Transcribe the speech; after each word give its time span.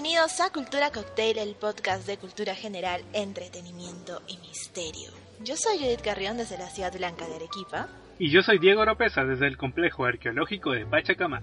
Bienvenidos 0.00 0.40
a 0.40 0.52
Cultura 0.52 0.92
Cocktail, 0.92 1.38
el 1.38 1.56
podcast 1.56 2.06
de 2.06 2.18
cultura 2.18 2.54
general, 2.54 3.02
entretenimiento 3.14 4.22
y 4.28 4.38
misterio. 4.38 5.10
Yo 5.40 5.56
soy 5.56 5.78
Judith 5.78 6.02
Carrión 6.02 6.36
desde 6.36 6.56
la 6.56 6.68
ciudad 6.68 6.96
blanca 6.96 7.26
de 7.26 7.34
Arequipa. 7.34 7.88
Y 8.16 8.30
yo 8.30 8.42
soy 8.42 8.60
Diego 8.60 8.82
Oropesa 8.82 9.24
desde 9.24 9.48
el 9.48 9.56
complejo 9.56 10.04
arqueológico 10.04 10.70
de 10.70 10.86
Pachacamac. 10.86 11.42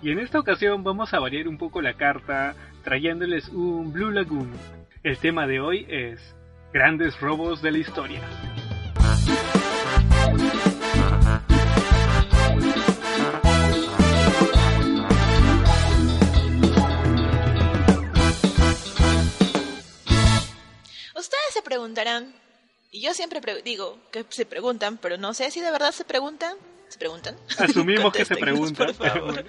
Y 0.00 0.12
en 0.12 0.20
esta 0.20 0.38
ocasión 0.38 0.84
vamos 0.84 1.12
a 1.12 1.18
variar 1.18 1.48
un 1.48 1.58
poco 1.58 1.82
la 1.82 1.94
carta 1.94 2.54
trayéndoles 2.84 3.48
un 3.48 3.92
Blue 3.92 4.12
Lagoon. 4.12 4.52
El 5.02 5.18
tema 5.18 5.48
de 5.48 5.58
hoy 5.58 5.84
es 5.88 6.20
Grandes 6.72 7.18
robos 7.18 7.62
de 7.62 7.72
la 7.72 7.78
historia. 7.78 8.20
Preguntarán, 21.68 22.34
y 22.90 23.02
yo 23.02 23.12
siempre 23.12 23.42
digo 23.62 23.98
que 24.10 24.24
se 24.30 24.46
preguntan, 24.46 24.96
pero 24.96 25.18
no 25.18 25.34
sé 25.34 25.50
si 25.50 25.60
de 25.60 25.70
verdad 25.70 25.92
se 25.92 26.04
preguntan. 26.04 26.56
¿Se 26.88 26.98
preguntan? 26.98 27.36
Asumimos 27.58 28.14
que 28.14 28.24
se 28.24 28.36
preguntan. 28.36 28.86
Por 28.86 28.94
favor. 28.94 29.44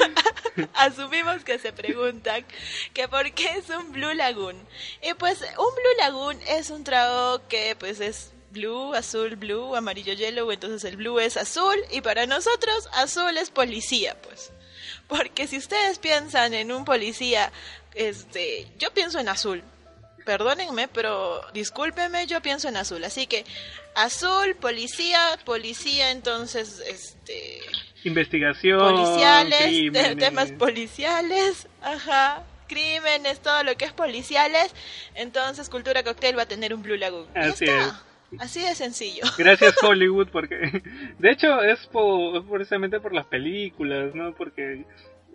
Asumimos 0.74 1.42
que 1.42 1.58
se 1.58 1.72
preguntan 1.72 2.44
que 2.92 3.08
por 3.08 3.32
qué 3.32 3.48
es 3.56 3.70
un 3.70 3.92
Blue 3.92 4.12
Lagoon. 4.12 4.56
Y 5.02 5.14
pues 5.14 5.40
un 5.40 5.74
Blue 5.74 5.96
Lagoon 5.98 6.38
es 6.46 6.68
un 6.68 6.84
trago 6.84 7.40
que 7.48 7.74
pues 7.78 8.00
es 8.00 8.32
blue, 8.50 8.94
azul, 8.94 9.36
blue, 9.36 9.74
amarillo, 9.74 10.12
yellow, 10.12 10.50
entonces 10.50 10.84
el 10.84 10.96
blue 10.96 11.18
es 11.18 11.36
azul 11.36 11.76
y 11.90 12.00
para 12.00 12.26
nosotros 12.26 12.88
azul 12.92 13.36
es 13.38 13.50
policía, 13.50 14.16
pues. 14.22 14.52
Porque 15.08 15.46
si 15.46 15.56
ustedes 15.56 15.98
piensan 15.98 16.52
en 16.52 16.72
un 16.72 16.84
policía, 16.84 17.52
este, 17.94 18.66
yo 18.78 18.92
pienso 18.92 19.18
en 19.18 19.28
azul, 19.28 19.62
perdónenme, 20.26 20.88
pero 20.88 21.40
discúlpeme, 21.54 22.26
yo 22.26 22.42
pienso 22.42 22.68
en 22.68 22.76
azul. 22.76 23.02
Así 23.04 23.26
que 23.26 23.46
azul, 23.94 24.54
policía, 24.60 25.18
policía, 25.46 26.10
entonces, 26.10 26.82
este... 26.86 27.60
Investigación. 28.04 28.78
Policiales, 28.78 30.18
temas 30.18 30.52
policiales, 30.52 31.66
ajá. 31.80 32.42
Crímenes, 32.68 33.40
todo 33.40 33.62
lo 33.62 33.76
que 33.76 33.84
es 33.84 33.92
policiales. 33.92 34.74
Entonces, 35.14 35.70
Cultura 35.70 36.02
Cocktail 36.02 36.36
va 36.36 36.42
a 36.42 36.46
tener 36.46 36.74
un 36.74 36.82
Blue 36.82 36.96
Lagoon. 36.96 37.28
Así 37.34 37.64
es. 37.64 37.92
Así 38.38 38.60
de 38.60 38.74
sencillo. 38.74 39.24
Gracias 39.38 39.74
Hollywood, 39.82 40.28
porque 40.32 40.82
de 41.18 41.30
hecho 41.30 41.62
es 41.62 41.86
por, 41.86 42.44
precisamente 42.48 42.98
por 42.98 43.14
las 43.14 43.26
películas, 43.26 44.14
¿no? 44.14 44.34
Porque 44.34 44.84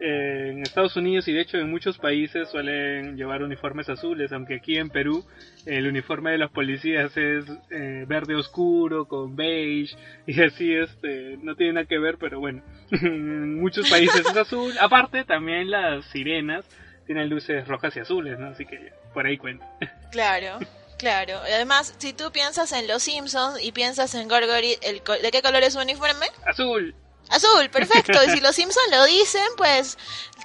en 0.02 0.64
Estados 0.64 0.96
Unidos 0.96 1.28
y 1.28 1.34
de 1.34 1.42
hecho 1.42 1.58
en 1.58 1.70
muchos 1.70 2.00
países 2.00 2.50
suelen 2.50 3.16
llevar 3.16 3.44
uniformes 3.44 3.88
azules, 3.88 4.32
aunque 4.32 4.56
aquí 4.56 4.78
en 4.78 4.90
Perú 4.90 5.24
el 5.66 5.88
uniforme 5.88 6.32
de 6.32 6.40
los 6.40 6.50
policías 6.52 7.16
es 7.16 7.46
eh, 7.70 8.06
verde 8.08 8.36
oscuro 8.36 9.06
con 9.06 9.36
beige 9.36 9.96
y 10.28 10.42
así 10.42 10.74
este 10.74 11.38
no 11.44 11.56
tiene 11.56 11.74
nada 11.74 11.86
que 11.86 12.00
ver, 12.00 12.18
pero 12.18 12.40
bueno, 12.40 12.64
en 12.92 13.60
muchos 13.60 13.90
países 13.90 14.26
es 14.26 14.36
azul. 14.36 14.74
Aparte 14.80 15.24
también 15.24 15.70
las 15.70 16.06
sirenas 16.06 16.66
tienen 17.06 17.30
luces 17.30 17.68
rojas 17.68 17.96
y 17.96 18.00
azules, 18.00 18.40
¿no? 18.40 18.48
Así 18.48 18.66
que 18.66 18.92
por 19.14 19.26
ahí 19.26 19.38
cuenta. 19.38 19.68
Claro. 20.12 20.60
Claro, 20.98 21.40
además, 21.40 21.96
si 21.98 22.14
tú 22.14 22.32
piensas 22.32 22.72
en 22.74 22.88
Los 22.88 23.02
Simpsons 23.02 23.58
y 23.64 23.72
piensas 23.72 24.14
en 24.14 24.28
Gorgory, 24.28 24.76
¿de 24.76 25.32
qué 25.32 25.42
color 25.42 25.64
es 25.64 25.74
su 25.74 25.80
uniforme? 25.80 26.28
Azul. 26.46 26.94
Azul, 27.30 27.70
perfecto. 27.70 28.14
y 28.26 28.30
si 28.32 28.40
los 28.42 28.56
Simpsons 28.56 28.92
lo 28.92 29.06
dicen, 29.06 29.46
pues 29.58 29.98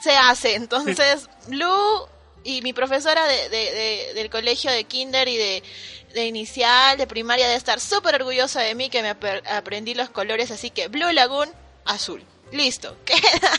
se 0.03 0.17
hace. 0.17 0.55
Entonces, 0.55 1.29
Blue 1.49 2.09
y 2.45 2.63
mi 2.63 2.73
profesora 2.73 3.27
de, 3.27 4.13
del 4.15 4.31
colegio 4.31 4.71
de 4.71 4.85
kinder 4.85 5.29
y 5.29 5.37
de, 5.37 6.27
inicial, 6.27 6.97
de 6.97 7.07
primaria, 7.07 7.49
de 7.49 7.57
estar 7.57 7.81
súper 7.81 8.15
orgullosa 8.15 8.63
de 8.63 8.75
mí 8.75 8.89
que 8.89 9.03
me 9.03 9.11
aprendí 9.11 9.95
los 9.95 10.11
colores. 10.11 10.51
Así 10.51 10.71
que 10.71 10.89
Blue 10.89 11.13
Lagoon, 11.13 11.49
azul. 11.85 12.23
Listo, 12.53 12.97
queda. 13.05 13.51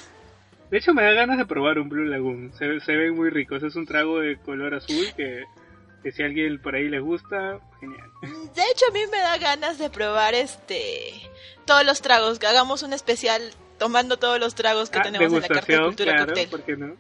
De 0.71 0.77
hecho, 0.77 0.93
me 0.93 1.03
da 1.03 1.11
ganas 1.11 1.37
de 1.37 1.45
probar 1.45 1.79
un 1.79 1.89
Blue 1.89 2.05
Lagoon. 2.05 2.53
Se, 2.57 2.79
se 2.79 2.93
ven 2.93 3.15
muy 3.15 3.29
ricos. 3.29 3.61
Es 3.63 3.75
un 3.75 3.85
trago 3.85 4.19
de 4.19 4.37
color 4.37 4.73
azul 4.73 5.05
que 5.15 5.43
que 6.03 6.11
si 6.11 6.23
a 6.23 6.25
alguien 6.25 6.61
por 6.61 6.75
ahí 6.75 6.89
le 6.89 6.99
gusta, 6.99 7.59
genial. 7.79 8.09
De 8.21 8.61
hecho, 8.71 8.85
a 8.89 8.91
mí 8.91 9.01
me 9.11 9.17
da 9.17 9.37
ganas 9.37 9.77
de 9.77 9.89
probar 9.89 10.33
este 10.33 11.13
todos 11.65 11.85
los 11.85 12.01
tragos, 12.01 12.39
que 12.39 12.47
hagamos 12.47 12.83
un 12.83 12.93
especial 12.93 13.41
tomando 13.77 14.17
todos 14.17 14.39
los 14.39 14.55
tragos 14.55 14.89
que 14.89 14.99
ah, 14.99 15.03
tenemos 15.03 15.31
en 15.31 15.41
la 15.41 15.47
carta 15.47 15.73
de 15.73 15.79
cultura 15.79 16.25
claro. 16.25 16.49
¿por 16.49 16.63
qué 16.63 16.77
no? 16.77 16.95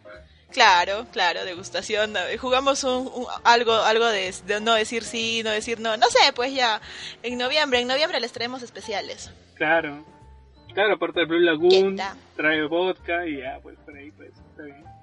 Claro, 0.51 1.05
claro, 1.11 1.43
degustación. 1.43 2.13
Jugamos 2.39 2.83
un, 2.83 3.09
algo, 3.43 3.73
algo 3.73 4.05
de, 4.05 4.33
no 4.61 4.73
decir 4.75 5.03
sí, 5.03 5.41
no 5.43 5.51
decir 5.51 5.79
no. 5.79 5.97
No 5.97 6.07
sé, 6.07 6.31
pues 6.33 6.53
ya 6.53 6.81
en 7.23 7.37
noviembre, 7.37 7.79
en 7.79 7.87
noviembre 7.87 8.19
les 8.19 8.31
traemos 8.31 8.63
especiales. 8.63 9.31
Claro, 9.55 10.05
claro, 10.73 10.93
aparte 10.93 11.21
del 11.21 11.27
Blue 11.27 11.39
Lagoon, 11.39 11.97
trae 12.35 12.65
vodka 12.65 13.25
y 13.27 13.39
ya, 13.39 13.59
pues 13.61 13.77
por 13.79 13.95
ahí, 13.95 14.11
pues 14.11 14.29
está 14.29 14.63
bien. 14.63 14.96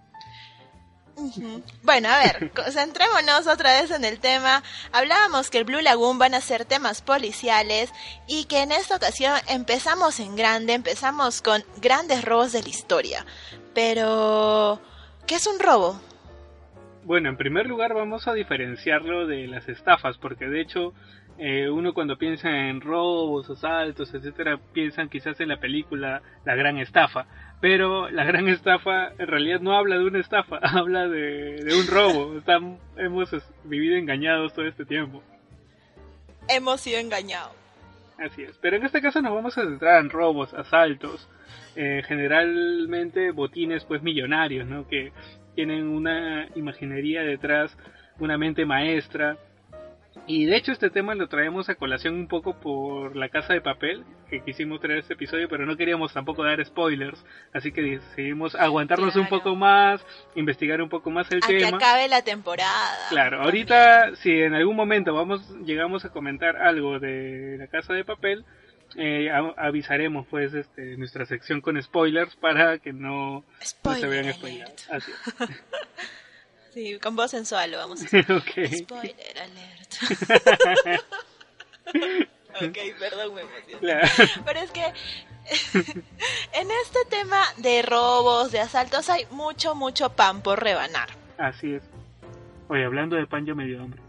Bueno, 1.83 2.09
a 2.09 2.19
ver, 2.19 2.51
concentrémonos 2.51 3.47
otra 3.47 3.81
vez 3.81 3.91
en 3.91 4.05
el 4.05 4.19
tema. 4.19 4.63
Hablábamos 4.93 5.51
que 5.51 5.59
el 5.59 5.65
Blue 5.65 5.81
Lagoon 5.81 6.19
van 6.19 6.35
a 6.35 6.41
ser 6.41 6.65
temas 6.65 7.03
policiales 7.03 7.93
y 8.27 8.47
que 8.47 8.63
en 8.63 8.73
esta 8.73 8.97
ocasión 8.97 9.33
empezamos 9.49 10.19
en 10.21 10.35
grande, 10.37 10.75
empezamos 10.75 11.41
con 11.41 11.63
grandes 11.81 12.25
robos 12.25 12.53
de 12.53 12.63
la 12.63 12.69
historia. 12.69 13.27
Pero, 13.75 14.81
¿qué 15.27 15.37
es 15.37 15.47
un 15.47 15.61
robo? 15.61 16.01
Bueno, 17.05 17.29
en 17.29 17.37
primer 17.37 17.67
lugar 17.67 17.95
vamos 17.95 18.27
a 18.27 18.35
diferenciarlo 18.35 19.27
de 19.27 19.47
las 19.47 19.69
estafas, 19.69 20.17
porque 20.19 20.47
de 20.47 20.63
hecho 20.63 20.95
eh, 21.39 21.69
uno 21.69 21.93
cuando 21.93 22.17
piensa 22.17 22.49
en 22.49 22.81
robos, 22.81 23.51
asaltos, 23.51 24.15
etcétera, 24.15 24.59
piensan 24.73 25.09
quizás 25.09 25.39
en 25.41 25.49
la 25.49 25.59
película 25.59 26.23
La 26.45 26.55
Gran 26.55 26.79
Estafa 26.79 27.27
pero 27.61 28.11
la 28.11 28.25
gran 28.25 28.49
estafa 28.49 29.13
en 29.19 29.27
realidad 29.27 29.61
no 29.61 29.77
habla 29.77 29.97
de 29.99 30.05
una 30.05 30.21
estafa, 30.21 30.59
habla 30.63 31.09
de, 31.09 31.65
un 31.75 31.87
robo. 31.87 32.41
hemos 32.97 33.31
vivido 33.65 33.97
engañados 33.97 34.53
todo 34.53 34.67
este 34.67 34.85
tiempo. 34.85 35.23
Hemos 36.49 36.81
sido 36.81 36.99
engañados. 36.99 37.53
Así 38.19 38.43
es, 38.43 38.57
pero 38.59 38.77
en 38.77 38.85
este 38.85 39.01
caso 39.01 39.21
nos 39.23 39.35
vamos 39.35 39.59
a 39.59 39.63
centrar 39.63 40.01
en 40.01 40.11
robos, 40.11 40.55
asaltos, 40.55 41.29
eh, 41.75 42.03
generalmente 42.07 43.33
botines 43.33 43.85
pues 43.85 44.03
millonarios, 44.03 44.69
¿no? 44.69 44.87
Que 44.87 45.13
tienen 45.57 45.89
una 45.89 46.49
imaginería 46.55 47.23
detrás, 47.23 47.77
una 48.21 48.39
mente 48.39 48.65
maestra, 48.65 49.37
y 50.27 50.47
de 50.47 50.57
hecho 50.57 50.73
este 50.73 50.91
tema 50.91 51.15
lo 51.15 51.29
traemos 51.29 51.69
a 51.69 51.75
colación 51.75 52.15
un 52.15 52.29
poco 52.29 52.55
por 52.59 53.15
la 53.15 53.29
casa 53.29 53.53
de 53.53 53.61
papel, 53.61 54.05
que 54.31 54.43
quisimos 54.43 54.81
traer 54.81 55.01
este 55.01 55.15
episodio, 55.15 55.49
pero 55.49 55.67
no 55.67 55.77
queríamos 55.77 56.13
tampoco 56.13 56.45
dar 56.45 56.65
spoilers, 56.65 57.25
así 57.53 57.73
que 57.73 57.83
decidimos 57.83 58.55
aguantarnos 58.55 59.17
un 59.17 59.29
poco 59.29 59.55
más, 59.55 60.05
investigar 60.35 60.81
un 60.81 60.89
poco 60.89 61.11
más 61.11 61.31
el 61.31 61.43
a 61.43 61.47
tema. 61.47 61.79
Que 61.79 61.85
acabe 61.85 62.09
la 62.09 62.23
temporada. 62.23 62.97
Claro, 63.11 63.43
ahorita 63.43 64.17
si 64.17 64.31
en 64.31 64.55
algún 64.55 64.77
momento 64.77 65.15
vamos 65.15 65.43
llegamos 65.65 66.05
a 66.05 66.11
comentar 66.11 66.57
algo 66.57 66.99
de 66.99 67.57
la 67.59 67.67
casa 67.67 67.93
de 67.93 68.05
papel, 68.05 68.45
eh, 68.97 69.31
avisaremos 69.57 70.27
pues 70.29 70.55
este, 70.55 70.97
nuestra 70.97 71.27
sección 71.27 71.61
con 71.61 71.81
spoilers 71.83 72.37
para 72.37 72.79
que 72.79 72.93
no, 72.93 73.45
se 73.61 74.07
vean 74.07 74.33
spoilers. 74.33 74.91
Así 74.91 75.13
Sí, 76.75 76.99
con 76.99 77.15
voz 77.15 77.31
sensual 77.31 77.71
lo 77.71 77.79
vamos 77.79 78.03
a 78.03 78.07
hacer. 78.07 78.25
Spoiler 78.79 79.39
alert. 79.39 79.95
ok, 82.61 82.79
perdón, 82.99 83.35
me 83.35 83.43
emocioné. 83.43 84.01
Pero 84.45 84.61
es 84.61 84.71
que 84.73 84.83
en 86.53 86.71
este 86.83 87.05
tema 87.09 87.43
de 87.59 87.83
robos, 87.83 88.51
de 88.51 88.61
asaltos, 88.61 89.09
hay 89.09 89.27
mucho, 89.31 89.77
mucho 89.77 90.11
pan 90.11 90.43
por 90.43 90.63
rebanar. 90.63 91.11
Así 91.39 91.75
es. 91.75 91.83
Oye, 92.69 92.85
hablando 92.85 93.15
de 93.17 93.27
pan, 93.27 93.47
yo 93.47 93.55
me 93.55 93.67
dio 93.67 93.81
hambre. 93.81 94.01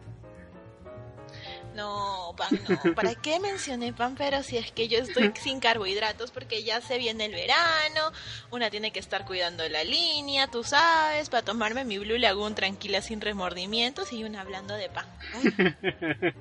No, 1.75 2.33
pan 2.37 2.57
no. 2.69 2.95
¿Para 2.95 3.15
qué 3.15 3.39
mencioné 3.39 3.91
pan? 3.91 4.15
Pero 4.17 4.41
si 4.43 4.57
es 4.57 4.71
que 4.71 4.87
yo 4.87 4.99
estoy 4.99 5.33
sin 5.41 5.59
carbohidratos 5.59 6.31
porque 6.31 6.63
ya 6.63 6.79
se 6.79 6.97
viene 6.97 7.25
el 7.25 7.33
verano, 7.33 8.11
una 8.51 8.69
tiene 8.69 8.91
que 8.91 8.99
estar 8.99 9.25
cuidando 9.25 9.67
la 9.67 9.83
línea, 9.83 10.47
tú 10.47 10.63
sabes, 10.63 11.29
para 11.29 11.43
tomarme 11.43 11.83
mi 11.83 11.97
Blue 11.97 12.17
Lagoon 12.17 12.55
tranquila 12.55 13.01
sin 13.01 13.19
remordimientos 13.19 14.13
y 14.13 14.23
una 14.23 14.41
hablando 14.41 14.75
de 14.75 14.89
pan. 14.89 15.05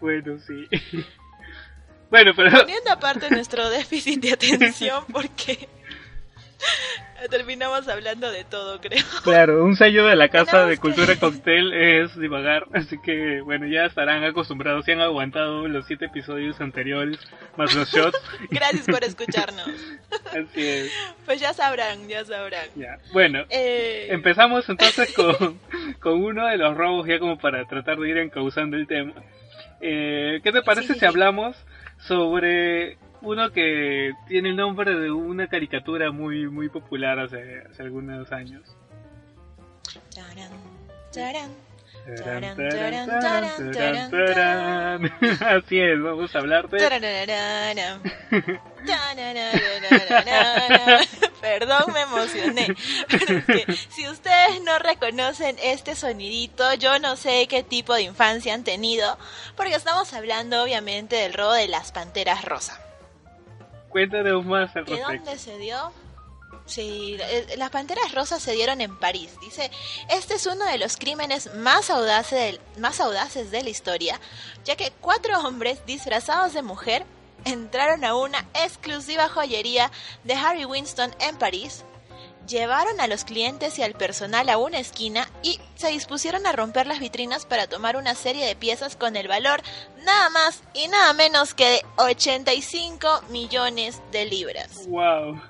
bueno, 0.00 0.38
sí. 0.46 0.68
bueno, 2.10 2.32
pero... 2.36 2.50
Poniendo 2.60 2.92
aparte 2.92 3.30
nuestro 3.30 3.70
déficit 3.70 4.20
de 4.20 4.32
atención 4.32 5.06
porque 5.10 5.68
Terminamos 7.28 7.88
hablando 7.88 8.30
de 8.30 8.44
todo, 8.44 8.80
creo. 8.80 9.02
Claro, 9.22 9.64
un 9.64 9.76
sello 9.76 10.06
de 10.06 10.16
la 10.16 10.28
Casa 10.28 10.66
de 10.66 10.78
Cultura 10.78 11.16
Cocktail 11.20 11.72
es 11.72 12.18
divagar, 12.18 12.66
así 12.72 12.98
que 13.00 13.40
bueno, 13.40 13.66
ya 13.66 13.86
estarán 13.86 14.22
acostumbrados, 14.24 14.84
si 14.84 14.92
han 14.92 15.00
aguantado 15.00 15.66
los 15.68 15.86
siete 15.86 16.06
episodios 16.06 16.60
anteriores, 16.60 17.18
más 17.56 17.74
los 17.74 17.90
shots. 17.90 18.18
Gracias 18.50 18.86
por 18.86 19.02
escucharnos. 19.04 19.68
Así 20.26 20.66
es. 20.66 20.92
Pues 21.24 21.40
ya 21.40 21.52
sabrán, 21.52 22.08
ya 22.08 22.24
sabrán. 22.24 22.66
Ya. 22.74 22.98
Bueno, 23.12 23.44
Eh, 23.50 24.08
empezamos 24.10 24.68
entonces 24.68 25.12
con, 25.14 25.58
con 26.00 26.22
uno 26.22 26.46
de 26.46 26.56
los 26.56 26.76
robos 26.76 27.06
ya 27.06 27.18
como 27.18 27.38
para 27.38 27.64
tratar 27.66 27.98
de 27.98 28.10
ir 28.10 28.18
encauzando 28.18 28.76
el 28.76 28.86
tema. 28.86 29.14
Eh, 29.80 30.40
¿Qué 30.42 30.52
te 30.52 30.62
parece 30.62 30.88
Sí, 30.88 30.94
sí, 30.94 31.00
si 31.00 31.06
hablamos 31.06 31.56
sobre 31.98 32.98
uno 33.24 33.50
que 33.50 34.12
tiene 34.28 34.50
el 34.50 34.56
nombre 34.56 34.94
de 34.94 35.10
una 35.10 35.48
caricatura 35.48 36.10
muy 36.10 36.48
muy 36.48 36.68
popular 36.68 37.18
hace, 37.18 37.62
hace 37.70 37.82
algunos 37.82 38.30
años? 38.32 38.76
tarán, 42.22 43.06
tarán. 43.20 44.10
Tarán. 44.10 45.12
Así 45.40 45.80
es, 45.80 46.02
vamos 46.02 46.34
a 46.34 46.38
hablar 46.38 46.68
de... 46.68 46.78
Perdón, 51.40 51.92
me 51.92 52.02
emocioné. 52.02 52.74
Pero 53.08 53.38
es 53.38 53.44
que 53.44 53.72
si 53.90 54.06
ustedes 54.08 54.62
no 54.62 54.78
reconocen 54.78 55.56
este 55.62 55.94
sonidito, 55.94 56.74
yo 56.74 56.98
no 56.98 57.16
sé 57.16 57.46
qué 57.48 57.62
tipo 57.62 57.94
de 57.94 58.02
infancia 58.02 58.52
han 58.52 58.64
tenido, 58.64 59.18
porque 59.56 59.74
estamos 59.74 60.12
hablando 60.12 60.62
obviamente 60.62 61.16
del 61.16 61.32
robo 61.32 61.52
de 61.52 61.68
las 61.68 61.92
panteras 61.92 62.44
rosa. 62.44 62.83
Cuéntanos 63.94 64.44
más 64.44 64.74
al 64.74 64.84
¿De 64.86 64.90
respecto. 64.96 65.12
dónde 65.24 65.38
se 65.38 65.56
dio? 65.58 65.92
Sí, 66.66 67.16
las 67.56 67.70
panteras 67.70 68.10
rosas 68.12 68.42
se 68.42 68.50
dieron 68.52 68.80
en 68.80 68.98
París. 68.98 69.30
Dice, 69.40 69.70
este 70.10 70.34
es 70.34 70.46
uno 70.46 70.64
de 70.64 70.78
los 70.78 70.96
crímenes 70.96 71.54
más 71.54 71.90
audaces, 71.90 72.40
del- 72.40 72.60
más 72.80 72.98
audaces 73.00 73.52
de 73.52 73.62
la 73.62 73.70
historia, 73.70 74.18
ya 74.64 74.74
que 74.74 74.90
cuatro 75.00 75.38
hombres 75.46 75.86
disfrazados 75.86 76.54
de 76.54 76.62
mujer 76.62 77.06
entraron 77.44 78.04
a 78.04 78.16
una 78.16 78.40
exclusiva 78.54 79.28
joyería 79.28 79.92
de 80.24 80.34
Harry 80.34 80.64
Winston 80.64 81.14
en 81.20 81.36
París, 81.36 81.84
llevaron 82.46 83.00
a 83.00 83.06
los 83.06 83.24
clientes 83.24 83.78
y 83.78 83.82
al 83.82 83.94
personal 83.94 84.48
a 84.48 84.58
una 84.58 84.78
esquina 84.78 85.28
y 85.42 85.60
se 85.74 85.88
dispusieron 85.88 86.46
a 86.46 86.52
romper 86.52 86.86
las 86.86 87.00
vitrinas 87.00 87.46
para 87.46 87.66
tomar 87.66 87.96
una 87.96 88.14
serie 88.14 88.46
de 88.46 88.56
piezas 88.56 88.96
con 88.96 89.16
el 89.16 89.28
valor 89.28 89.62
nada 90.04 90.30
más 90.30 90.62
y 90.74 90.88
nada 90.88 91.12
menos 91.12 91.54
que 91.54 91.68
de 91.68 91.82
85 91.96 93.22
millones 93.30 94.00
de 94.12 94.26
libras. 94.26 94.82
Wow. 94.94 95.40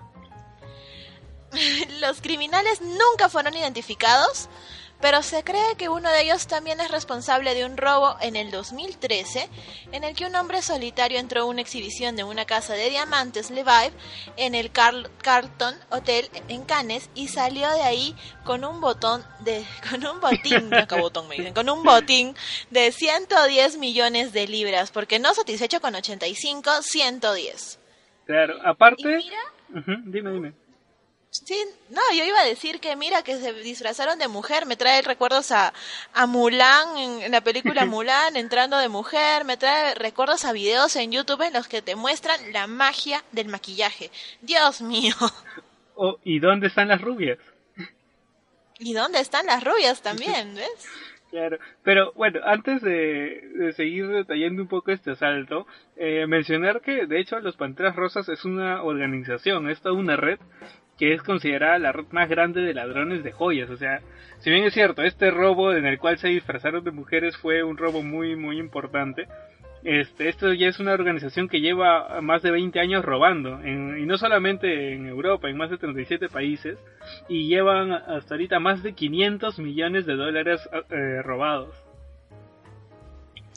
Los 2.01 2.21
criminales 2.21 2.81
nunca 2.81 3.29
fueron 3.29 3.55
identificados, 3.57 4.49
pero 5.05 5.23
se 5.23 5.45
cree 5.45 5.77
que 5.77 5.91
uno 5.91 6.11
de 6.11 6.23
ellos 6.23 6.47
también 6.47 6.81
es 6.81 6.91
responsable 6.91 7.55
de 7.55 7.67
un 7.67 7.77
robo 7.77 8.17
en 8.23 8.37
el 8.37 8.51
2013, 8.51 9.51
en 9.93 10.03
el 10.03 10.15
que 10.17 10.25
un 10.25 10.35
hombre 10.35 10.63
solitario 10.63 11.19
entró 11.19 11.43
a 11.43 11.45
una 11.45 11.61
exhibición 11.61 12.17
de 12.17 12.25
una 12.25 12.47
casa 12.47 12.73
de 12.73 12.89
diamantes 12.89 13.51
Levive 13.51 13.93
en 14.39 14.55
el 14.55 14.73
Carl- 14.73 15.11
Carlton 15.23 15.75
Hotel 15.91 16.31
en 16.49 16.65
Cannes 16.65 17.11
y 17.15 17.29
salió 17.29 17.71
de 17.73 17.83
ahí 17.83 18.17
con 18.45 18.65
un 18.65 18.81
botón 18.81 19.23
de 19.41 19.63
con 19.91 20.07
un 20.07 20.21
botín, 20.21 20.71
no, 20.91 20.97
botón 20.97 21.29
me 21.29 21.37
dicen, 21.37 21.53
con 21.53 21.69
un 21.69 21.83
botín 21.83 22.35
de 22.71 22.91
110 22.91 23.77
millones 23.77 24.33
de 24.33 24.49
libras, 24.49 24.91
porque 24.91 25.19
no 25.19 25.35
satisfecho 25.35 25.83
con 25.83 25.95
85, 25.97 26.81
110. 26.81 27.79
Claro, 28.25 28.57
Y 28.57 28.61
aparte... 28.65 29.17
mira 29.17 29.37
dime, 30.07 30.33
dime. 30.33 30.64
Sí, 31.43 31.57
no, 31.91 32.01
yo 32.17 32.25
iba 32.25 32.39
a 32.39 32.47
decir 32.47 32.79
que 32.79 32.95
mira 32.95 33.25
que 33.25 33.37
se 33.37 33.53
disfrazaron 33.53 34.21
de 34.21 34.29
mujer, 34.29 34.67
me 34.67 34.77
trae 34.77 35.03
recuerdos 35.03 35.51
a, 35.51 35.73
a 36.13 36.27
Mulan, 36.27 36.97
en, 36.97 37.23
en 37.23 37.33
la 37.33 37.41
película 37.41 37.85
Mulan, 37.87 38.37
entrando 38.37 38.79
de 38.79 38.89
mujer, 38.89 39.45
me 39.45 39.57
trae 39.57 39.97
recuerdos 39.97 40.45
a 40.45 40.53
videos 40.53 40.95
en 40.95 41.11
YouTube 41.11 41.43
en 41.43 41.53
los 41.53 41.67
que 41.67 41.83
te 41.83 41.97
muestran 41.97 42.53
la 42.53 42.69
magia 42.69 43.25
del 43.33 43.49
maquillaje. 43.49 44.11
Dios 44.43 44.81
mío. 44.81 45.15
Oh, 45.97 46.19
¿Y 46.25 46.41
dónde 46.41 46.67
están 46.67 46.89
las 46.89 47.01
rubias? 47.01 47.39
¿Y 48.81 48.95
dónde 48.95 49.21
están 49.21 49.47
las 49.47 49.63
rubias 49.63 50.03
también, 50.03 50.57
ves? 50.57 50.89
Claro, 51.31 51.59
pero 51.85 52.13
bueno, 52.15 52.41
antes 52.45 52.83
de, 52.83 53.49
de 53.55 53.73
seguir 53.75 54.09
detallando 54.09 54.63
un 54.63 54.69
poco 54.69 54.91
este 54.91 55.13
asalto, 55.13 55.69
eh, 55.95 56.27
mencionar 56.27 56.81
que 56.81 57.07
de 57.07 57.21
hecho 57.21 57.39
los 57.39 57.57
Panteras 57.57 57.95
Rosas 57.95 58.29
es 58.29 58.45
una 58.45 58.83
organización, 58.83 59.71
es 59.71 59.81
toda 59.81 59.95
una 59.95 60.17
red 60.17 60.41
que 60.99 61.13
es 61.13 61.23
considerada 61.23 61.79
la 61.79 61.93
red 61.93 62.05
más 62.11 62.29
grande 62.29 62.61
de 62.63 62.75
ladrones 62.75 63.23
de 63.25 63.33
joyas, 63.33 63.69
o 63.71 63.77
sea, 63.77 64.01
si 64.39 64.51
bien 64.51 64.65
es 64.65 64.75
cierto, 64.75 65.03
este 65.03 65.31
robo 65.31 65.73
en 65.73 65.87
el 65.87 65.99
cual 65.99 66.19
se 66.19 66.29
disfrazaron 66.29 66.85
de 66.85 66.91
mujeres 66.91 67.37
fue 67.37 67.63
un 67.63 67.77
robo 67.77 68.03
muy 68.03 68.37
muy 68.37 68.59
importante, 68.59 69.27
este, 69.83 70.29
esto 70.31 70.53
ya 70.55 70.69
es 70.69 70.79
una 70.81 70.93
organización 70.95 71.47
que 71.49 71.61
lleva 71.61 72.21
más 72.23 72.41
de 72.43 72.51
20 72.51 72.81
años 72.81 73.05
robando, 73.05 73.61
en- 73.63 73.99
y 73.99 74.07
no 74.07 74.17
solamente 74.17 74.95
en 74.95 75.07
Europa, 75.07 75.51
en 75.51 75.59
más 75.59 75.69
de 75.69 75.77
37 75.79 76.29
países, 76.31 76.79
y 77.29 77.49
llevan 77.49 77.93
hasta 77.93 78.35
ahorita 78.35 78.61
más 78.61 78.83
de 78.83 78.95
500 78.95 79.59
millones 79.59 80.07
de 80.07 80.15
dólares 80.15 80.67
eh, 80.91 81.21
robados. 81.23 81.75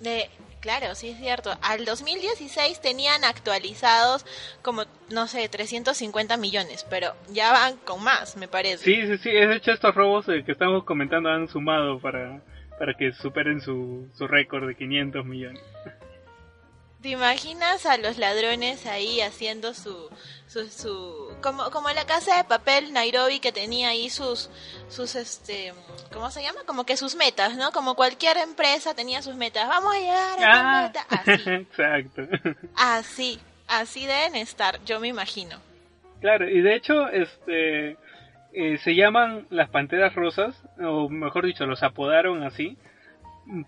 De, 0.02 0.26
claro, 0.60 0.96
sí 0.96 1.10
es 1.10 1.18
cierto. 1.18 1.52
Al 1.62 1.86
2016 1.86 2.82
tenían 2.82 3.24
actualizados 3.24 4.26
como, 4.62 4.84
no 5.10 5.28
sé, 5.28 5.48
350 5.50 6.38
millones, 6.38 6.86
pero 6.90 7.14
ya 7.30 7.52
van 7.52 7.78
con 7.78 8.04
más, 8.04 8.38
me 8.38 8.48
parece. 8.48 8.84
Sí, 8.84 9.08
sí, 9.08 9.18
sí, 9.18 9.32
de 9.32 9.56
hecho 9.56 9.72
estos 9.72 9.94
robos 9.96 10.28
eh, 10.30 10.44
que 10.46 10.52
estamos 10.52 10.84
comentando 10.84 11.30
han 11.30 11.48
sumado 11.48 12.00
para, 12.00 12.42
para 12.78 12.94
que 12.94 13.14
superen 13.14 13.62
su, 13.62 14.10
su 14.14 14.28
récord 14.28 14.68
de 14.68 14.76
500 14.76 15.26
millones. 15.26 15.62
¿Te 17.08 17.12
imaginas 17.12 17.86
a 17.86 17.96
los 17.96 18.18
ladrones 18.18 18.86
ahí 18.86 19.22
haciendo 19.22 19.74
su, 19.74 20.10
su, 20.46 20.68
su 20.68 21.38
como, 21.42 21.72
como 21.72 21.88
la 21.92 22.06
casa 22.06 22.36
de 22.36 22.44
papel 22.44 22.92
Nairobi 22.92 23.40
que 23.40 23.54
tenía 23.54 23.88
ahí 23.88 24.10
sus, 24.10 24.50
sus, 24.90 25.16
este, 25.16 25.72
¿cómo 26.12 26.30
se 26.32 26.42
llama? 26.44 26.60
Como 26.66 26.86
que 26.86 26.98
sus 26.98 27.16
metas, 27.16 27.56
¿no? 27.56 27.72
Como 27.72 27.96
cualquier 27.96 28.36
empresa 28.36 28.94
tenía 28.94 29.22
sus 29.22 29.36
metas. 29.38 29.70
Vamos 29.70 29.96
a 29.96 30.00
llegar 30.00 30.38
a 30.38 30.42
la 30.42 30.80
Ah, 30.80 30.82
meta. 30.84 31.06
Así, 31.10 31.50
exacto. 31.50 32.24
así, 32.76 33.40
así 33.70 34.06
deben 34.06 34.36
estar, 34.36 34.84
yo 34.84 35.00
me 35.00 35.08
imagino. 35.08 35.62
Claro, 36.20 36.50
y 36.50 36.60
de 36.60 36.76
hecho, 36.76 37.08
este, 37.08 37.92
eh, 38.52 38.78
se 38.84 38.96
llaman 38.96 39.48
las 39.50 39.70
Panteras 39.70 40.14
Rosas, 40.14 40.62
o 40.78 41.08
mejor 41.08 41.46
dicho, 41.46 41.66
los 41.66 41.84
apodaron 41.84 42.44
así, 42.44 42.78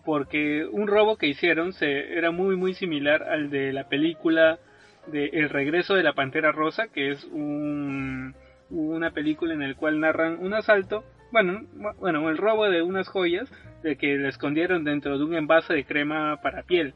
porque 0.05 0.65
un 0.65 0.87
robo 0.87 1.17
que 1.17 1.27
hicieron 1.27 1.73
se, 1.73 2.17
era 2.17 2.31
muy 2.31 2.55
muy 2.55 2.73
similar 2.73 3.23
al 3.23 3.49
de 3.49 3.73
la 3.73 3.87
película 3.87 4.59
de 5.07 5.27
El 5.33 5.49
regreso 5.49 5.95
de 5.95 6.03
la 6.03 6.13
Pantera 6.13 6.51
Rosa, 6.51 6.87
que 6.87 7.11
es 7.11 7.23
un, 7.25 8.35
una 8.69 9.11
película 9.11 9.53
en 9.53 9.67
la 9.67 9.73
cual 9.75 9.99
narran 9.99 10.37
un 10.39 10.53
asalto, 10.53 11.03
bueno, 11.31 11.63
bueno, 11.99 12.29
el 12.29 12.37
robo 12.37 12.69
de 12.69 12.81
unas 12.81 13.07
joyas 13.07 13.51
de 13.83 13.95
que 13.95 14.17
le 14.17 14.29
escondieron 14.29 14.83
dentro 14.83 15.17
de 15.17 15.23
un 15.23 15.35
envase 15.35 15.73
de 15.73 15.85
crema 15.85 16.37
para 16.41 16.63
piel. 16.63 16.93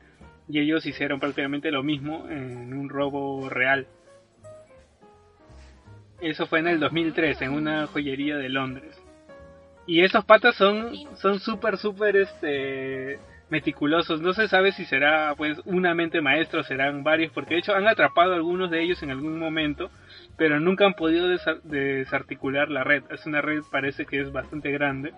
Y 0.50 0.60
ellos 0.60 0.86
hicieron 0.86 1.20
prácticamente 1.20 1.72
lo 1.72 1.84
mismo 1.84 2.28
en 2.30 2.74
un 2.74 2.90
robo 2.90 3.50
real. 3.50 3.88
Eso 6.22 6.48
fue 6.48 6.60
en 6.60 6.68
el 6.68 6.80
2003, 6.80 7.42
en 7.42 7.52
una 7.52 7.88
joyería 7.88 8.38
de 8.38 8.50
Londres. 8.50 9.03
Y 9.86 10.02
esos 10.04 10.24
patas 10.26 10.56
son 10.56 10.94
son 11.18 11.40
súper, 11.40 11.78
súper 11.78 12.16
este, 12.16 13.20
meticulosos. 13.50 14.22
No 14.22 14.34
se 14.34 14.48
sabe 14.48 14.72
si 14.72 14.86
será 14.86 15.34
pues 15.36 15.60
una 15.66 15.94
mente 15.94 16.22
maestra 16.22 16.62
o 16.62 16.64
serán 16.64 17.04
varios, 17.04 17.32
porque 17.34 17.56
de 17.56 17.60
hecho 17.60 17.76
han 17.76 17.88
atrapado 17.88 18.32
a 18.34 18.36
algunos 18.36 18.72
de 18.72 18.82
ellos 18.82 19.04
en 19.04 19.12
algún 19.12 19.38
momento, 19.38 19.92
pero 20.38 20.60
nunca 20.60 20.86
han 20.86 20.94
podido 20.94 21.28
desa- 21.30 21.62
desarticular 21.64 22.70
la 22.70 22.84
red. 22.84 23.04
Es 23.10 23.26
una 23.26 23.42
red, 23.42 23.62
parece 23.72 24.06
que 24.06 24.22
es 24.22 24.32
bastante 24.32 24.72
grande. 24.72 25.14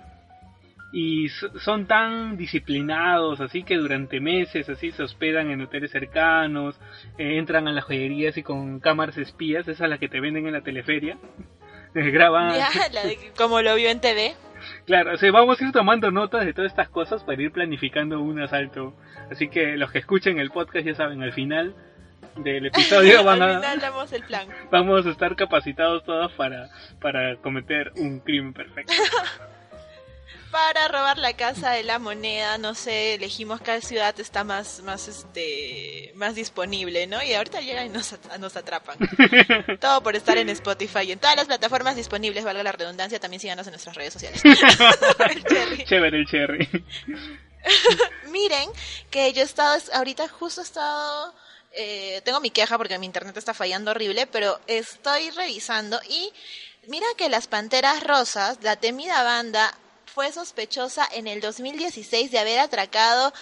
Y 0.92 1.28
so- 1.30 1.60
son 1.60 1.88
tan 1.88 2.38
disciplinados, 2.38 3.42
así 3.42 3.64
que 3.64 3.76
durante 3.76 4.20
meses 4.22 4.70
así 4.70 4.92
se 4.92 5.04
hospedan 5.04 5.52
en 5.52 5.62
hoteles 5.62 5.92
cercanos, 5.92 6.80
eh, 7.18 7.38
entran 7.38 7.68
a 7.68 7.72
las 7.74 7.84
joyerías 7.84 8.38
y 8.38 8.44
con 8.44 8.80
cámaras 8.80 9.18
espías, 9.18 9.68
esa 9.68 9.84
es 9.84 9.90
la 9.90 9.98
que 9.98 10.08
te 10.10 10.20
venden 10.22 10.48
en 10.48 10.54
la 10.54 10.62
teleferia. 10.62 11.18
Eh, 11.98 12.12
graban 12.12 12.56
Ya, 12.58 12.68
la 12.92 13.06
de- 13.06 13.32
como 13.38 13.62
lo 13.62 13.74
vio 13.76 13.88
en 13.90 14.02
TV. 14.02 14.34
Claro, 14.86 15.14
o 15.14 15.18
sea, 15.18 15.32
vamos 15.32 15.60
a 15.62 15.66
ir 15.66 15.72
tomando 15.72 16.12
notas 16.12 16.46
de 16.46 16.54
todas 16.54 16.72
estas 16.72 16.90
cosas 16.90 17.24
para 17.24 17.42
ir 17.42 17.52
planificando 17.52 18.20
un 18.22 18.42
asalto. 18.42 18.94
Así 19.32 19.48
que 19.50 19.78
los 19.78 19.92
que 19.92 20.00
escuchen 20.00 20.40
el 20.40 20.52
podcast 20.52 20.86
ya 20.86 20.96
saben, 20.96 21.24
al 21.24 21.34
final 21.34 21.76
del 22.38 22.66
episodio 22.66 23.24
van 23.24 23.42
Al 23.42 23.52
a, 23.56 23.60
final 23.62 23.80
damos 23.80 24.12
el 24.14 24.24
plan. 24.24 24.48
vamos 24.72 25.06
a 25.06 25.10
estar 25.12 25.36
capacitados 25.36 26.04
todos 26.04 26.32
para, 26.34 26.70
para 27.02 27.36
cometer 27.38 27.92
un 27.98 28.20
crimen 28.20 28.54
perfecto. 28.54 28.94
Para 30.52 30.88
robar 30.88 31.18
la 31.18 31.34
casa 31.34 31.72
de 31.72 31.84
la 31.84 32.00
moneda, 32.00 32.58
no 32.58 32.76
sé, 32.76 33.16
elegimos 33.16 33.60
qué 33.60 33.82
ciudad 33.82 34.18
está 34.20 34.44
más, 34.46 34.82
más, 34.84 35.08
este, 35.10 36.12
más 36.16 36.34
disponible, 36.36 37.08
¿no? 37.08 37.22
Y 37.22 37.34
ahorita 37.34 37.60
llegan 37.60 37.88
y 37.88 37.90
nos, 37.90 38.14
at- 38.14 38.38
nos 38.40 38.56
atrapan. 38.56 38.98
Todo 39.82 40.02
por 40.02 40.16
estar 40.16 40.38
en 40.38 40.48
Spotify 40.50 41.00
y 41.08 41.12
en 41.12 41.20
todas 41.20 41.36
las 41.36 41.46
plataformas 41.48 41.96
disponibles, 41.98 42.46
valga 42.46 42.64
la 42.64 42.72
redundancia, 42.72 43.20
también 43.20 43.42
síganos 43.42 43.68
en 43.68 43.72
nuestras 43.74 43.96
redes 43.98 44.14
sociales. 44.14 44.42
El 45.30 45.44
Cherry. 45.44 45.84
Chévere 45.86 46.18
el 46.20 46.26
cherry. 46.26 46.70
Miren 48.32 48.70
que 49.10 49.34
yo 49.34 49.42
he 49.42 49.46
estado, 49.46 49.78
ahorita 49.94 50.28
justo 50.30 50.62
he 50.62 50.64
estado 50.64 51.34
eh, 51.74 52.22
tengo 52.24 52.40
mi 52.40 52.52
queja 52.52 52.78
porque 52.78 52.98
mi 53.00 53.06
internet 53.08 53.36
está 53.36 53.54
fallando 53.54 53.92
horrible, 53.92 54.28
pero 54.28 54.60
estoy 54.68 55.32
revisando 55.32 56.00
y 56.08 56.32
mira 56.88 57.08
que 57.18 57.28
las 57.28 57.48
Panteras 57.48 58.02
Rosas, 58.04 58.60
la 58.62 58.76
temida 58.78 59.24
banda, 59.24 59.78
fue 60.16 60.32
sospechosa 60.32 61.06
en 61.12 61.28
el 61.28 61.42
2016 61.42 62.32
de 62.32 62.40
haber 62.40 62.60
atracado 62.60 63.34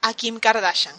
a 0.00 0.14
Kim 0.14 0.40
Kardashian. 0.40 0.94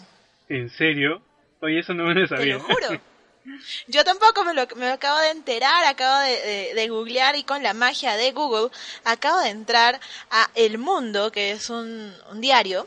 ¿En 0.48 0.70
serio? 0.70 1.20
Oye, 1.60 1.80
eso 1.80 1.92
no 1.94 2.04
me 2.04 2.14
lo 2.14 2.28
sabía. 2.28 2.44
Te 2.44 2.50
lo 2.52 2.60
juro. 2.60 3.00
Yo 3.88 4.04
tampoco 4.04 4.44
me 4.44 4.54
lo, 4.54 4.68
me 4.76 4.88
acabo 4.88 5.18
de 5.18 5.30
enterar, 5.30 5.84
acabo 5.84 6.20
de, 6.20 6.88
googlear 6.88 7.34
y 7.34 7.42
con 7.42 7.64
la 7.64 7.74
magia 7.74 8.16
de 8.16 8.30
Google 8.30 8.70
acabo 9.02 9.40
de 9.40 9.48
entrar 9.48 9.98
a 10.30 10.48
El 10.54 10.78
Mundo, 10.78 11.32
que 11.32 11.52
es 11.52 11.70
un, 11.70 12.14
diario, 12.34 12.86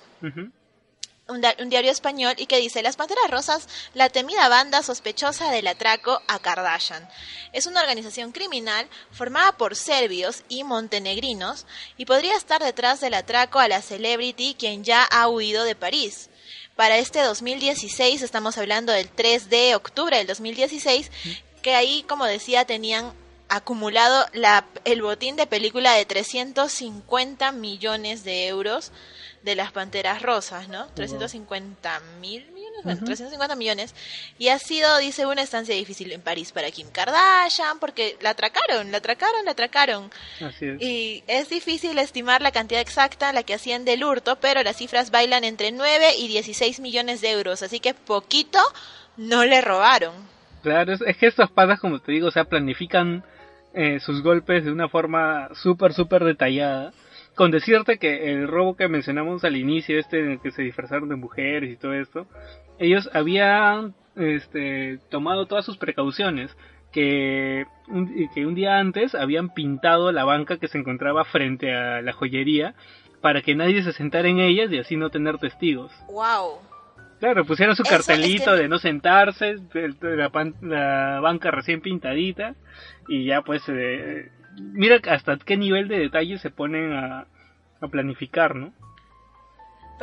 un, 1.34 1.70
diario 1.70 1.92
español, 1.92 2.36
y 2.38 2.46
que 2.46 2.60
dice, 2.60 2.82
Las 2.82 2.96
Panteras 2.96 3.30
Rosas, 3.30 3.68
la 3.94 4.10
temida 4.10 4.48
banda 4.48 4.84
sospechosa 4.84 5.52
del 5.52 5.68
atraco 5.68 6.22
a 6.28 6.40
Kardashian. 6.40 7.08
Es 7.52 7.68
una 7.68 7.82
organización 7.82 8.32
criminal 8.32 8.88
formada 9.12 9.58
por 9.58 9.76
serbios 9.76 10.44
y 10.48 10.64
montenegrinos 10.64 11.66
y 11.98 12.06
podría 12.06 12.36
estar 12.36 12.64
detrás 12.64 13.02
del 13.02 13.14
atraco 13.14 13.60
a 13.60 13.68
la 13.68 13.82
celebrity 13.82 14.56
quien 14.58 14.84
ya 14.84 15.04
ha 15.04 15.28
huido 15.28 15.64
de 15.64 15.76
París 15.76 16.30
para 16.76 16.98
este 16.98 17.22
2016, 17.22 18.24
estamos 18.24 18.58
hablando 18.58 18.92
del 18.92 19.08
3 19.08 19.50
de 19.50 19.76
octubre 19.76 20.18
del 20.18 20.26
2016, 20.26 21.12
que 21.62 21.76
ahí, 21.76 22.04
como 22.08 22.26
decía, 22.26 22.66
tenían 22.66 23.14
acumulado 23.48 24.26
la, 24.34 24.66
el 24.84 25.04
botín 25.04 25.36
de 25.36 25.46
película 25.46 25.94
de 25.94 26.06
350 26.06 27.52
millones 27.52 28.24
de 28.24 28.48
euros 28.48 28.92
de 29.44 29.56
las 29.56 29.72
Panteras 29.72 30.22
Rosas, 30.22 30.70
¿no? 30.70 30.88
350 30.96 32.00
mil 32.22 32.46
millones, 32.52 32.84
bueno, 32.84 33.02
350 33.04 33.56
millones. 33.56 33.94
Y 34.40 34.48
ha 34.48 34.58
sido, 34.58 34.98
dice, 34.98 35.26
una 35.26 35.42
estancia 35.42 35.76
difícil 35.76 36.12
en 36.12 36.22
París 36.22 36.52
para 36.52 36.72
Kim 36.72 36.88
Kardashian, 36.92 37.80
porque 37.80 38.18
la 38.22 38.32
atracaron, 38.32 38.92
la 38.92 38.98
atracaron, 38.98 39.46
la 39.46 39.52
atracaron. 39.52 40.10
Así 40.42 40.66
es. 40.66 40.82
Y 40.82 41.24
es 41.28 41.50
difícil 41.50 41.98
estimar 42.00 42.42
la 42.42 42.52
cantidad 42.52 42.82
exacta 42.82 43.30
a 43.30 43.34
la 43.34 43.44
que 43.44 43.54
hacían 43.54 43.84
del 43.86 44.04
hurto, 44.04 44.38
pero 44.38 44.64
las 44.64 44.78
cifras 44.78 45.12
bailan 45.12 45.44
entre 45.44 45.72
9 45.72 46.16
y 46.18 46.30
16 46.30 46.80
millones 46.80 47.22
de 47.22 47.32
euros, 47.32 47.62
así 47.64 47.80
que 47.80 47.94
poquito 47.94 48.60
no 49.18 49.46
le 49.46 49.62
robaron. 49.62 50.14
Claro, 50.64 50.94
es, 50.94 51.18
que 51.18 51.28
estos 51.28 51.52
patas, 51.52 51.80
como 51.82 52.00
te 52.00 52.14
digo, 52.14 52.28
o 52.28 52.32
sea, 52.32 52.46
planifican 52.46 53.26
eh, 53.74 54.00
sus 54.00 54.24
golpes 54.24 54.64
de 54.64 54.72
una 54.72 54.88
forma 54.88 55.50
súper, 55.54 55.94
súper 55.94 56.24
detallada 56.24 56.94
con 57.36 57.52
decirte 57.52 57.98
que 57.98 58.32
el 58.32 58.48
robo 58.48 58.76
que 58.76 58.88
mencionamos 58.88 59.44
al 59.44 59.56
inicio, 59.56 60.00
este 60.00 60.20
en 60.20 60.32
el 60.32 60.42
que 60.42 60.52
se 60.52 60.62
disfrazaron 60.62 61.10
de 61.10 61.16
mujeres 61.16 61.72
y 61.72 61.78
todo 61.78 61.94
esto, 61.94 62.28
ellos 62.80 63.10
habían 63.14 63.96
este, 64.16 65.00
tomado 65.10 65.46
todas 65.48 65.66
sus 65.66 65.78
precauciones, 65.78 66.56
que 66.92 67.66
un, 67.88 68.30
que 68.34 68.46
un 68.46 68.54
día 68.54 68.78
antes 68.78 69.16
habían 69.16 69.50
pintado 69.50 70.12
la 70.12 70.26
banca 70.26 70.58
que 70.58 70.68
se 70.68 70.78
encontraba 70.78 71.26
frente 71.26 71.74
a 71.74 72.02
la 72.02 72.14
joyería 72.14 72.76
para 73.20 73.42
que 73.42 73.56
nadie 73.56 73.82
se 73.82 73.94
sentara 73.94 74.28
en 74.28 74.40
ellas 74.40 74.72
y 74.72 74.78
así 74.78 74.96
no 74.96 75.10
tener 75.10 75.40
testigos. 75.40 75.92
Wow. 76.08 76.60
Claro, 77.20 77.46
pusieron 77.46 77.76
su 77.76 77.84
cartelito 77.84 78.54
de 78.54 78.68
no 78.68 78.80
sentarse, 78.80 79.56
la, 80.02 80.30
la, 80.62 81.20
banca 81.22 81.52
recién 81.52 81.80
pintadita 81.80 82.54
y 83.08 83.26
ya 83.26 83.42
pues 83.42 83.64
eh, 83.70 84.30
mira 84.58 85.00
hasta 85.10 85.38
qué 85.38 85.58
nivel 85.58 85.88
de 85.88 86.00
detalle 86.00 86.38
se 86.38 86.50
ponen 86.50 86.94
a, 86.94 87.28
a 87.82 87.88
planificar, 87.88 88.56
¿no? 88.56 88.74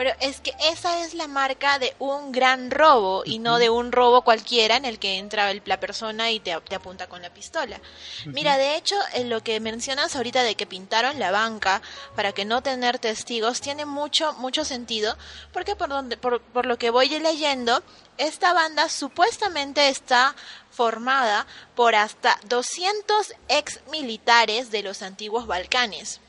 Pero 0.00 0.16
es 0.18 0.40
que 0.40 0.54
esa 0.72 1.04
es 1.04 1.12
la 1.12 1.26
marca 1.26 1.78
de 1.78 1.94
un 1.98 2.32
gran 2.32 2.70
robo 2.70 3.22
y 3.26 3.38
no 3.38 3.58
de 3.58 3.68
un 3.68 3.92
robo 3.92 4.22
cualquiera 4.22 4.78
en 4.78 4.86
el 4.86 4.98
que 4.98 5.18
entra 5.18 5.50
el, 5.50 5.60
la 5.66 5.78
persona 5.78 6.30
y 6.30 6.40
te, 6.40 6.58
te, 6.62 6.74
apunta 6.74 7.06
con 7.06 7.20
la 7.20 7.28
pistola. 7.34 7.78
Mira, 8.24 8.56
de 8.56 8.76
hecho, 8.76 8.94
en 9.12 9.28
lo 9.28 9.42
que 9.42 9.60
mencionas 9.60 10.16
ahorita 10.16 10.42
de 10.42 10.54
que 10.54 10.64
pintaron 10.64 11.18
la 11.18 11.32
banca 11.32 11.82
para 12.16 12.32
que 12.32 12.46
no 12.46 12.62
tener 12.62 12.98
testigos 12.98 13.60
tiene 13.60 13.84
mucho, 13.84 14.32
mucho 14.38 14.64
sentido 14.64 15.18
porque 15.52 15.76
por, 15.76 15.90
donde, 15.90 16.16
por, 16.16 16.40
por 16.40 16.64
lo 16.64 16.78
que 16.78 16.88
voy 16.88 17.10
leyendo, 17.10 17.82
esta 18.16 18.54
banda 18.54 18.88
supuestamente 18.88 19.90
está 19.90 20.34
formada 20.70 21.46
por 21.74 21.94
hasta 21.94 22.40
200 22.46 23.34
ex 23.48 23.82
militares 23.90 24.70
de 24.70 24.82
los 24.82 25.02
antiguos 25.02 25.46
Balcanes. 25.46 26.22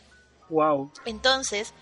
Wow. 0.49 0.91
Entonces, 1.05 1.73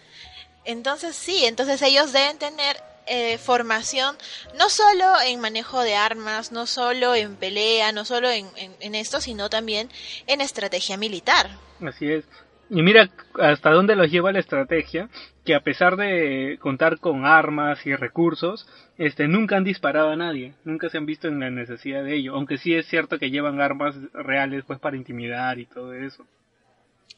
entonces 0.69 1.15
sí, 1.15 1.45
entonces 1.45 1.81
ellos 1.81 2.13
deben 2.13 2.38
tener 2.38 2.77
eh, 3.07 3.39
formación 3.39 4.15
no 4.55 4.69
solo 4.69 5.05
en 5.25 5.39
manejo 5.39 5.81
de 5.81 5.95
armas, 5.95 6.51
no 6.51 6.67
solo 6.67 7.15
en 7.15 7.35
pelea, 7.38 7.91
no 7.91 8.05
solo 8.05 8.29
en, 8.29 8.45
en, 8.79 8.93
esto, 8.93 9.19
sino 9.19 9.49
también 9.49 9.89
en 10.27 10.41
estrategia 10.41 10.95
militar. 10.95 11.49
Así 11.81 12.11
es. 12.11 12.25
Y 12.69 12.83
mira 12.83 13.09
hasta 13.39 13.71
dónde 13.71 13.95
los 13.95 14.11
lleva 14.11 14.31
la 14.31 14.39
estrategia, 14.39 15.09
que 15.43 15.55
a 15.55 15.61
pesar 15.61 15.95
de 15.95 16.59
contar 16.61 16.99
con 16.99 17.25
armas 17.25 17.83
y 17.88 17.95
recursos, 17.95 18.67
este, 18.99 19.27
nunca 19.27 19.57
han 19.57 19.63
disparado 19.63 20.09
a 20.09 20.15
nadie, 20.15 20.53
nunca 20.65 20.89
se 20.89 20.99
han 20.99 21.07
visto 21.07 21.27
en 21.27 21.39
la 21.39 21.49
necesidad 21.49 22.03
de 22.03 22.15
ello, 22.15 22.35
aunque 22.35 22.59
sí 22.59 22.75
es 22.75 22.85
cierto 22.85 23.17
que 23.17 23.31
llevan 23.31 23.59
armas 23.59 23.95
reales 24.13 24.65
pues 24.67 24.77
para 24.77 24.97
intimidar 24.97 25.57
y 25.57 25.65
todo 25.65 25.95
eso. 25.95 26.27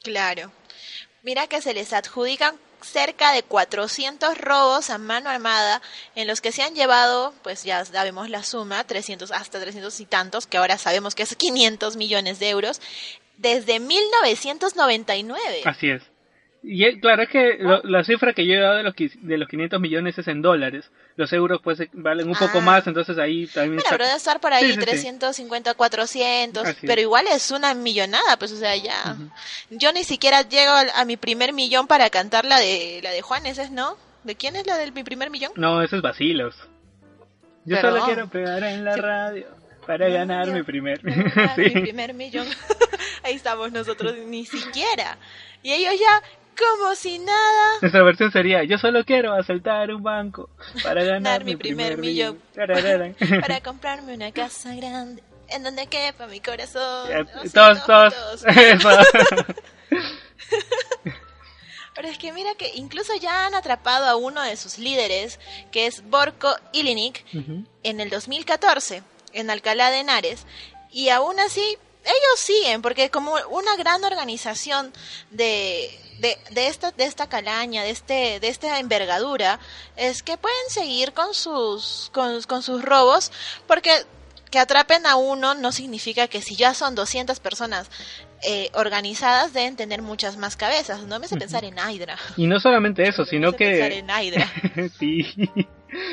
Claro. 0.01 0.53
Mira 1.22 1.48
que 1.48 1.62
se 1.62 1.74
les 1.74 1.91
adjudican 1.91 2.55
cerca 2.84 3.32
de 3.32 3.44
400 3.44 4.38
robos 4.38 4.90
a 4.90 4.98
mano 4.98 5.30
armada 5.30 5.82
en 6.16 6.28
los 6.28 6.42
que 6.42 6.52
se 6.52 6.64
han 6.64 6.76
llevado, 6.76 7.34
pues 7.44 7.64
ya 7.64 7.84
sabemos 7.86 8.30
la 8.30 8.44
suma, 8.44 8.84
300 8.84 9.32
hasta 9.32 9.60
300 9.60 10.00
y 10.00 10.06
tantos, 10.06 10.48
que 10.48 10.58
ahora 10.58 10.78
sabemos 10.78 11.16
que 11.16 11.24
es 11.24 11.36
500 11.36 11.96
millones 11.96 12.40
de 12.40 12.50
euros, 12.50 12.82
desde 13.38 13.80
1999. 13.80 15.62
Así 15.66 15.90
es. 15.90 16.11
Y 16.63 17.00
claro, 17.00 17.24
es 17.24 17.30
que 17.30 17.58
la 17.84 18.03
cifra 18.03 18.34
que 18.34 18.46
yo 18.46 18.53
he 18.53 18.60
dado 18.60 18.75
de 18.75 18.84
los, 18.84 18.94
de 18.96 19.38
los 19.38 19.50
500 19.50 19.82
millones 19.82 20.18
es 20.20 20.27
en 20.27 20.44
dólares. 20.44 20.91
Los 21.15 21.34
euros 21.34 21.60
pues 21.63 21.80
valen 21.91 22.27
un 22.27 22.36
poco 22.36 22.60
ah. 22.60 22.62
más, 22.62 22.86
entonces 22.86 23.18
ahí 23.18 23.48
también... 23.48 23.77
Bueno, 23.77 23.89
pero 23.89 24.06
debe 24.06 24.18
estar 24.18 24.39
por 24.39 24.53
ahí 24.53 24.77
350, 24.77 25.74
400, 25.74 26.75
pero 26.82 27.01
igual 27.01 27.25
es 27.27 27.50
una 27.50 27.74
millonada, 27.74 28.38
pues 28.38 28.51
o 28.51 28.58
sea, 28.58 28.75
ya... 28.75 29.18
Yo 29.72 29.91
ni 29.91 30.03
siquiera 30.03 30.48
llego 30.48 30.72
a, 30.94 31.03
mi 31.06 31.18
primer 31.18 31.51
millón 31.51 31.88
para 31.88 32.12
cantar 32.12 32.46
la 32.46 32.60
de, 32.60 33.00
la 33.01 33.10
de 33.10 33.24
Juan, 33.24 33.48
¿ese 33.48 33.63
es 33.63 33.72
no? 33.72 33.98
¿De 34.24 34.36
quién 34.36 34.56
es 34.56 34.68
la 34.68 34.77
del 34.77 34.94
mi 34.94 35.03
primer 35.03 35.32
millón? 35.32 35.51
No, 35.56 35.82
ese 35.82 35.96
es 35.96 36.01
Basilos. 36.03 36.56
Yo 37.65 37.77
solo 37.82 38.06
quiero 38.06 38.30
pegar 38.30 38.63
en 38.63 38.86
la 38.86 38.96
radio 38.98 39.48
para 39.88 40.10
ganar 40.10 40.51
mi 40.51 40.62
primer... 40.62 41.03
Mi 41.03 41.70
primer 41.70 42.13
millón. 42.13 42.46
ahí 43.24 43.34
estamos 43.34 43.72
nosotros, 43.72 44.15
ni 44.27 44.46
siquiera. 44.46 45.18
Y 45.63 45.74
ellos 45.74 45.94
ya 46.00 46.22
como 46.58 46.96
si 46.96 47.20
nada. 47.20 47.79
Nuestra 47.81 48.03
versión 48.03 48.31
sería, 48.31 48.63
yo 48.63 48.77
solo 48.77 49.03
quiero 49.05 49.34
asaltar 49.34 49.91
un 49.91 50.03
banco 50.03 50.50
para 50.84 51.03
ganar 51.05 51.43
mi, 51.43 51.55
primer, 51.55 51.98
millón. 51.98 52.39
para 52.55 53.62
comprarme 53.63 54.13
una 54.13 54.31
casa 54.31 54.75
grande 54.75 55.24
en 55.50 55.63
donde 55.63 55.88
quepa 55.88 56.27
mi 56.27 56.39
corazón. 56.39 57.10
todos, 57.53 57.86
todos. 57.86 58.46
Pero 61.93 62.08
es 62.08 62.17
que 62.17 62.31
mira 62.31 62.55
que 62.55 62.72
incluso 62.75 63.13
ya 63.17 63.46
han 63.46 63.53
atrapado 63.53 64.05
a 64.05 64.15
uno 64.15 64.41
de 64.41 64.55
sus 64.55 64.77
líderes, 64.77 65.39
que 65.72 65.88
es 65.88 66.10
Borko 66.10 66.55
Ilinik, 66.72 67.25
en 67.84 68.00
el 68.00 68.10
2014, 68.10 69.03
en 69.34 69.50
Alcalá 69.50 69.91
de 69.91 70.00
Henares. 70.00 70.46
Y 70.89 71.10
aún 71.10 71.38
así, 71.39 71.77
ellos 72.03 72.39
siguen, 72.39 72.81
porque 72.81 73.10
como 73.10 73.34
una 73.50 73.75
gran 73.75 74.03
organización 74.03 74.91
de 75.29 75.98
de, 76.22 76.38
de, 76.51 76.67
esta, 76.67 76.91
de 76.91 77.05
esta 77.05 77.27
calaña, 77.27 77.84
de, 77.84 77.89
este, 77.89 78.39
de 78.39 78.48
esta 78.48 78.79
envergadura, 78.79 79.60
es 79.98 80.22
que 80.22 80.38
pueden 80.38 80.70
seguir 80.70 81.13
con 81.13 81.34
sus, 81.34 82.12
con, 82.13 82.41
con 82.43 82.62
sus 82.62 82.84
robos, 82.84 83.31
porque 83.67 83.91
que 84.51 84.60
atrapen 84.60 85.05
a 85.05 85.15
uno 85.15 85.55
no 85.55 85.72
significa 85.72 86.27
que 86.27 86.41
si 86.41 86.55
ya 86.55 86.74
son 86.74 86.93
200 86.93 87.39
personas 87.39 87.89
eh, 88.43 88.70
organizadas 88.74 89.53
deben 89.53 89.77
tener 89.77 90.01
muchas 90.01 90.36
más 90.36 90.58
cabezas. 90.58 91.03
No 91.03 91.20
me 91.20 91.25
hace 91.25 91.38
pensar 91.38 91.63
en 91.63 91.75
Hydra. 91.77 92.17
Y 92.36 92.48
no 92.48 92.60
solamente 92.60 93.08
eso, 93.08 93.24
sino 93.24 93.53
que... 93.53 93.70
Pensar 93.70 93.91
en 93.93 94.10
Hydra. 94.10 94.51
sí. 95.00 95.25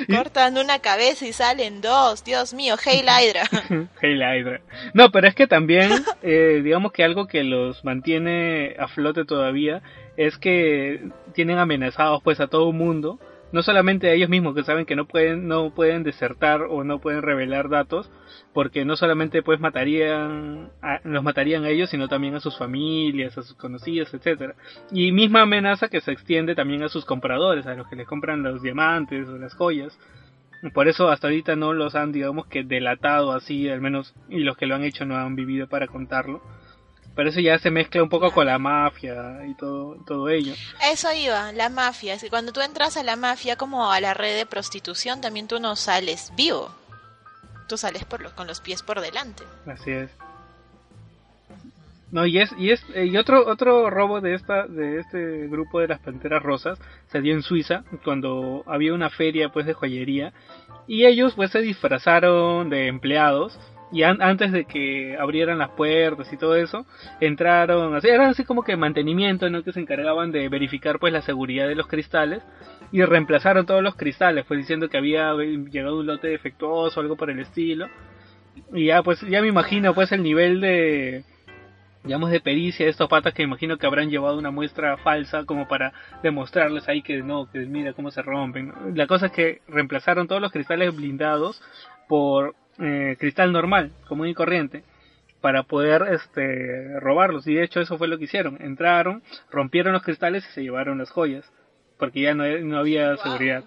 Cortan 0.08 0.58
una 0.58 0.78
cabeza 0.80 1.26
y 1.26 1.32
salen 1.32 1.80
dos. 1.80 2.24
Dios 2.24 2.54
mío, 2.54 2.76
Hail 2.84 3.06
Hydra. 3.06 3.44
Hail 4.02 4.22
Hydra. 4.22 4.60
No, 4.94 5.10
pero 5.10 5.28
es 5.28 5.34
que 5.34 5.46
también, 5.46 5.90
eh, 6.22 6.60
digamos 6.62 6.92
que 6.92 7.04
algo 7.04 7.26
que 7.26 7.44
los 7.44 7.84
mantiene 7.84 8.74
a 8.78 8.88
flote 8.88 9.24
todavía 9.24 9.82
es 10.16 10.36
que 10.38 11.08
tienen 11.32 11.58
amenazados 11.58 12.22
pues 12.22 12.40
a 12.40 12.48
todo 12.48 12.70
el 12.70 12.76
mundo. 12.76 13.18
No 13.50 13.62
solamente 13.62 14.08
a 14.08 14.12
ellos 14.12 14.28
mismos 14.28 14.54
que 14.54 14.62
saben 14.62 14.84
que 14.84 14.96
no 14.96 15.06
pueden, 15.06 15.48
no 15.48 15.74
pueden 15.74 16.02
desertar 16.02 16.62
o 16.62 16.84
no 16.84 17.00
pueden 17.00 17.22
revelar 17.22 17.68
datos, 17.68 18.10
porque 18.52 18.84
no 18.84 18.96
solamente 18.96 19.42
pues 19.42 19.58
matarían, 19.58 20.70
los 21.04 21.22
matarían 21.24 21.64
a 21.64 21.70
ellos, 21.70 21.90
sino 21.90 22.08
también 22.08 22.34
a 22.34 22.40
sus 22.40 22.58
familias, 22.58 23.38
a 23.38 23.42
sus 23.42 23.56
conocidos, 23.56 24.12
etcétera. 24.12 24.54
Y 24.90 25.12
misma 25.12 25.42
amenaza 25.42 25.88
que 25.88 26.00
se 26.00 26.12
extiende 26.12 26.54
también 26.54 26.82
a 26.82 26.88
sus 26.88 27.04
compradores, 27.04 27.66
a 27.66 27.74
los 27.74 27.88
que 27.88 27.96
les 27.96 28.06
compran 28.06 28.42
los 28.42 28.62
diamantes 28.62 29.28
o 29.28 29.38
las 29.38 29.54
joyas. 29.54 29.98
Por 30.74 30.88
eso 30.88 31.08
hasta 31.08 31.28
ahorita 31.28 31.56
no 31.56 31.72
los 31.72 31.94
han, 31.94 32.12
digamos 32.12 32.46
que 32.46 32.64
delatado 32.64 33.32
así, 33.32 33.68
al 33.68 33.80
menos, 33.80 34.14
y 34.28 34.40
los 34.40 34.56
que 34.56 34.66
lo 34.66 34.74
han 34.74 34.84
hecho 34.84 35.04
no 35.06 35.16
han 35.16 35.36
vivido 35.36 35.68
para 35.68 35.86
contarlo. 35.86 36.42
Pero 37.18 37.30
eso 37.30 37.40
ya 37.40 37.58
se 37.58 37.72
mezcla 37.72 38.00
un 38.00 38.08
poco 38.08 38.30
con 38.30 38.46
la 38.46 38.60
mafia 38.60 39.44
y 39.44 39.54
todo, 39.54 39.96
todo 40.06 40.28
ello. 40.28 40.54
Eso 40.88 41.12
iba, 41.12 41.50
la 41.50 41.68
mafia. 41.68 42.14
Es 42.14 42.22
que 42.22 42.30
cuando 42.30 42.52
tú 42.52 42.60
entras 42.60 42.96
a 42.96 43.02
la 43.02 43.16
mafia 43.16 43.56
como 43.56 43.90
a 43.90 44.00
la 44.00 44.14
red 44.14 44.36
de 44.36 44.46
prostitución, 44.46 45.20
también 45.20 45.48
tú 45.48 45.58
no 45.58 45.74
sales 45.74 46.32
vivo. 46.36 46.70
Tú 47.68 47.76
sales 47.76 48.04
por 48.04 48.32
con 48.36 48.46
los 48.46 48.60
pies 48.60 48.84
por 48.84 49.00
delante. 49.00 49.42
Así 49.66 49.90
es. 49.90 50.10
No, 52.12 52.24
y 52.24 52.38
es, 52.38 52.52
y 52.56 52.70
es, 52.70 52.86
y 52.94 53.16
otro, 53.16 53.48
otro 53.48 53.90
robo 53.90 54.20
de 54.20 54.34
esta, 54.34 54.68
de 54.68 55.00
este 55.00 55.48
grupo 55.48 55.80
de 55.80 55.88
las 55.88 55.98
Panteras 55.98 56.44
Rosas 56.44 56.78
se 57.08 57.20
dio 57.20 57.34
en 57.34 57.42
Suiza, 57.42 57.82
cuando 58.04 58.62
había 58.64 58.94
una 58.94 59.10
feria 59.10 59.48
pues 59.48 59.66
de 59.66 59.74
joyería, 59.74 60.32
y 60.86 61.04
ellos 61.04 61.34
pues 61.34 61.50
se 61.50 61.62
disfrazaron 61.62 62.70
de 62.70 62.86
empleados, 62.86 63.58
y 63.90 64.02
antes 64.02 64.52
de 64.52 64.64
que 64.64 65.16
abrieran 65.18 65.58
las 65.58 65.70
puertas 65.70 66.32
y 66.32 66.36
todo 66.36 66.56
eso, 66.56 66.86
entraron, 67.20 67.94
así, 67.94 68.08
eran 68.08 68.30
así 68.30 68.44
como 68.44 68.62
que 68.62 68.76
mantenimiento, 68.76 69.48
¿no? 69.48 69.62
Que 69.62 69.72
se 69.72 69.80
encargaban 69.80 70.30
de 70.30 70.48
verificar 70.48 70.98
pues 70.98 71.12
la 71.12 71.22
seguridad 71.22 71.68
de 71.68 71.74
los 71.74 71.86
cristales, 71.86 72.42
y 72.92 73.02
reemplazaron 73.02 73.66
todos 73.66 73.82
los 73.82 73.96
cristales, 73.96 74.44
pues 74.46 74.58
diciendo 74.58 74.88
que 74.88 74.98
había 74.98 75.32
llegado 75.34 76.00
un 76.00 76.06
lote 76.06 76.28
defectuoso 76.28 77.00
algo 77.00 77.16
por 77.16 77.30
el 77.30 77.40
estilo, 77.40 77.88
y 78.72 78.86
ya 78.86 79.02
pues, 79.02 79.20
ya 79.22 79.40
me 79.40 79.48
imagino 79.48 79.94
pues 79.94 80.12
el 80.12 80.22
nivel 80.22 80.60
de 80.60 81.24
digamos, 82.04 82.30
de 82.30 82.40
pericia 82.40 82.86
de 82.86 82.90
estos 82.90 83.08
patas 83.08 83.34
que 83.34 83.42
imagino 83.42 83.76
que 83.76 83.86
habrán 83.86 84.08
llevado 84.08 84.38
una 84.38 84.50
muestra 84.50 84.96
falsa 84.98 85.44
como 85.44 85.68
para 85.68 85.92
demostrarles 86.22 86.88
ahí 86.88 87.02
que 87.02 87.22
no, 87.22 87.50
que 87.50 87.58
mira 87.66 87.92
cómo 87.92 88.10
se 88.10 88.22
rompen. 88.22 88.72
La 88.94 89.06
cosa 89.06 89.26
es 89.26 89.32
que 89.32 89.60
reemplazaron 89.68 90.26
todos 90.26 90.40
los 90.40 90.52
cristales 90.52 90.94
blindados 90.94 91.60
por 92.08 92.54
eh, 92.80 93.16
cristal 93.18 93.52
normal, 93.52 93.92
común 94.06 94.28
y 94.28 94.34
corriente, 94.34 94.84
para 95.40 95.62
poder 95.62 96.06
este, 96.12 96.98
robarlos. 97.00 97.46
Y 97.46 97.54
de 97.54 97.64
hecho 97.64 97.80
eso 97.80 97.98
fue 97.98 98.08
lo 98.08 98.18
que 98.18 98.24
hicieron. 98.24 98.58
Entraron, 98.60 99.22
rompieron 99.50 99.92
los 99.92 100.02
cristales 100.02 100.46
y 100.48 100.52
se 100.52 100.62
llevaron 100.62 100.98
las 100.98 101.10
joyas, 101.10 101.50
porque 101.98 102.22
ya 102.22 102.34
no, 102.34 102.44
no 102.46 102.78
había 102.78 103.16
seguridad. 103.16 103.64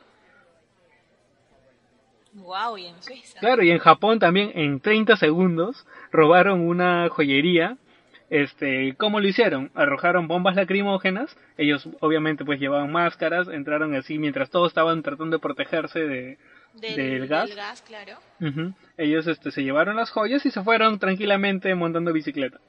Wow, 2.34 2.78
y 2.78 2.86
en 2.86 3.02
Suiza. 3.02 3.40
Claro, 3.40 3.62
y 3.62 3.72
en 3.72 3.80
Japón 3.80 4.20
también 4.20 4.52
en 4.56 4.80
30 4.80 5.18
segundos 5.18 5.86
robaron 6.12 6.62
una 6.62 7.10
joyería 7.10 7.78
este, 8.32 8.96
¿cómo 8.98 9.20
lo 9.20 9.28
hicieron? 9.28 9.72
Arrojaron 9.76 10.30
bombas 10.30 10.56
lacrimógenas, 10.56 11.38
ellos 11.58 11.90
obviamente 12.00 12.46
pues 12.46 12.62
llevaban 12.62 12.90
máscaras, 12.90 13.50
entraron 13.50 13.94
así 13.94 14.18
mientras 14.18 14.50
todos 14.50 14.70
estaban 14.70 15.04
tratando 15.04 15.36
de 15.36 15.42
protegerse 15.42 16.00
de, 16.00 16.38
del, 16.74 17.28
gas. 17.28 17.82
claro. 17.82 18.18
Ellos 18.98 19.28
este, 19.28 19.52
se 19.52 19.64
llevaron 19.64 19.96
las 19.96 20.12
joyas 20.12 20.46
y 20.46 20.52
se 20.52 20.64
fueron 20.64 21.00
tranquilamente 21.00 21.74
montando 21.76 22.14
bicicleta. 22.14 22.60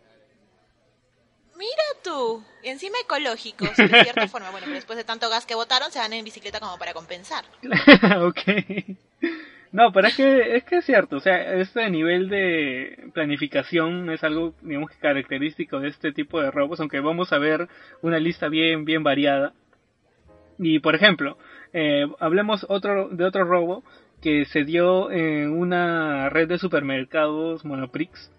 Mira 1.57 1.83
tú, 2.03 2.43
encima 2.65 2.97
ecológico, 3.05 3.65
de 3.65 3.89
cierta 3.89 4.27
forma. 4.29 4.51
Bueno, 4.51 4.65
pero 4.67 4.75
después 4.75 4.97
de 4.97 5.05
tanto 5.05 5.31
gas 5.31 5.47
que 5.47 5.55
botaron, 5.55 5.93
se 5.93 6.01
van 6.01 6.13
en 6.13 6.25
bicicleta 6.25 6.59
como 6.59 6.79
para 6.79 6.93
compensar. 6.93 7.45
ok. 8.23 8.97
No, 9.73 9.91
pero 9.91 10.09
es 10.09 10.17
que, 10.17 10.57
es 10.57 10.65
que 10.65 10.77
es 10.77 10.85
cierto, 10.85 11.17
o 11.17 11.21
sea, 11.21 11.55
este 11.55 11.89
nivel 11.89 12.29
de 12.29 13.09
planificación 13.15 14.11
es 14.11 14.23
algo, 14.23 14.55
digamos, 14.61 14.91
característico 15.01 15.81
de 15.81 15.89
este 15.89 16.13
tipo 16.13 16.43
de 16.43 16.51
robos, 16.51 16.79
aunque 16.81 17.01
vamos 17.01 17.33
a 17.33 17.39
ver 17.39 17.69
una 18.03 18.19
lista 18.19 18.49
bien, 18.49 18.85
bien 18.85 19.03
variada. 19.03 19.55
Y, 20.59 20.81
por 20.81 20.95
ejemplo, 20.95 21.39
eh, 21.73 22.07
hablemos 22.21 22.67
otro, 22.69 23.09
de 23.09 23.25
otro 23.25 23.45
robo 23.45 23.85
que 24.21 24.45
se 24.47 24.65
dio 24.65 25.11
en 25.11 25.51
una 25.51 26.29
red 26.29 26.49
de 26.49 26.59
supermercados 26.59 27.65
Monoprix, 27.65 28.31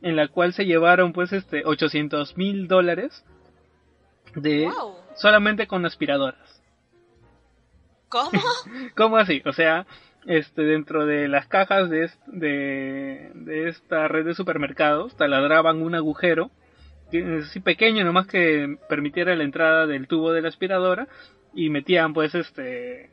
en 0.00 0.16
la 0.16 0.28
cual 0.28 0.52
se 0.52 0.64
llevaron, 0.64 1.12
pues, 1.12 1.32
este, 1.32 1.62
800 1.64 2.36
mil 2.36 2.68
dólares 2.68 3.24
de 4.34 4.68
solamente 5.16 5.66
con 5.66 5.84
aspiradoras. 5.84 6.62
¿Cómo? 8.08 8.30
¿Cómo 8.96 9.16
así? 9.16 9.42
O 9.46 9.52
sea, 9.52 9.86
este, 10.26 10.62
dentro 10.62 11.06
de 11.06 11.28
las 11.28 11.46
cajas 11.48 11.90
de, 11.90 12.10
de, 12.26 13.68
esta 13.68 14.06
red 14.08 14.24
de 14.24 14.34
supermercados 14.34 15.16
taladraban 15.16 15.82
un 15.82 15.94
agujero 15.94 16.50
así 17.40 17.60
pequeño 17.60 18.04
nomás 18.04 18.26
que 18.26 18.78
permitiera 18.88 19.36
la 19.36 19.44
entrada 19.44 19.86
del 19.86 20.06
tubo 20.06 20.32
de 20.32 20.40
la 20.40 20.48
aspiradora 20.48 21.08
y 21.54 21.70
metían 21.70 22.12
pues 22.14 22.34
este 22.34 23.10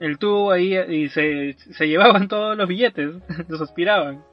el 0.00 0.18
tubo 0.18 0.52
ahí 0.52 0.76
y 0.76 1.08
se, 1.08 1.54
se 1.54 1.88
llevaban 1.88 2.28
todos 2.28 2.56
los 2.56 2.68
billetes 2.68 3.14
los 3.48 3.60
aspiraban. 3.60 4.24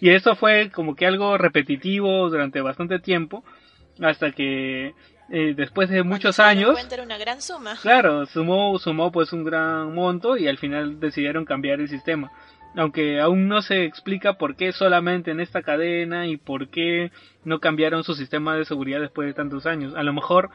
Y 0.00 0.10
eso 0.10 0.34
fue 0.34 0.70
como 0.70 0.96
que 0.96 1.06
algo 1.06 1.36
repetitivo 1.36 2.30
durante 2.30 2.62
bastante 2.62 3.00
tiempo 3.00 3.44
hasta 4.00 4.32
que 4.32 4.94
eh, 5.28 5.54
después 5.54 5.90
de 5.90 6.02
muchos 6.02 6.40
años 6.40 6.74
una 7.02 7.18
gran 7.18 7.42
suma. 7.42 7.76
claro 7.82 8.24
sumó 8.24 8.78
sumó 8.78 9.12
pues 9.12 9.32
un 9.34 9.44
gran 9.44 9.94
monto 9.94 10.38
y 10.38 10.48
al 10.48 10.56
final 10.56 10.98
decidieron 11.00 11.44
cambiar 11.44 11.80
el 11.80 11.88
sistema. 11.88 12.32
Aunque 12.76 13.20
aún 13.20 13.48
no 13.48 13.62
se 13.62 13.84
explica 13.84 14.34
por 14.34 14.54
qué 14.56 14.72
solamente 14.72 15.32
en 15.32 15.40
esta 15.40 15.60
cadena 15.60 16.26
y 16.26 16.36
por 16.36 16.68
qué 16.68 17.10
no 17.44 17.58
cambiaron 17.58 18.04
su 18.04 18.14
sistema 18.14 18.56
de 18.56 18.64
seguridad 18.64 19.00
después 19.00 19.26
de 19.26 19.34
tantos 19.34 19.66
años. 19.66 19.94
A 19.96 20.04
lo 20.04 20.12
mejor 20.12 20.50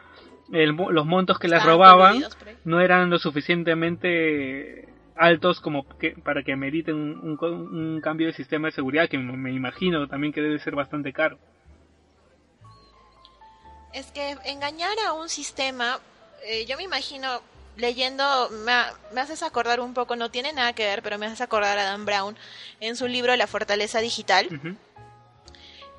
los 0.49 1.05
montos 1.05 1.39
que 1.39 1.47
les 1.47 1.63
robaban 1.63 2.23
no 2.63 2.81
eran 2.81 3.09
lo 3.09 3.19
suficientemente 3.19 4.87
altos 5.15 5.61
como 5.61 5.87
que 5.97 6.11
para 6.11 6.43
que 6.43 6.55
meriten 6.55 6.95
un, 6.95 7.37
un 7.41 8.01
cambio 8.01 8.27
de 8.27 8.33
sistema 8.33 8.67
de 8.67 8.73
seguridad 8.73 9.09
que 9.09 9.17
me 9.17 9.51
imagino 9.51 10.07
también 10.07 10.33
que 10.33 10.41
debe 10.41 10.59
ser 10.59 10.75
bastante 10.75 11.13
caro. 11.13 11.37
Es 13.93 14.11
que 14.11 14.35
engañar 14.43 14.97
a 15.07 15.13
un 15.13 15.29
sistema, 15.29 15.99
eh, 16.45 16.65
yo 16.65 16.75
me 16.75 16.83
imagino 16.83 17.41
leyendo, 17.77 18.49
me, 19.13 19.19
haces 19.19 19.43
acordar 19.43 19.79
un 19.79 19.93
poco, 19.93 20.15
no 20.15 20.29
tiene 20.29 20.53
nada 20.53 20.73
que 20.73 20.85
ver, 20.85 21.01
pero 21.01 21.17
me 21.17 21.25
haces 21.25 21.41
acordar 21.41 21.77
a 21.77 21.83
Dan 21.83 22.05
Brown 22.05 22.37
en 22.79 22.95
su 22.95 23.07
libro 23.07 23.35
La 23.35 23.47
fortaleza 23.47 23.99
digital, 23.99 24.49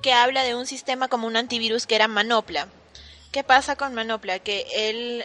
que 0.03 0.13
habla 0.13 0.43
de 0.43 0.55
un 0.55 0.67
sistema 0.67 1.09
como 1.09 1.27
un 1.27 1.37
antivirus 1.37 1.87
que 1.87 1.95
era 1.95 2.09
Manopla. 2.09 2.69
¿Qué 3.37 3.45
pasa 3.45 3.77
con 3.77 3.93
Manopla? 3.93 4.39
Que 4.39 4.67
él 4.73 5.23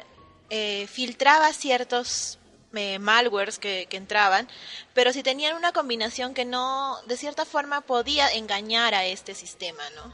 eh, 0.49 0.85
filtraba 0.87 1.53
ciertos 1.53 2.39
eh, 2.73 2.99
malwares 2.99 3.57
que, 3.57 3.87
entraban, 3.89 4.49
pero 4.93 5.13
si 5.13 5.23
tenían 5.23 5.55
una 5.55 5.71
combinación 5.71 6.33
que 6.33 6.43
no, 6.43 6.97
de 7.07 7.15
cierta 7.15 7.45
forma, 7.45 7.79
podía 7.79 8.27
engañar 8.33 8.95
a 8.95 9.05
este 9.05 9.33
sistema, 9.33 9.81
¿no? 9.95 10.13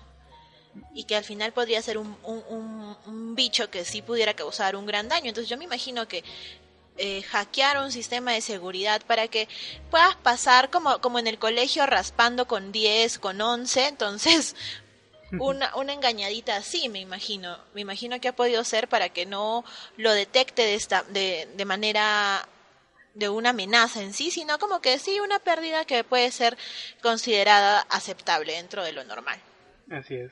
y 0.93 1.05
que 1.05 1.15
al 1.15 1.23
final 1.23 1.53
podría 1.53 1.81
ser 1.81 1.97
un, 1.97 2.15
un, 2.23 3.33
bicho 3.33 3.71
que 3.71 3.83
sí 3.83 4.03
pudiera 4.03 4.36
causar 4.36 4.75
un 4.75 4.86
gran 4.86 5.10
daño. 5.10 5.29
Entonces 5.29 5.49
yo 5.49 5.57
me 5.57 5.63
imagino 5.63 6.07
que 6.07 6.23
eh, 6.97 7.23
hackear 7.23 7.79
un 7.79 7.91
sistema 7.91 8.31
de 8.33 8.41
seguridad 8.41 9.01
para 9.07 9.27
que 9.27 9.47
puedas 9.89 10.15
pasar 10.17 10.69
como, 10.69 11.01
como 11.01 11.17
en 11.17 11.25
el 11.25 11.39
colegio 11.39 11.88
raspando 11.88 12.47
con 12.47 12.71
10, 12.71 13.17
con 13.17 13.41
11, 13.41 13.88
entonces 13.88 14.55
una, 15.40 15.76
una 15.76 15.94
engañadita 15.94 16.56
así, 16.56 16.90
me 16.90 17.00
imagino. 17.00 17.58
Me 17.74 17.82
imagino 17.82 18.20
que 18.20 18.30
ha 18.30 18.36
podido 18.36 18.63
ser 18.63 18.88
para 18.88 19.10
que 19.10 19.26
no 19.26 19.63
lo 19.98 20.13
detecte 20.13 20.63
de, 20.63 20.76
esta, 20.76 21.04
de, 21.04 21.48
de 21.56 21.66
manera 21.66 22.48
de 23.13 23.30
una 23.30 23.50
amenaza 23.50 24.04
en 24.04 24.13
sí, 24.13 24.30
sino 24.30 24.60
como 24.60 24.80
que 24.80 25.00
sí 25.00 25.20
una 25.20 25.40
pérdida 25.40 25.86
que 25.86 26.04
puede 26.04 26.32
ser 26.32 26.56
considerada 27.02 27.82
aceptable 27.90 28.54
dentro 28.54 28.84
de 28.84 28.94
lo 28.94 29.04
normal. 29.04 29.40
Así 29.90 30.16
es. 30.16 30.32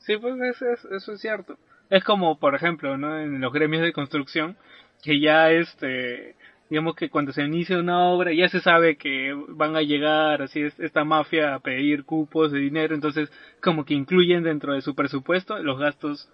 Sí, 0.00 0.16
pues 0.18 0.34
eso, 0.40 0.94
eso 0.94 1.12
es 1.12 1.20
cierto. 1.20 1.58
Es 1.90 2.04
como, 2.04 2.38
por 2.38 2.54
ejemplo, 2.54 2.98
¿no? 2.98 3.18
En 3.18 3.40
los 3.40 3.52
gremios 3.52 3.82
de 3.82 3.92
construcción, 3.92 4.58
que 5.02 5.20
ya 5.20 5.50
este, 5.50 6.36
digamos 6.70 6.94
que 6.94 7.10
cuando 7.10 7.32
se 7.32 7.42
inicia 7.42 7.78
una 7.78 8.08
obra 8.08 8.32
ya 8.32 8.48
se 8.48 8.60
sabe 8.60 8.96
que 8.96 9.32
van 9.48 9.76
a 9.76 9.82
llegar 9.82 10.42
así 10.42 10.62
esta 10.78 11.04
mafia 11.04 11.54
a 11.54 11.60
pedir 11.60 12.04
cupos 12.04 12.52
de 12.52 12.58
dinero, 12.58 12.94
entonces 12.94 13.30
como 13.62 13.84
que 13.84 13.94
incluyen 13.94 14.42
dentro 14.42 14.74
de 14.74 14.82
su 14.82 14.94
presupuesto 14.94 15.58
los 15.58 15.78
gastos 15.78 16.28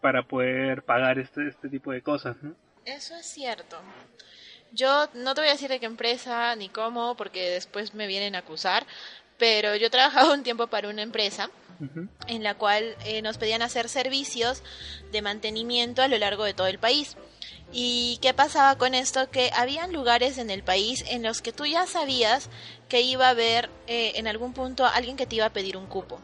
para 0.00 0.22
poder 0.22 0.82
pagar 0.82 1.18
este, 1.18 1.48
este 1.48 1.68
tipo 1.68 1.92
de 1.92 2.02
cosas, 2.02 2.36
¿no? 2.42 2.54
Eso 2.84 3.14
es 3.14 3.26
cierto. 3.26 3.76
Yo 4.72 5.08
no 5.14 5.34
te 5.34 5.40
voy 5.40 5.48
a 5.48 5.52
decir 5.52 5.68
de 5.68 5.80
qué 5.80 5.86
empresa 5.86 6.54
ni 6.56 6.68
cómo, 6.68 7.16
porque 7.16 7.50
después 7.50 7.94
me 7.94 8.06
vienen 8.06 8.34
a 8.34 8.38
acusar, 8.38 8.86
pero 9.36 9.76
yo 9.76 9.88
he 9.88 9.90
trabajado 9.90 10.32
un 10.32 10.42
tiempo 10.42 10.68
para 10.68 10.88
una 10.88 11.02
empresa 11.02 11.50
en 12.28 12.42
la 12.42 12.54
cual 12.54 12.94
eh, 13.06 13.22
nos 13.22 13.38
pedían 13.38 13.62
hacer 13.62 13.88
servicios 13.88 14.62
de 15.12 15.22
mantenimiento 15.22 16.02
a 16.02 16.08
lo 16.08 16.18
largo 16.18 16.44
de 16.44 16.52
todo 16.54 16.66
el 16.66 16.78
país. 16.78 17.16
¿Y 17.72 18.18
qué 18.20 18.34
pasaba 18.34 18.76
con 18.76 18.94
esto? 18.94 19.30
Que 19.30 19.50
habían 19.54 19.92
lugares 19.92 20.38
en 20.38 20.50
el 20.50 20.62
país 20.62 21.04
en 21.08 21.22
los 21.22 21.40
que 21.40 21.52
tú 21.52 21.66
ya 21.66 21.86
sabías 21.86 22.48
que 22.88 23.00
iba 23.02 23.26
a 23.26 23.30
haber 23.30 23.70
eh, 23.86 24.12
en 24.16 24.26
algún 24.26 24.52
punto 24.52 24.84
alguien 24.86 25.16
que 25.16 25.26
te 25.26 25.36
iba 25.36 25.46
a 25.46 25.52
pedir 25.52 25.76
un 25.76 25.86
cupo. 25.86 26.20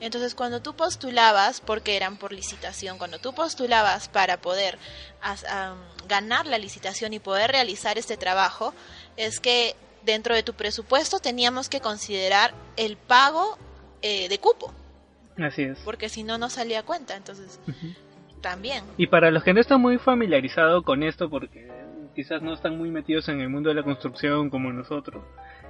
Entonces, 0.00 0.34
cuando 0.34 0.60
tú 0.60 0.74
postulabas, 0.74 1.60
porque 1.60 1.96
eran 1.96 2.16
por 2.16 2.32
licitación, 2.32 2.98
cuando 2.98 3.18
tú 3.18 3.32
postulabas 3.34 4.08
para 4.08 4.40
poder 4.40 4.78
ganar 6.06 6.46
la 6.46 6.58
licitación 6.58 7.14
y 7.14 7.20
poder 7.20 7.50
realizar 7.52 7.96
este 7.96 8.16
trabajo, 8.16 8.74
es 9.16 9.40
que 9.40 9.76
dentro 10.04 10.34
de 10.34 10.42
tu 10.42 10.54
presupuesto 10.54 11.20
teníamos 11.20 11.68
que 11.68 11.80
considerar 11.80 12.52
el 12.76 12.96
pago 12.96 13.56
eh, 14.02 14.28
de 14.28 14.38
cupo. 14.38 14.72
Así 15.38 15.62
es. 15.62 15.78
Porque 15.84 16.08
si 16.08 16.22
no, 16.22 16.38
no 16.38 16.50
salía 16.50 16.82
cuenta. 16.82 17.16
Entonces, 17.16 17.58
también. 18.44 18.84
Y 18.98 19.06
para 19.06 19.30
los 19.30 19.42
que 19.42 19.54
no 19.54 19.60
están 19.60 19.80
muy 19.80 19.96
familiarizados 19.96 20.84
con 20.84 21.02
esto, 21.02 21.30
porque 21.30 21.66
quizás 22.14 22.42
no 22.42 22.52
están 22.52 22.76
muy 22.76 22.90
metidos 22.90 23.28
en 23.30 23.40
el 23.40 23.48
mundo 23.48 23.70
de 23.70 23.74
la 23.74 23.82
construcción 23.82 24.50
como 24.50 24.70
nosotros, 24.72 25.24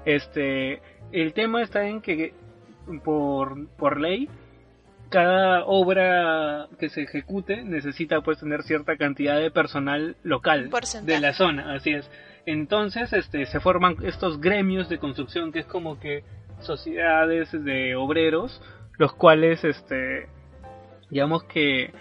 este, 0.04 0.82
el 1.12 1.32
tema 1.32 1.62
está 1.62 1.86
en 1.86 2.02
que 2.02 2.34
por, 3.04 3.68
por 3.76 4.00
ley 4.00 4.28
cada 5.08 5.64
obra 5.64 6.66
que 6.80 6.88
se 6.88 7.02
ejecute 7.02 7.62
necesita 7.62 8.20
pues 8.22 8.40
tener 8.40 8.64
cierta 8.64 8.96
cantidad 8.96 9.38
de 9.38 9.52
personal 9.52 10.16
local 10.24 10.70
de 11.02 11.20
la 11.20 11.32
zona, 11.32 11.74
así 11.74 11.92
es. 11.92 12.10
Entonces, 12.46 13.12
este, 13.12 13.46
se 13.46 13.60
forman 13.60 13.96
estos 14.02 14.40
gremios 14.40 14.88
de 14.88 14.98
construcción 14.98 15.52
que 15.52 15.60
es 15.60 15.66
como 15.66 16.00
que 16.00 16.24
sociedades 16.60 17.52
de 17.52 17.94
obreros, 17.94 18.60
los 18.98 19.14
cuales, 19.14 19.62
este, 19.64 20.28
digamos 21.10 21.44
que 21.44 21.92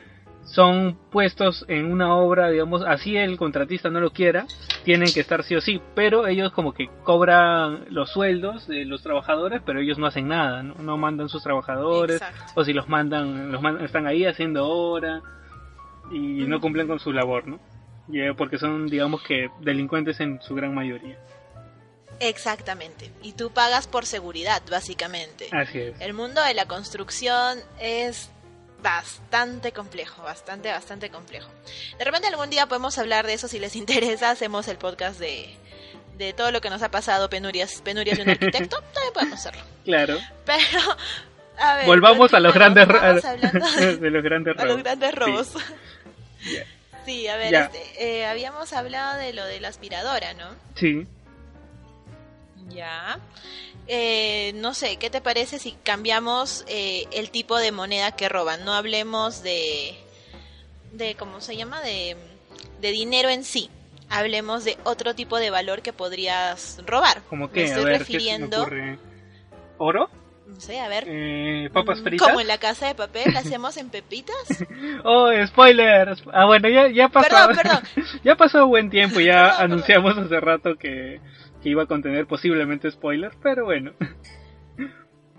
son 0.46 0.98
puestos 1.12 1.66
en 1.68 1.92
una 1.92 2.16
obra, 2.16 2.50
digamos, 2.50 2.84
así 2.84 3.16
el 3.18 3.38
contratista 3.38 3.90
no 3.90 4.00
lo 4.00 4.12
quiera, 4.12 4.46
tienen 4.84 5.12
que 5.14 5.22
estar 5.22 5.44
sí 5.44 5.56
o 5.56 5.62
sí, 5.62 5.82
pero 5.96 6.28
ellos 6.28 6.52
como 6.52 6.74
que 6.74 6.90
cobran 7.04 7.86
los 7.90 8.12
sueldos 8.12 8.68
de 8.68 8.86
los 8.86 9.02
trabajadores, 9.02 9.62
pero 9.66 9.80
ellos 9.80 9.98
no 9.98 10.08
hacen 10.08 10.28
nada, 10.28 10.62
no, 10.64 10.98
mandan 10.98 11.30
sus 11.30 11.44
trabajadores, 11.44 12.22
o 12.56 12.64
si 12.64 12.74
los 12.74 12.90
mandan, 12.90 13.52
los 13.52 13.62
están 13.82 14.08
ahí 14.08 14.26
haciendo 14.26 14.68
hora 14.68 15.22
y 16.12 16.46
no 16.46 16.60
cumplen 16.60 16.88
con 16.88 17.00
su 17.00 17.14
labor, 17.14 17.48
¿no? 17.48 17.60
Eh, 18.14 18.34
porque 18.38 18.58
son, 18.58 18.88
digamos 18.88 19.24
que, 19.24 19.50
delincuentes 19.62 20.20
en 20.20 20.42
su 20.42 20.56
gran 20.56 20.76
mayoría. 20.76 21.18
Exactamente. 22.20 23.12
Y 23.22 23.34
tú 23.34 23.52
pagas 23.52 23.88
por 23.88 24.06
seguridad, 24.06 24.62
básicamente. 24.70 25.48
Así 25.52 25.80
es. 25.80 26.02
El 26.02 26.14
mundo 26.14 26.44
de 26.44 26.54
la 26.54 26.66
construcción 26.66 27.58
es 27.80 28.30
bastante 28.84 29.72
complejo, 29.72 30.22
bastante, 30.22 30.70
bastante 30.70 31.10
complejo. 31.10 31.50
De 31.98 32.06
repente 32.06 32.28
algún 32.28 32.50
día 32.50 32.68
podemos 32.68 32.98
hablar 33.00 33.26
de 33.26 33.34
eso 33.34 33.48
si 33.48 33.58
les 33.58 33.76
interesa, 33.78 34.30
hacemos 34.30 34.68
el 34.68 34.78
podcast 34.78 35.20
de, 35.20 35.56
de 36.18 36.34
todo 36.34 36.52
lo 36.52 36.62
que 36.62 36.70
nos 36.70 36.84
ha 36.84 36.92
pasado, 36.92 37.30
penurias, 37.30 37.82
penurias 37.82 38.18
de 38.18 38.24
un 38.24 38.30
arquitecto, 38.30 38.78
también 38.94 39.14
podemos 39.14 39.40
hacerlo. 39.40 39.64
Claro. 39.86 40.20
Pero, 40.46 40.80
a 41.58 41.78
ver, 41.78 41.86
volvamos 41.88 42.34
a 42.34 42.40
los 42.40 42.54
grandes, 42.54 42.88
de, 44.00 44.10
los 44.12 44.24
grandes 44.24 44.56
robos. 44.56 44.64
A 44.64 44.66
los 44.66 44.84
grandes 44.84 45.16
robos. 45.16 45.54
Sí, 47.06 47.28
a 47.28 47.36
ver, 47.38 47.54
este, 47.54 48.20
eh, 48.20 48.26
habíamos 48.26 48.72
hablado 48.74 49.18
de 49.18 49.34
lo 49.34 49.46
de 49.46 49.60
la 49.60 49.70
aspiradora, 49.70 50.34
¿no? 50.34 50.50
Sí. 50.76 51.06
Ya. 52.70 53.20
Eh, 53.88 54.54
no 54.56 54.74
sé, 54.74 54.98
¿qué 54.98 55.10
te 55.10 55.22
parece 55.22 55.60
si 55.60 55.74
cambiamos 55.84 56.64
eh, 56.68 57.06
el 57.12 57.30
tipo 57.30 57.58
de 57.58 57.72
moneda 57.72 58.14
que 58.14 58.30
roban? 58.30 58.64
No 58.64 58.74
hablemos 58.74 59.44
de, 59.44 59.96
de 60.94 61.16
¿cómo 61.16 61.42
se 61.42 61.58
llama? 61.58 61.82
De, 61.82 62.16
de 62.82 62.92
dinero 62.92 63.30
en 63.30 63.44
sí. 63.44 63.70
Hablemos 64.10 64.64
de 64.64 64.78
otro 64.84 65.16
tipo 65.16 65.38
de 65.38 65.50
valor 65.50 65.82
que 65.82 65.92
podrías 65.92 66.82
robar. 66.86 67.22
¿Cómo 67.30 67.52
que? 67.52 67.62
Me 67.62 67.66
estoy 67.66 67.86
refiriendo. 67.86 68.68
¿Oro? 69.78 70.10
No 70.48 70.60
sé, 70.60 70.80
a 70.80 70.88
ver. 70.88 71.06
Eh, 71.08 71.70
papas 71.74 72.00
mm, 72.00 72.04
fritas. 72.04 72.28
Como 72.28 72.42
en 72.42 72.48
la 72.48 72.58
casa 72.58 72.88
de 72.88 72.96
papel, 72.96 73.34
¿la 73.34 73.40
hacemos 73.42 73.76
en 73.78 73.90
pepitas? 73.90 74.66
oh, 75.04 75.30
spoiler. 75.48 76.16
Ah, 76.32 76.46
bueno, 76.46 76.70
ya, 76.70 76.90
ya 76.90 77.10
pasó. 77.10 77.30
Perdón, 77.30 77.56
perdón. 77.56 77.80
ya 78.24 78.36
pasó 78.36 78.68
buen 78.68 78.90
tiempo, 78.90 79.20
ya 79.20 79.58
anunciamos 79.58 80.18
hace 80.18 80.40
rato 80.40 80.76
que 80.76 81.20
que 81.64 81.70
iba 81.70 81.84
a 81.84 81.86
contener 81.88 82.28
posiblemente 82.28 82.92
spoilers, 82.92 83.36
pero 83.42 83.64
bueno. 83.66 83.94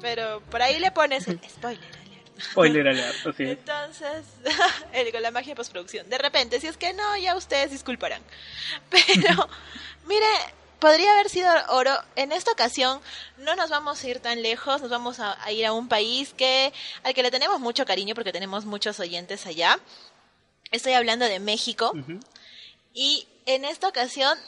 Pero 0.00 0.40
por 0.50 0.62
ahí 0.62 0.78
le 0.78 0.90
pones 0.90 1.28
el 1.28 1.38
spoiler 1.48 1.84
alert. 1.84 2.40
Spoiler 2.40 2.88
alert, 2.88 3.26
así 3.26 3.42
Entonces, 3.44 4.24
con 5.12 5.22
la 5.22 5.30
magia 5.30 5.52
de 5.52 5.56
postproducción. 5.56 6.08
De 6.08 6.18
repente, 6.18 6.60
si 6.60 6.66
es 6.66 6.76
que 6.78 6.94
no, 6.94 7.16
ya 7.18 7.36
ustedes 7.36 7.70
disculparán. 7.70 8.22
Pero, 8.90 9.48
mire, 10.08 10.26
podría 10.78 11.12
haber 11.12 11.28
sido 11.28 11.48
oro. 11.68 11.92
En 12.16 12.32
esta 12.32 12.52
ocasión 12.52 13.00
no 13.38 13.54
nos 13.54 13.68
vamos 13.68 14.02
a 14.02 14.08
ir 14.08 14.20
tan 14.20 14.42
lejos, 14.42 14.80
nos 14.80 14.90
vamos 14.90 15.20
a, 15.20 15.36
ir 15.52 15.66
a 15.66 15.72
un 15.72 15.88
país 15.88 16.32
que 16.34 16.72
al 17.02 17.12
que 17.14 17.22
le 17.22 17.30
tenemos 17.30 17.60
mucho 17.60 17.84
cariño 17.84 18.14
porque 18.14 18.32
tenemos 18.32 18.64
muchos 18.64 18.98
oyentes 18.98 19.46
allá. 19.46 19.78
Estoy 20.70 20.94
hablando 20.94 21.26
de 21.26 21.38
México. 21.38 21.92
Y 22.94 23.28
en 23.46 23.64
esta 23.64 23.88
ocasión 23.88 24.38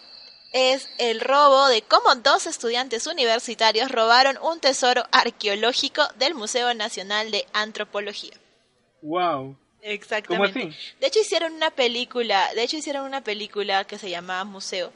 es 0.52 0.88
el 0.98 1.20
robo 1.20 1.66
de 1.68 1.82
cómo 1.82 2.14
dos 2.16 2.46
estudiantes 2.46 3.06
universitarios 3.06 3.90
robaron 3.90 4.38
un 4.42 4.60
tesoro 4.60 5.04
arqueológico 5.12 6.02
del 6.18 6.34
Museo 6.34 6.72
Nacional 6.74 7.30
de 7.30 7.46
Antropología. 7.52 8.34
Wow. 9.02 9.56
Exactamente. 9.82 10.76
De 11.00 11.06
hecho 11.06 11.20
hicieron 11.20 11.54
una 11.54 11.70
película, 11.70 12.52
de 12.54 12.62
hecho 12.62 12.76
hicieron 12.76 13.04
una 13.04 13.22
película 13.22 13.84
que 13.84 13.98
se 13.98 14.10
llamaba 14.10 14.44
Museo. 14.44 14.92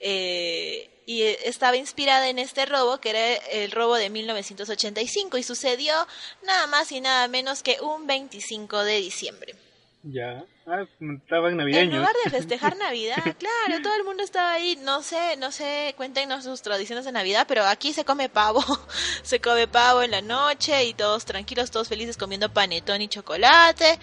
Eh, 0.00 0.90
y 1.06 1.22
estaba 1.22 1.76
inspirada 1.76 2.28
en 2.28 2.40
este 2.40 2.66
robo, 2.66 2.98
que 2.98 3.10
era 3.10 3.34
el 3.34 3.70
robo 3.70 3.94
de 3.94 4.10
1985, 4.10 5.38
y 5.38 5.42
sucedió 5.44 5.94
nada 6.42 6.66
más 6.66 6.90
y 6.90 7.00
nada 7.00 7.28
menos 7.28 7.62
que 7.62 7.80
un 7.80 8.08
25 8.08 8.82
de 8.82 8.96
diciembre. 8.96 9.54
Ya. 10.02 10.44
Ah, 10.68 10.84
estaban 11.22 11.56
navideños. 11.56 11.94
En 11.94 11.98
lugar 12.00 12.14
de 12.24 12.30
festejar 12.30 12.76
Navidad, 12.78 13.22
claro, 13.22 13.82
todo 13.82 13.94
el 13.94 14.02
mundo 14.02 14.24
estaba 14.24 14.52
ahí. 14.52 14.76
No 14.82 15.00
sé, 15.02 15.36
no 15.36 15.52
sé, 15.52 15.94
cuéntenos 15.96 16.42
sus 16.42 16.60
tradiciones 16.60 17.04
de 17.04 17.12
Navidad, 17.12 17.46
pero 17.46 17.64
aquí 17.64 17.92
se 17.92 18.04
come 18.04 18.28
pavo. 18.28 18.64
se 19.22 19.40
come 19.40 19.68
pavo 19.68 20.02
en 20.02 20.10
la 20.10 20.22
noche 20.22 20.84
y 20.84 20.94
todos 20.94 21.24
tranquilos, 21.24 21.70
todos 21.70 21.88
felices 21.88 22.16
comiendo 22.16 22.52
panetón 22.52 23.00
y 23.00 23.08
chocolate. 23.08 23.98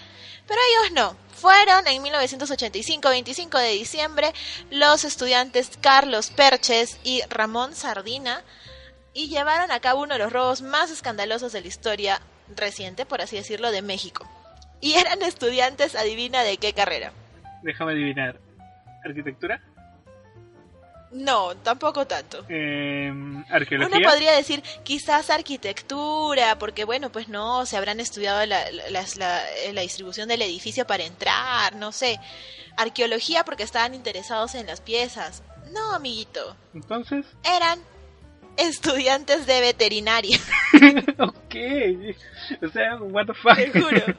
Pero 0.47 0.61
ellos 0.69 0.93
no. 0.93 1.17
Fueron 1.35 1.85
en 1.87 2.01
1985, 2.01 3.09
25 3.09 3.57
de 3.57 3.69
diciembre, 3.71 4.33
los 4.71 5.03
estudiantes 5.03 5.71
Carlos 5.81 6.29
Perches 6.29 6.97
y 7.03 7.21
Ramón 7.29 7.75
Sardina 7.75 8.41
y 9.13 9.27
llevaron 9.27 9.69
a 9.71 9.81
cabo 9.81 10.03
uno 10.03 10.13
de 10.13 10.19
los 10.19 10.31
robos 10.31 10.61
más 10.61 10.91
escandalosos 10.91 11.51
de 11.51 11.59
la 11.59 11.67
historia 11.67 12.21
reciente, 12.55 13.05
por 13.05 13.21
así 13.21 13.35
decirlo, 13.35 13.71
de 13.71 13.81
México. 13.81 14.29
Y 14.83 14.95
eran 14.95 15.21
estudiantes, 15.21 15.95
adivina 15.95 16.43
de 16.43 16.57
qué 16.57 16.73
carrera. 16.73 17.13
Déjame 17.61 17.93
adivinar. 17.93 18.37
¿Arquitectura? 19.05 19.61
No, 21.09 21.55
tampoco 21.55 22.05
tanto. 22.05 22.43
Eh, 22.49 23.09
¿Arqueología? 23.49 23.97
Uno 23.97 24.09
podría 24.09 24.33
decir 24.33 24.61
quizás 24.83 25.29
arquitectura, 25.29 26.59
porque 26.59 26.83
bueno, 26.83 27.13
pues 27.13 27.29
no, 27.29 27.65
se 27.65 27.77
habrán 27.77 28.01
estudiado 28.01 28.45
la, 28.45 28.59
la, 28.91 29.81
distribución 29.81 30.27
del 30.27 30.41
edificio 30.41 30.85
para 30.85 31.05
entrar, 31.05 31.77
no 31.77 31.93
sé. 31.93 32.19
Arqueología 32.75 33.45
porque 33.45 33.63
estaban 33.63 33.93
interesados 33.93 34.53
en 34.53 34.67
las 34.67 34.81
piezas. 34.81 35.43
No, 35.71 35.95
amiguito. 35.95 36.57
Entonces. 36.73 37.25
Eran 37.45 37.79
estudiantes 38.57 39.45
de 39.45 39.61
veterinaria. 39.61 40.37
ok. 41.19 41.55
O 42.61 42.67
sea, 42.67 42.97
what 42.97 43.27
the 43.27 43.33
fuck. 43.33 43.55
Te 43.55 43.81
juro. 43.81 44.17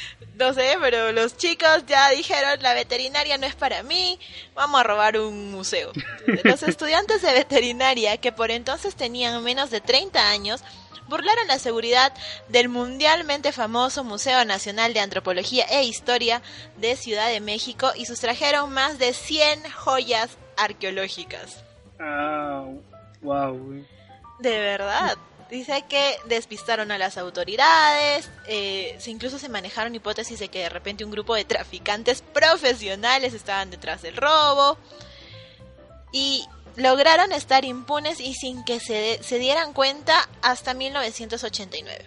No 0.38 0.54
sé, 0.54 0.76
pero 0.80 1.10
los 1.10 1.36
chicos 1.36 1.84
ya 1.86 2.10
dijeron, 2.10 2.62
la 2.62 2.72
veterinaria 2.72 3.38
no 3.38 3.46
es 3.46 3.56
para 3.56 3.82
mí, 3.82 4.20
vamos 4.54 4.80
a 4.80 4.84
robar 4.84 5.18
un 5.18 5.50
museo. 5.50 5.90
Los 6.44 6.62
estudiantes 6.62 7.22
de 7.22 7.32
veterinaria, 7.32 8.16
que 8.18 8.30
por 8.30 8.52
entonces 8.52 8.94
tenían 8.94 9.42
menos 9.42 9.70
de 9.70 9.80
30 9.80 10.30
años, 10.30 10.62
burlaron 11.08 11.48
la 11.48 11.58
seguridad 11.58 12.12
del 12.48 12.68
mundialmente 12.68 13.50
famoso 13.50 14.04
Museo 14.04 14.44
Nacional 14.44 14.94
de 14.94 15.00
Antropología 15.00 15.64
e 15.64 15.84
Historia 15.84 16.42
de 16.76 16.94
Ciudad 16.96 17.28
de 17.28 17.40
México 17.40 17.90
y 17.96 18.06
sustrajeron 18.06 18.72
más 18.72 18.98
de 18.98 19.14
100 19.14 19.70
joyas 19.72 20.36
arqueológicas. 20.56 21.64
Ah, 21.98 22.64
wow. 23.22 23.84
De 24.38 24.58
verdad. 24.58 25.16
Dice 25.50 25.84
que 25.88 26.16
despistaron 26.26 26.90
a 26.90 26.98
las 26.98 27.16
autoridades, 27.16 28.30
eh, 28.46 28.98
incluso 29.06 29.38
se 29.38 29.48
manejaron 29.48 29.94
hipótesis 29.94 30.38
de 30.38 30.48
que 30.48 30.58
de 30.60 30.68
repente 30.68 31.04
un 31.04 31.10
grupo 31.10 31.34
de 31.34 31.44
traficantes 31.44 32.20
profesionales 32.20 33.32
estaban 33.32 33.70
detrás 33.70 34.02
del 34.02 34.16
robo 34.16 34.76
y 36.12 36.44
lograron 36.76 37.32
estar 37.32 37.64
impunes 37.64 38.20
y 38.20 38.34
sin 38.34 38.62
que 38.64 38.78
se, 38.78 39.20
se 39.22 39.38
dieran 39.38 39.72
cuenta 39.72 40.28
hasta 40.42 40.74
1989. 40.74 42.04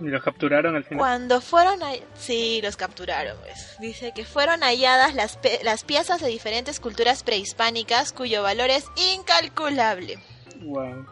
¿Y 0.00 0.04
los 0.04 0.22
capturaron 0.22 0.76
al 0.76 0.84
final? 0.84 0.98
Cuando 0.98 1.40
fueron... 1.40 1.82
A... 1.82 1.92
Sí, 2.18 2.60
los 2.62 2.76
capturaron. 2.76 3.38
Pues. 3.38 3.76
Dice 3.78 4.12
que 4.12 4.24
fueron 4.24 4.60
halladas 4.60 5.14
las, 5.14 5.38
las 5.62 5.84
piezas 5.84 6.20
de 6.20 6.28
diferentes 6.28 6.80
culturas 6.80 7.22
prehispánicas 7.22 8.12
cuyo 8.12 8.42
valor 8.42 8.70
es 8.70 8.84
incalculable. 9.14 10.18
Wow. 10.60 11.06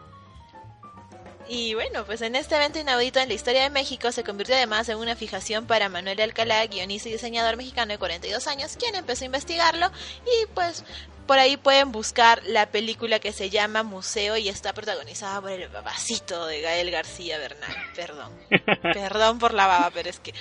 Y 1.47 1.73
bueno, 1.73 2.05
pues 2.05 2.21
en 2.21 2.35
este 2.35 2.55
evento 2.55 2.79
inaudito 2.79 3.19
en 3.19 3.27
la 3.27 3.35
historia 3.35 3.63
de 3.63 3.69
México 3.69 4.11
se 4.11 4.23
convirtió 4.23 4.55
además 4.55 4.87
en 4.89 4.97
una 4.97 5.15
fijación 5.15 5.65
para 5.65 5.89
Manuel 5.89 6.21
Alcalá, 6.21 6.65
guionista 6.67 7.09
y 7.09 7.13
diseñador 7.13 7.57
mexicano 7.57 7.91
de 7.91 7.97
42 7.97 8.47
años, 8.47 8.77
quien 8.77 8.95
empezó 8.95 9.23
a 9.23 9.25
investigarlo 9.25 9.91
y 10.25 10.45
pues 10.53 10.83
por 11.27 11.39
ahí 11.39 11.57
pueden 11.57 11.91
buscar 11.91 12.41
la 12.45 12.67
película 12.67 13.19
que 13.19 13.31
se 13.31 13.49
llama 13.49 13.83
Museo 13.83 14.37
y 14.37 14.49
está 14.49 14.73
protagonizada 14.73 15.41
por 15.41 15.51
el 15.51 15.69
babacito 15.69 16.45
de 16.45 16.61
Gael 16.61 16.91
García 16.91 17.37
Bernal. 17.37 17.75
Perdón. 17.95 18.31
Perdón 18.81 19.39
por 19.39 19.53
la 19.53 19.67
baba, 19.67 19.91
pero 19.93 20.09
es 20.09 20.19
que 20.19 20.33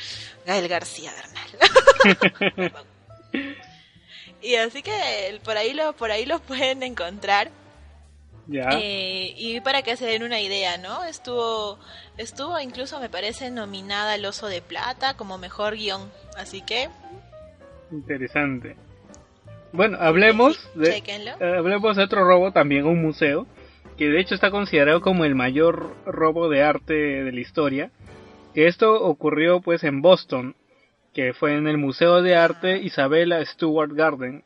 Gael 0.46 0.68
García 0.68 1.12
Bernal. 1.12 2.76
y 4.42 4.56
así 4.56 4.82
que 4.82 5.40
por 5.44 5.56
ahí 5.56 5.72
lo 5.72 5.92
por 5.94 6.10
ahí 6.10 6.26
los 6.26 6.40
pueden 6.40 6.82
encontrar. 6.82 7.50
Eh, 8.50 9.34
y 9.36 9.60
para 9.60 9.82
que 9.82 9.96
se 9.96 10.06
den 10.06 10.24
una 10.24 10.40
idea, 10.40 10.76
¿no? 10.76 11.04
Estuvo 11.04 11.78
estuvo 12.18 12.58
incluso 12.58 12.98
me 13.00 13.08
parece 13.08 13.50
nominada 13.50 14.14
al 14.14 14.24
Oso 14.24 14.48
de 14.48 14.60
Plata 14.60 15.16
como 15.16 15.38
mejor 15.38 15.76
guion. 15.76 16.10
Así 16.36 16.60
que 16.62 16.88
Interesante. 17.92 18.76
Bueno, 19.72 19.98
hablemos 20.00 20.70
de, 20.74 20.96
eh, 20.96 21.56
hablemos 21.58 21.96
de 21.96 22.02
otro 22.02 22.24
robo, 22.24 22.52
también 22.52 22.86
un 22.86 23.00
museo, 23.00 23.46
que 23.96 24.08
de 24.08 24.20
hecho 24.20 24.34
está 24.34 24.50
considerado 24.50 25.00
como 25.00 25.24
el 25.24 25.34
mayor 25.34 25.94
robo 26.04 26.48
de 26.48 26.62
arte 26.62 26.94
de 26.94 27.32
la 27.32 27.40
historia. 27.40 27.90
Que 28.54 28.66
esto 28.66 29.02
ocurrió 29.02 29.60
pues 29.60 29.82
en 29.84 30.02
Boston, 30.02 30.56
que 31.14 31.32
fue 31.32 31.54
en 31.54 31.66
el 31.66 31.78
Museo 31.78 32.20
de 32.22 32.36
Arte 32.36 32.78
Isabella 32.82 33.42
Stewart 33.46 33.92
Garden, 33.92 34.44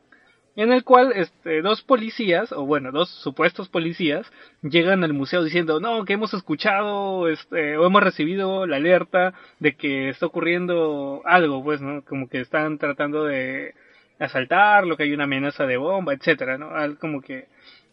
en 0.57 0.71
el 0.73 0.83
cual 0.83 1.13
este, 1.15 1.61
dos 1.61 1.83
policías, 1.83 2.51
o 2.51 2.65
bueno, 2.65 2.91
dos 2.91 3.09
supuestos 3.09 3.69
policías, 3.69 4.25
llegan 4.63 5.03
al 5.03 5.13
museo 5.13 5.43
diciendo, 5.43 5.79
no, 5.79 6.03
que 6.03 6.13
hemos 6.13 6.33
escuchado 6.33 7.27
este, 7.29 7.77
o 7.77 7.85
hemos 7.85 8.01
recibido 8.03 8.65
la 8.65 8.77
alerta 8.77 9.35
de 9.59 9.75
que 9.75 10.09
está 10.09 10.25
ocurriendo 10.25 11.21
algo, 11.25 11.63
pues, 11.63 11.79
¿no? 11.79 12.03
Como 12.03 12.27
que 12.27 12.41
están 12.41 12.79
tratando 12.79 13.23
de 13.23 13.75
asaltarlo, 14.17 14.97
que 14.97 15.03
hay 15.03 15.13
una 15.13 15.25
amenaza 15.25 15.67
de 15.67 15.77
bomba, 15.77 16.13
etcétera, 16.13 16.57
¿no? 16.57 16.71
Como 16.99 17.21
que 17.21 17.45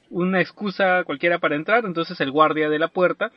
una 0.08 0.40
excusa 0.40 1.04
cualquiera 1.04 1.38
para 1.40 1.56
entrar, 1.56 1.84
entonces 1.84 2.18
el 2.22 2.30
guardia 2.30 2.70
de 2.70 2.78
la 2.78 2.88
puerta 2.88 3.30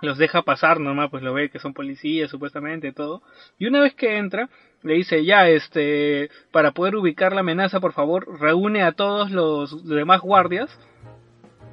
los 0.00 0.18
deja 0.18 0.42
pasar 0.42 0.80
nomás, 0.80 1.10
pues 1.10 1.22
lo 1.22 1.32
ve 1.32 1.48
que 1.48 1.58
son 1.58 1.74
policías 1.74 2.30
supuestamente 2.30 2.92
todo. 2.92 3.22
Y 3.58 3.66
una 3.66 3.80
vez 3.80 3.94
que 3.94 4.18
entra, 4.18 4.48
le 4.82 4.94
dice, 4.94 5.24
ya, 5.24 5.48
este, 5.48 6.30
para 6.52 6.72
poder 6.72 6.96
ubicar 6.96 7.32
la 7.32 7.40
amenaza, 7.40 7.80
por 7.80 7.92
favor, 7.92 8.40
reúne 8.40 8.82
a 8.82 8.92
todos 8.92 9.30
los 9.30 9.86
demás 9.86 10.20
guardias. 10.20 10.70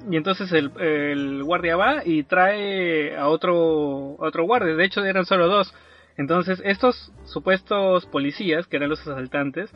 Y 0.10 0.18
entonces 0.18 0.52
el, 0.52 1.44
guardia 1.44 1.78
va 1.78 2.02
y 2.06 2.24
trae 2.24 3.16
a 3.16 3.28
otro, 3.28 4.18
a 4.20 4.28
otro 4.28 4.44
guardia. 4.46 4.76
De 4.76 4.86
hecho, 4.86 5.04
eran 5.04 5.26
solo 5.26 5.48
dos. 5.48 5.74
Entonces, 6.18 6.62
estos 6.66 7.12
supuestos 7.26 8.06
policías, 8.06 8.68
que 8.68 8.78
eran 8.78 8.90
los 8.90 9.02
asaltantes, 9.02 9.74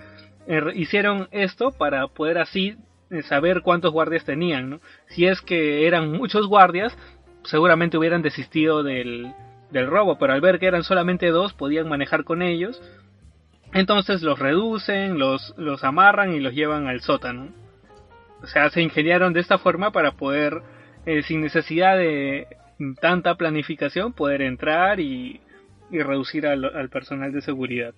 eh, 0.47 0.61
hicieron 0.75 1.27
esto 1.31 1.71
para 1.71 2.07
poder 2.07 2.37
así 2.37 2.77
eh, 3.09 3.23
saber 3.23 3.61
cuántos 3.61 3.91
guardias 3.91 4.25
tenían, 4.25 4.69
¿no? 4.69 4.79
Si 5.07 5.25
es 5.25 5.41
que 5.41 5.87
eran 5.87 6.11
muchos 6.11 6.47
guardias, 6.47 6.97
seguramente 7.47 7.97
hubieran 7.97 8.21
desistido 8.21 8.83
del, 8.83 9.33
del 9.71 9.87
robo, 9.87 10.17
pero 10.17 10.33
al 10.33 10.41
ver 10.41 10.59
que 10.59 10.67
eran 10.67 10.83
solamente 10.83 11.27
dos, 11.27 11.53
podían 11.53 11.89
manejar 11.89 12.23
con 12.23 12.41
ellos. 12.41 12.81
Entonces 13.73 14.21
los 14.21 14.39
reducen, 14.39 15.17
los, 15.17 15.53
los 15.57 15.83
amarran 15.83 16.33
y 16.33 16.39
los 16.39 16.53
llevan 16.53 16.87
al 16.87 17.01
sótano. 17.01 17.49
O 18.41 18.47
sea, 18.47 18.69
se 18.69 18.81
ingeniaron 18.81 19.33
de 19.33 19.39
esta 19.39 19.57
forma 19.57 19.91
para 19.91 20.11
poder, 20.11 20.61
eh, 21.05 21.23
sin 21.23 21.41
necesidad 21.41 21.97
de 21.97 22.47
tanta 23.01 23.35
planificación, 23.35 24.13
poder 24.13 24.41
entrar 24.41 24.99
y, 24.99 25.41
y 25.89 25.99
reducir 26.01 26.45
al, 26.47 26.63
al 26.63 26.89
personal 26.89 27.31
de 27.31 27.41
seguridad. 27.41 27.93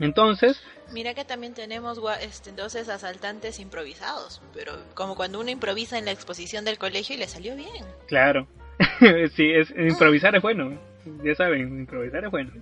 Entonces, 0.00 0.62
Mira 0.92 1.12
que 1.12 1.24
también 1.24 1.52
tenemos 1.52 2.00
este, 2.22 2.50
entonces 2.50 2.88
asaltantes 2.88 3.60
improvisados, 3.60 4.40
pero 4.54 4.72
como 4.94 5.16
cuando 5.16 5.38
uno 5.38 5.50
improvisa 5.50 5.98
en 5.98 6.06
la 6.06 6.12
exposición 6.12 6.64
del 6.64 6.78
colegio 6.78 7.14
y 7.14 7.18
le 7.18 7.28
salió 7.28 7.54
bien. 7.56 7.84
Claro. 8.06 8.46
sí, 9.34 9.50
es, 9.50 9.70
improvisar 9.70 10.34
es 10.34 10.42
bueno. 10.42 10.78
Ya 11.22 11.34
saben, 11.34 11.80
improvisar 11.80 12.24
es 12.24 12.30
bueno. 12.30 12.52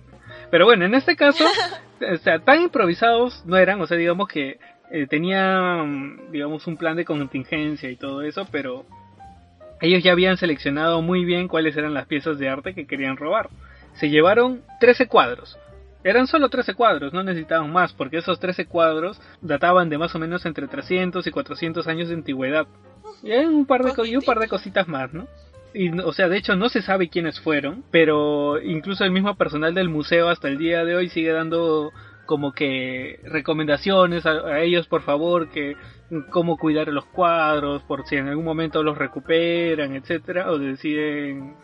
Pero 0.51 0.65
bueno, 0.65 0.85
en 0.85 0.95
este 0.95 1.15
caso, 1.15 1.45
o 2.13 2.17
sea, 2.17 2.39
tan 2.39 2.61
improvisados 2.61 3.45
no 3.45 3.55
eran, 3.55 3.81
o 3.81 3.87
sea, 3.87 3.97
digamos 3.97 4.27
que 4.27 4.59
eh, 4.91 5.07
tenían, 5.07 6.31
digamos, 6.31 6.67
un 6.67 6.75
plan 6.75 6.97
de 6.97 7.05
contingencia 7.05 7.89
y 7.89 7.95
todo 7.95 8.21
eso, 8.23 8.45
pero 8.51 8.85
ellos 9.79 10.03
ya 10.03 10.11
habían 10.11 10.37
seleccionado 10.37 11.01
muy 11.01 11.23
bien 11.23 11.47
cuáles 11.47 11.77
eran 11.77 11.93
las 11.93 12.07
piezas 12.07 12.39
de 12.39 12.49
arte 12.49 12.73
que 12.73 12.87
querían 12.87 13.15
robar. 13.15 13.49
Se 13.93 14.09
llevaron 14.09 14.63
13 14.79 15.07
cuadros. 15.07 15.57
Eran 16.03 16.27
solo 16.27 16.49
13 16.49 16.73
cuadros, 16.73 17.13
no 17.13 17.23
necesitaban 17.23 17.71
más, 17.71 17.93
porque 17.93 18.17
esos 18.17 18.39
13 18.39 18.65
cuadros 18.65 19.19
databan 19.41 19.89
de 19.89 19.97
más 19.97 20.13
o 20.15 20.19
menos 20.19 20.45
entre 20.45 20.67
300 20.67 21.25
y 21.25 21.31
400 21.31 21.87
años 21.87 22.09
de 22.09 22.15
antigüedad. 22.15 22.67
Y 23.23 23.33
un 23.33 23.65
par 23.65 23.83
de, 23.83 24.09
y 24.09 24.15
un 24.15 24.21
par 24.21 24.39
de 24.39 24.47
cositas 24.47 24.87
más, 24.87 25.13
¿no? 25.13 25.27
Y, 25.73 25.89
o 25.99 26.13
sea, 26.13 26.29
de 26.29 26.37
hecho 26.37 26.55
no 26.55 26.69
se 26.69 26.81
sabe 26.81 27.09
quiénes 27.09 27.39
fueron, 27.39 27.83
pero 27.91 28.61
incluso 28.61 29.03
el 29.03 29.11
mismo 29.11 29.35
personal 29.35 29.73
del 29.73 29.89
museo 29.89 30.29
hasta 30.29 30.47
el 30.47 30.57
día 30.57 30.85
de 30.85 30.95
hoy 30.95 31.09
sigue 31.09 31.31
dando 31.31 31.91
como 32.25 32.51
que 32.51 33.19
recomendaciones 33.23 34.25
a, 34.25 34.31
a 34.31 34.61
ellos, 34.61 34.87
por 34.87 35.01
favor, 35.01 35.49
que 35.49 35.75
cómo 36.29 36.57
cuidar 36.57 36.87
los 36.89 37.05
cuadros, 37.05 37.83
por 37.83 38.05
si 38.05 38.15
en 38.15 38.27
algún 38.27 38.45
momento 38.45 38.83
los 38.83 38.97
recuperan, 38.97 39.95
etcétera, 39.95 40.51
o 40.51 40.57
deciden 40.57 41.55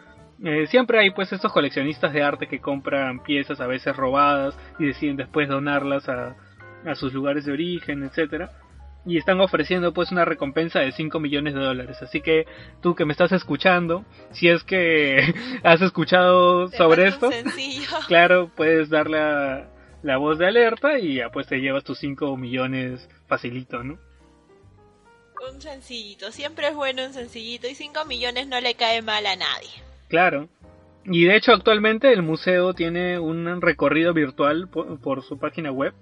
eh, 0.43 0.67
siempre 0.67 0.99
hay 0.99 1.11
pues 1.11 1.31
estos 1.31 1.51
coleccionistas 1.51 2.13
de 2.13 2.23
arte 2.23 2.47
que 2.47 2.59
compran 2.59 3.23
piezas 3.23 3.59
a 3.61 3.67
veces 3.67 3.95
robadas 3.95 4.57
y 4.79 4.85
deciden 4.85 5.17
después 5.17 5.47
donarlas 5.47 6.07
a, 6.09 6.35
a 6.85 6.95
sus 6.95 7.13
lugares 7.13 7.45
de 7.45 7.53
origen, 7.53 8.03
etcétera 8.03 8.51
y 9.05 9.17
están 9.17 9.41
ofreciendo 9.41 9.93
pues 9.93 10.11
una 10.11 10.25
recompensa 10.25 10.79
de 10.79 10.91
5 10.91 11.19
millones 11.19 11.53
de 11.53 11.59
dólares. 11.59 12.01
Así 12.01 12.21
que 12.21 12.45
tú 12.81 12.95
que 12.95 13.05
me 13.05 13.11
estás 13.11 13.31
escuchando, 13.31 14.05
si 14.31 14.49
es 14.49 14.63
que 14.63 15.33
has 15.63 15.81
escuchado 15.81 16.69
Te 16.69 16.77
sobre 16.77 17.07
esto, 17.07 17.29
claro, 18.07 18.49
puedes 18.55 18.89
dar 18.89 19.09
la, 19.09 19.69
la 20.03 20.17
voz 20.17 20.37
de 20.37 20.47
alerta 20.47 20.99
y 20.99 21.15
ya 21.15 21.29
pues 21.29 21.47
te 21.47 21.59
llevas 21.59 21.83
tus 21.83 21.99
5 21.99 22.37
millones 22.37 23.09
facilito, 23.27 23.83
¿no? 23.83 23.99
Un 25.51 25.61
sencillito, 25.61 26.31
siempre 26.31 26.69
es 26.69 26.75
bueno 26.75 27.03
un 27.05 27.13
sencillito 27.13 27.67
y 27.67 27.75
5 27.75 28.05
millones 28.05 28.47
no 28.47 28.61
le 28.61 28.75
cae 28.75 29.01
mal 29.01 29.25
a 29.25 29.35
nadie. 29.35 29.92
Claro. 30.13 30.47
Y 31.05 31.25
de 31.25 31.35
hecho 31.35 31.53
actualmente 31.53 32.13
el 32.13 32.21
museo 32.21 32.75
tiene 32.75 33.17
un 33.17 33.61
recorrido 33.61 34.13
virtual 34.13 34.67
por, 34.69 35.23
su 35.23 35.39
página 35.39 35.71
web 35.71 35.95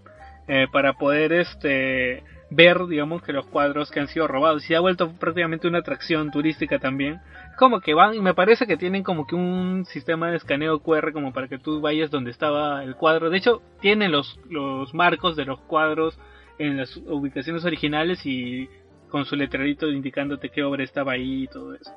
eh, 0.50 0.68
para 0.70 0.98
poder 0.98 1.32
este 1.32 2.22
ver 2.50 2.88
digamos 2.88 3.24
que 3.24 3.32
los 3.32 3.46
cuadros 3.46 3.90
que 3.90 4.02
han 4.02 4.10
sido 4.10 4.28
robados 4.28 4.66
y 4.66 4.68
se 4.68 4.76
ha 4.76 4.82
vuelto 4.82 5.14
prácticamente 5.14 5.70
una 5.70 5.78
atracción 5.78 6.30
turística 6.30 6.78
también 6.78 7.22
como 7.58 7.80
que 7.80 7.94
van 7.94 8.14
y 8.14 8.20
me 8.20 8.34
parece 8.34 8.68
que 8.68 8.76
tienen 8.76 9.04
como 9.04 9.26
que 9.26 9.36
un 9.36 9.86
sistema 9.86 10.30
de 10.30 10.36
escaneo 10.36 10.80
QR 10.80 11.14
como 11.14 11.32
para 11.32 11.48
que 11.48 11.58
tú 11.58 11.80
vayas 11.80 12.12
donde 12.12 12.32
estaba 12.32 12.84
el 12.84 12.98
cuadro 12.98 13.30
de 13.30 13.38
hecho 13.38 13.62
tiene 13.80 14.10
los 14.10 14.38
los 14.50 14.94
marcos 14.94 15.38
de 15.38 15.46
los 15.46 15.62
cuadros 15.62 16.20
en 16.60 16.76
las 16.76 16.98
ubicaciones 16.98 17.64
originales 17.64 18.26
y 18.26 18.68
con 19.08 19.24
su 19.24 19.38
letrerito 19.38 19.88
indicándote 19.88 20.50
qué 20.50 20.64
obra 20.64 20.84
estaba 20.84 21.14
ahí 21.14 21.44
y 21.44 21.48
todo 21.48 21.76
eso 21.76 21.92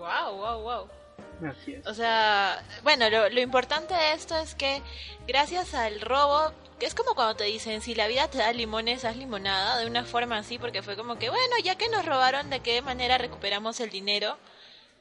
Wow, 0.00 0.36
wow, 0.36 0.62
wow. 0.62 0.99
Así 1.46 1.74
es 1.74 1.86
O 1.86 1.94
sea, 1.94 2.62
bueno, 2.82 3.08
lo, 3.10 3.28
lo 3.28 3.40
importante 3.40 3.94
de 3.94 4.12
esto 4.12 4.36
es 4.36 4.54
que 4.54 4.82
gracias 5.26 5.74
al 5.74 6.00
robo, 6.00 6.52
que 6.78 6.86
es 6.86 6.94
como 6.94 7.14
cuando 7.14 7.36
te 7.36 7.44
dicen, 7.44 7.80
si 7.80 7.94
la 7.94 8.08
vida 8.08 8.28
te 8.28 8.38
da 8.38 8.52
limones, 8.52 9.04
haz 9.04 9.16
limonada, 9.16 9.78
de 9.78 9.86
una 9.86 10.04
forma 10.04 10.38
así, 10.38 10.58
porque 10.58 10.82
fue 10.82 10.96
como 10.96 11.18
que, 11.18 11.30
bueno, 11.30 11.54
ya 11.62 11.76
que 11.76 11.88
nos 11.88 12.04
robaron, 12.04 12.50
¿de 12.50 12.60
qué 12.60 12.82
manera 12.82 13.18
recuperamos 13.18 13.80
el 13.80 13.90
dinero? 13.90 14.36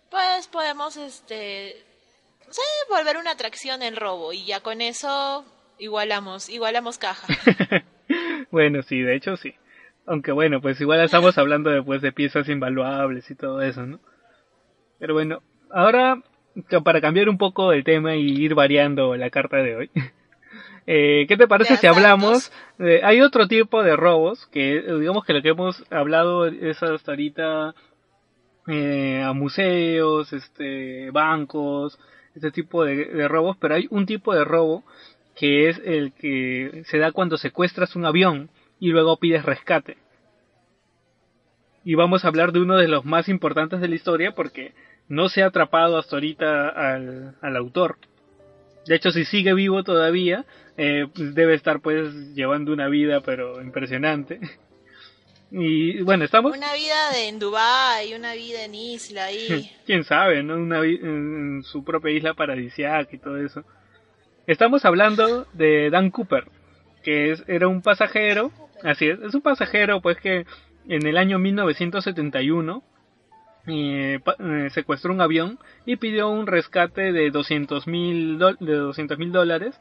Pues 0.10 0.48
podemos, 0.48 0.98
este, 0.98 1.84
no 2.46 2.54
sé, 2.54 2.62
volver 2.90 3.18
una 3.18 3.32
atracción 3.32 3.84
el 3.84 3.96
robo 3.96 4.34
y 4.34 4.46
ya 4.46 4.60
con 4.62 4.82
eso 4.82 5.46
igualamos, 5.78 6.50
igualamos 6.50 6.98
caja. 6.98 7.28
Bueno, 8.52 8.82
sí, 8.82 9.02
de 9.02 9.16
hecho 9.16 9.38
sí. 9.38 9.54
Aunque 10.06 10.32
bueno, 10.32 10.60
pues 10.62 10.82
igual 10.82 11.02
estamos 11.02 11.38
hablando 11.38 11.70
después 11.70 12.02
de 12.02 12.12
piezas 12.12 12.50
invaluables 12.50 13.30
y 13.30 13.36
todo 13.36 13.62
eso, 13.62 13.86
¿no? 13.86 14.00
Pero 14.98 15.14
bueno, 15.14 15.44
ahora 15.70 16.24
para 16.84 17.02
cambiar 17.02 17.30
un 17.30 17.38
poco 17.38 17.74
el 17.74 17.84
tema 17.84 18.16
y 18.16 18.28
ir 18.30 18.56
variando 18.56 19.16
la 19.16 19.30
carta 19.30 19.58
de 19.58 19.76
hoy. 19.76 19.90
eh, 20.88 21.26
¿Qué 21.28 21.38
te 21.38 21.48
parece 21.48 21.78
si 21.78 21.88
hablamos? 21.88 22.52
de- 22.78 23.04
hay 23.04 23.22
otro 23.22 23.48
tipo 23.48 23.84
de 23.84 23.96
robos 23.96 24.48
que 24.48 24.82
digamos 25.00 25.26
que 25.26 25.34
lo 25.34 25.42
que 25.42 25.50
hemos 25.50 25.84
hablado 25.92 26.46
es 26.48 26.82
hasta 26.82 27.12
ahorita 27.12 27.74
eh, 28.68 29.22
a 29.24 29.34
museos, 29.34 30.32
este, 30.34 31.10
bancos, 31.12 32.00
este 32.36 32.52
tipo 32.52 32.84
de, 32.86 33.06
de 33.06 33.28
robos, 33.28 33.58
pero 33.60 33.76
hay 33.76 33.88
un 33.90 34.06
tipo 34.06 34.34
de 34.34 34.44
robo 34.46 34.84
que 35.36 35.70
es 35.70 35.82
el 35.86 36.12
que 36.14 36.84
se 36.86 36.98
da 36.98 37.12
cuando 37.12 37.38
secuestras 37.38 37.96
un 37.96 38.06
avión 38.06 38.50
y 38.80 38.90
luego 38.90 39.18
pides 39.18 39.44
rescate. 39.46 39.98
Y 41.84 41.96
vamos 41.96 42.24
a 42.24 42.28
hablar 42.28 42.52
de 42.52 42.60
uno 42.60 42.76
de 42.78 42.88
los 42.88 43.06
más 43.06 43.30
importantes 43.30 43.80
de 43.80 43.88
la 43.88 43.96
historia 43.96 44.34
porque 44.36 44.74
no 45.10 45.28
se 45.28 45.44
ha 45.44 45.48
atrapado 45.48 45.98
hasta 45.98 46.16
ahorita 46.16 46.70
al, 46.70 47.36
al 47.42 47.58
autor. 47.58 47.98
De 48.86 48.96
hecho, 48.96 49.12
si 49.12 49.26
sigue 49.26 49.54
vivo 49.54 49.84
todavía, 49.84 50.46
eh, 50.78 51.08
debe 51.16 51.56
estar 51.56 51.82
pues 51.82 52.14
llevando 52.34 52.72
una 52.72 52.88
vida 52.88 53.22
pero 53.22 53.62
impresionante. 53.62 54.40
Y 55.52 56.04
bueno, 56.04 56.26
estamos... 56.26 56.56
Una 56.56 56.76
vida 56.76 57.10
de, 57.12 57.28
en 57.28 57.40
Dubái, 57.40 58.14
una 58.14 58.36
vida 58.36 58.66
en 58.66 58.76
isla 58.76 59.26
ahí. 59.26 59.72
Quién 59.88 60.04
sabe, 60.04 60.44
¿no? 60.44 60.54
Una 60.54 60.84
en 60.84 61.64
su 61.64 61.84
propia 61.84 62.12
isla 62.12 62.36
paradisiaca 62.36 63.10
y 63.12 63.18
todo 63.18 63.38
eso. 63.38 63.64
Estamos 64.46 64.86
hablando 64.86 65.48
de 65.54 65.90
Dan 65.90 66.12
Cooper, 66.12 66.46
que 67.04 67.32
es, 67.32 67.44
era 67.48 67.68
un 67.68 67.82
pasajero, 67.82 68.52
así 68.84 69.08
es, 69.08 69.20
es 69.22 69.34
un 69.34 69.42
pasajero 69.42 70.02
pues 70.02 70.18
que 70.18 70.46
en 70.88 71.08
el 71.08 71.18
año 71.18 71.40
1971 71.40 72.84
eh, 73.68 74.20
eh, 74.40 74.70
secuestró 74.72 75.14
un 75.14 75.22
avión 75.22 75.60
y 75.86 75.98
pidió 75.98 76.30
un 76.30 76.48
rescate 76.48 77.12
de 77.12 77.30
200 77.32 77.88
mil 77.88 78.40
dólares, 78.40 79.80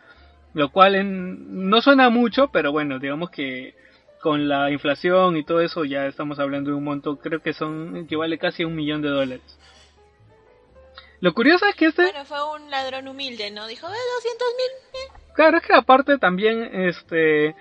lo 0.55 0.71
cual 0.71 0.95
en, 0.95 1.69
no 1.69 1.81
suena 1.81 2.11
mucho, 2.11 2.49
pero 2.49 2.73
bueno, 2.73 2.99
digamos 2.99 3.31
que 3.31 3.75
con 4.21 4.49
la 4.49 4.71
inflación 4.71 5.37
y 5.37 5.45
todo 5.45 5.61
eso 5.61 5.85
ya 5.85 6.07
estamos 6.07 6.39
hablando 6.39 6.71
de 6.71 6.77
un 6.77 6.85
monto, 6.85 7.19
creo 7.19 7.41
que 7.41 7.53
son 7.53 7.97
equivale 7.97 8.39
casi 8.39 8.63
a 8.63 8.67
un 8.67 8.75
millón 8.75 9.03
de 9.03 9.09
dólares. 9.09 9.59
Lo 11.21 11.35
curioso 11.35 11.67
es 11.67 11.75
que 11.75 11.87
este... 11.87 12.03
Bueno, 12.03 12.25
fue 12.25 12.39
un 12.57 12.71
ladrón 12.71 13.09
humilde, 13.09 13.51
¿no? 13.51 13.67
Dijo, 13.67 13.89
eh, 13.89 14.07
200 14.17 14.49
mil. 14.57 15.01
Eh". 15.03 15.33
Claro, 15.35 15.57
es 15.59 15.63
que 15.65 15.75
aparte 15.75 16.19
también, 16.19 16.63
este, 16.73 17.57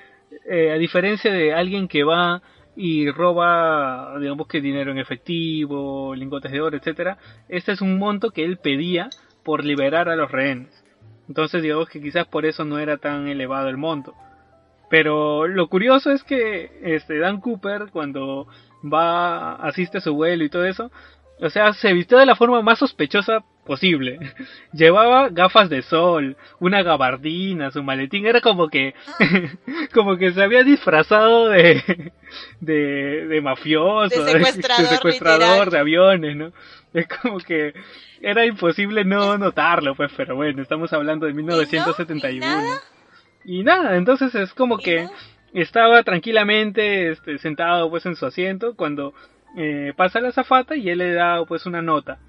eh, 0.45 0.71
a 0.71 0.77
diferencia 0.77 1.31
de 1.31 1.53
alguien 1.53 1.87
que 1.87 2.03
va 2.03 2.41
y 2.79 3.09
roba, 3.09 4.17
digamos 4.19 4.47
que 4.47 4.61
dinero 4.61 4.91
en 4.91 4.99
efectivo, 4.99 6.13
lingotes 6.13 6.51
de 6.51 6.61
oro, 6.61 6.77
etcétera, 6.77 7.17
este 7.49 7.71
es 7.71 7.81
un 7.81 7.97
monto 7.97 8.29
que 8.29 8.45
él 8.45 8.57
pedía 8.57 9.09
por 9.43 9.65
liberar 9.65 10.09
a 10.09 10.15
los 10.15 10.31
rehenes. 10.31 10.85
Entonces 11.27 11.63
digamos 11.63 11.89
que 11.89 11.99
quizás 11.99 12.27
por 12.27 12.45
eso 12.45 12.65
no 12.65 12.77
era 12.77 12.97
tan 12.97 13.27
elevado 13.27 13.67
el 13.69 13.77
monto. 13.77 14.13
Pero 14.91 15.47
lo 15.47 15.67
curioso 15.67 16.11
es 16.11 16.23
que 16.23 16.71
este 16.83 17.17
Dan 17.17 17.41
Cooper 17.41 17.87
cuando 17.91 18.47
va 18.83 19.55
asiste 19.55 19.97
a 19.97 20.01
su 20.01 20.13
vuelo 20.13 20.43
y 20.43 20.49
todo 20.49 20.65
eso, 20.65 20.91
o 21.39 21.49
sea, 21.49 21.73
se 21.73 21.93
vistió 21.93 22.17
de 22.17 22.25
la 22.25 22.35
forma 22.35 22.61
más 22.61 22.79
sospechosa 22.79 23.43
posible. 23.65 24.19
Llevaba 24.73 25.29
gafas 25.29 25.69
de 25.69 25.81
sol, 25.81 26.35
una 26.59 26.81
gabardina, 26.81 27.69
su 27.69 27.83
maletín, 27.83 28.25
era 28.25 28.41
como 28.41 28.69
que 28.69 28.95
como 29.93 30.17
que 30.17 30.31
se 30.31 30.41
había 30.41 30.63
disfrazado 30.63 31.49
de 31.49 32.11
de, 32.59 33.27
de 33.27 33.41
mafioso, 33.41 34.23
de 34.23 34.31
secuestrador, 34.31 34.81
de, 34.81 34.95
secuestrador 34.95 35.71
de 35.71 35.79
aviones, 35.79 36.35
¿no? 36.35 36.51
Es 36.93 37.07
como 37.07 37.37
que 37.39 37.73
era 38.21 38.45
imposible 38.45 39.05
no 39.05 39.37
notarlo, 39.37 39.93
pues, 39.95 40.11
pero 40.17 40.35
bueno, 40.35 40.61
estamos 40.61 40.91
hablando 40.93 41.27
de 41.27 41.33
1971. 41.33 42.45
¿Y, 43.45 43.63
nada, 43.63 43.95
entonces 43.95 44.33
es 44.35 44.53
como 44.53 44.77
que 44.77 45.07
estaba 45.53 46.03
tranquilamente 46.03 47.11
este, 47.11 47.37
sentado 47.37 47.89
pues 47.89 48.05
en 48.05 48.15
su 48.15 48.25
asiento 48.25 48.75
cuando 48.75 49.13
eh, 49.57 49.91
pasa 49.97 50.21
la 50.21 50.31
zafata 50.31 50.75
y 50.75 50.87
él 50.89 50.99
le 50.99 51.13
da 51.13 51.43
pues 51.45 51.65
una 51.65 51.81
nota. 51.81 52.19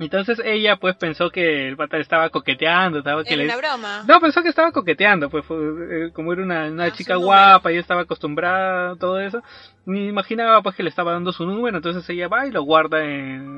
Entonces 0.00 0.40
ella 0.44 0.76
pues 0.76 0.94
pensó 0.96 1.28
que 1.28 1.68
el 1.68 1.76
pata 1.76 1.98
estaba 1.98 2.30
coqueteando, 2.30 2.98
estaba 2.98 3.22
que 3.24 3.34
¿Era 3.34 3.42
le... 3.42 3.48
una 3.48 3.56
broma? 3.56 4.04
No, 4.06 4.20
pensó 4.20 4.42
que 4.42 4.48
estaba 4.48 4.70
coqueteando, 4.72 5.28
pues 5.28 5.44
fue, 5.44 5.56
eh, 5.58 6.10
como 6.12 6.32
era 6.32 6.42
una, 6.42 6.66
una 6.68 6.84
Ah, 6.84 6.92
chica 6.92 7.16
guapa 7.16 7.72
y 7.72 7.76
estaba 7.76 8.02
acostumbrada 8.02 8.92
a 8.92 8.96
todo 8.96 9.20
eso, 9.20 9.42
ni 9.86 10.06
imaginaba 10.06 10.62
pues 10.62 10.76
que 10.76 10.84
le 10.84 10.88
estaba 10.88 11.12
dando 11.12 11.32
su 11.32 11.44
número, 11.44 11.76
entonces 11.76 12.08
ella 12.10 12.28
va 12.28 12.46
y 12.46 12.52
lo 12.52 12.62
guarda 12.62 13.04
en, 13.04 13.10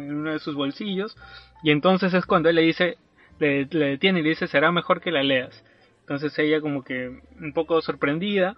en 0.02 0.16
uno 0.16 0.32
de 0.32 0.38
sus 0.38 0.54
bolsillos 0.54 1.14
y 1.62 1.70
entonces 1.72 2.14
es 2.14 2.24
cuando 2.24 2.48
él 2.48 2.56
le 2.56 2.62
dice, 2.62 2.96
le, 3.38 3.66
le 3.66 3.86
detiene 3.86 4.20
y 4.20 4.22
le 4.22 4.30
dice 4.30 4.46
será 4.48 4.72
mejor 4.72 5.00
que 5.02 5.12
la 5.12 5.22
leas. 5.22 5.62
Entonces 6.00 6.36
ella 6.38 6.60
como 6.60 6.82
que 6.82 7.20
un 7.38 7.52
poco 7.52 7.82
sorprendida 7.82 8.56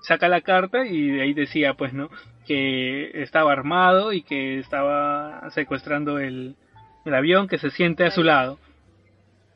saca 0.00 0.28
la 0.28 0.40
carta 0.42 0.86
y 0.86 1.10
de 1.10 1.22
ahí 1.22 1.34
decía 1.34 1.74
pues 1.74 1.92
no 1.92 2.08
que 2.46 3.22
estaba 3.22 3.52
armado 3.52 4.12
y 4.12 4.22
que 4.22 4.58
estaba 4.58 5.50
secuestrando 5.50 6.18
el, 6.18 6.56
el 7.04 7.14
avión 7.14 7.48
que 7.48 7.58
se 7.58 7.70
siente 7.70 8.04
a 8.04 8.10
su 8.10 8.22
lado. 8.22 8.58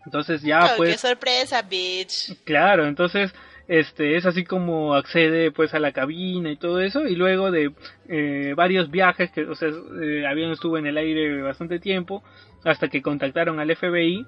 Entonces 0.04 0.42
ya 0.42 0.60
Oh, 0.64 0.76
pues 0.76 0.92
¡Qué 0.92 0.98
sorpresa, 0.98 1.62
bitch! 1.62 2.42
Claro, 2.44 2.86
entonces 2.86 3.32
este 3.70 4.16
es 4.16 4.26
así 4.26 4.44
como 4.44 4.94
accede 4.94 5.52
pues 5.52 5.74
a 5.74 5.78
la 5.78 5.92
cabina 5.92 6.50
y 6.50 6.56
todo 6.56 6.80
eso 6.80 7.06
y 7.06 7.14
luego 7.14 7.52
de 7.52 7.72
eh, 8.08 8.52
varios 8.56 8.90
viajes 8.90 9.30
que 9.30 9.42
o 9.44 9.54
sea 9.54 9.68
el 9.68 10.26
avión 10.26 10.50
estuvo 10.50 10.76
en 10.76 10.86
el 10.86 10.96
aire 10.96 11.40
bastante 11.40 11.78
tiempo 11.78 12.24
hasta 12.64 12.88
que 12.88 13.00
contactaron 13.00 13.60
al 13.60 13.76
FBI 13.76 14.26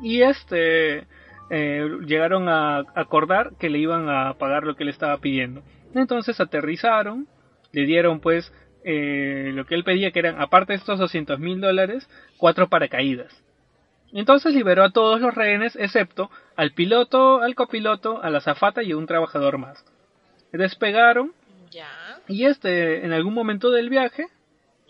y 0.00 0.22
este 0.22 1.08
eh, 1.50 1.88
llegaron 2.06 2.48
a 2.48 2.84
acordar 2.94 3.50
que 3.58 3.68
le 3.68 3.78
iban 3.80 4.08
a 4.08 4.34
pagar 4.34 4.62
lo 4.62 4.76
que 4.76 4.84
le 4.84 4.92
estaba 4.92 5.18
pidiendo 5.18 5.64
entonces 5.92 6.38
aterrizaron 6.38 7.26
le 7.72 7.86
dieron 7.86 8.20
pues 8.20 8.52
eh, 8.84 9.50
lo 9.54 9.64
que 9.66 9.74
él 9.74 9.84
pedía 9.84 10.10
que 10.10 10.18
eran 10.20 10.40
aparte 10.40 10.72
de 10.72 10.78
estos 10.78 10.98
200 10.98 11.38
mil 11.38 11.60
dólares 11.60 12.08
cuatro 12.38 12.68
paracaídas 12.68 13.30
entonces 14.12 14.54
liberó 14.54 14.82
a 14.84 14.90
todos 14.90 15.20
los 15.20 15.34
rehenes 15.34 15.76
excepto 15.76 16.30
al 16.56 16.72
piloto, 16.72 17.40
al 17.42 17.54
copiloto, 17.54 18.20
a 18.22 18.28
la 18.30 18.38
azafata 18.38 18.82
y 18.82 18.90
a 18.90 18.96
un 18.96 19.06
trabajador 19.06 19.56
más. 19.58 19.84
Despegaron 20.52 21.32
Ya. 21.70 21.88
y 22.26 22.44
este 22.46 23.04
en 23.04 23.12
algún 23.12 23.34
momento 23.34 23.70
del 23.70 23.88
viaje 23.88 24.26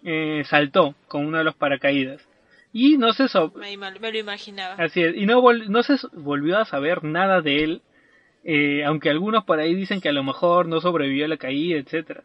eh, 0.05 0.43
saltó 0.47 0.95
con 1.07 1.27
uno 1.27 1.37
de 1.39 1.45
los 1.45 1.55
paracaídas 1.55 2.27
y 2.73 2.97
no 2.97 3.13
se 3.13 3.29
so- 3.29 3.53
Me, 3.57 3.77
me 3.77 4.13
lo 4.13 4.19
imaginaba. 4.19 4.75
así 4.83 5.03
es, 5.03 5.15
y 5.17 5.27
no 5.27 5.83
se 5.83 5.97
volvió 6.15 6.57
a 6.59 6.65
saber 6.65 7.05
nada 7.05 7.43
de 7.43 7.63
él 7.65 7.83
eh, 8.45 8.85
aunque 8.87 9.11
algunos 9.11 9.45
por 9.45 9.59
ahí 9.59 9.75
dicen 9.75 10.01
que 10.01 10.09
a 10.09 10.13
lo 10.13 10.23
mejor 10.25 10.67
no 10.67 10.81
sobrevivió 10.81 11.27
a 11.27 11.29
la 11.29 11.37
caída 11.37 11.79
etcétera 11.79 12.23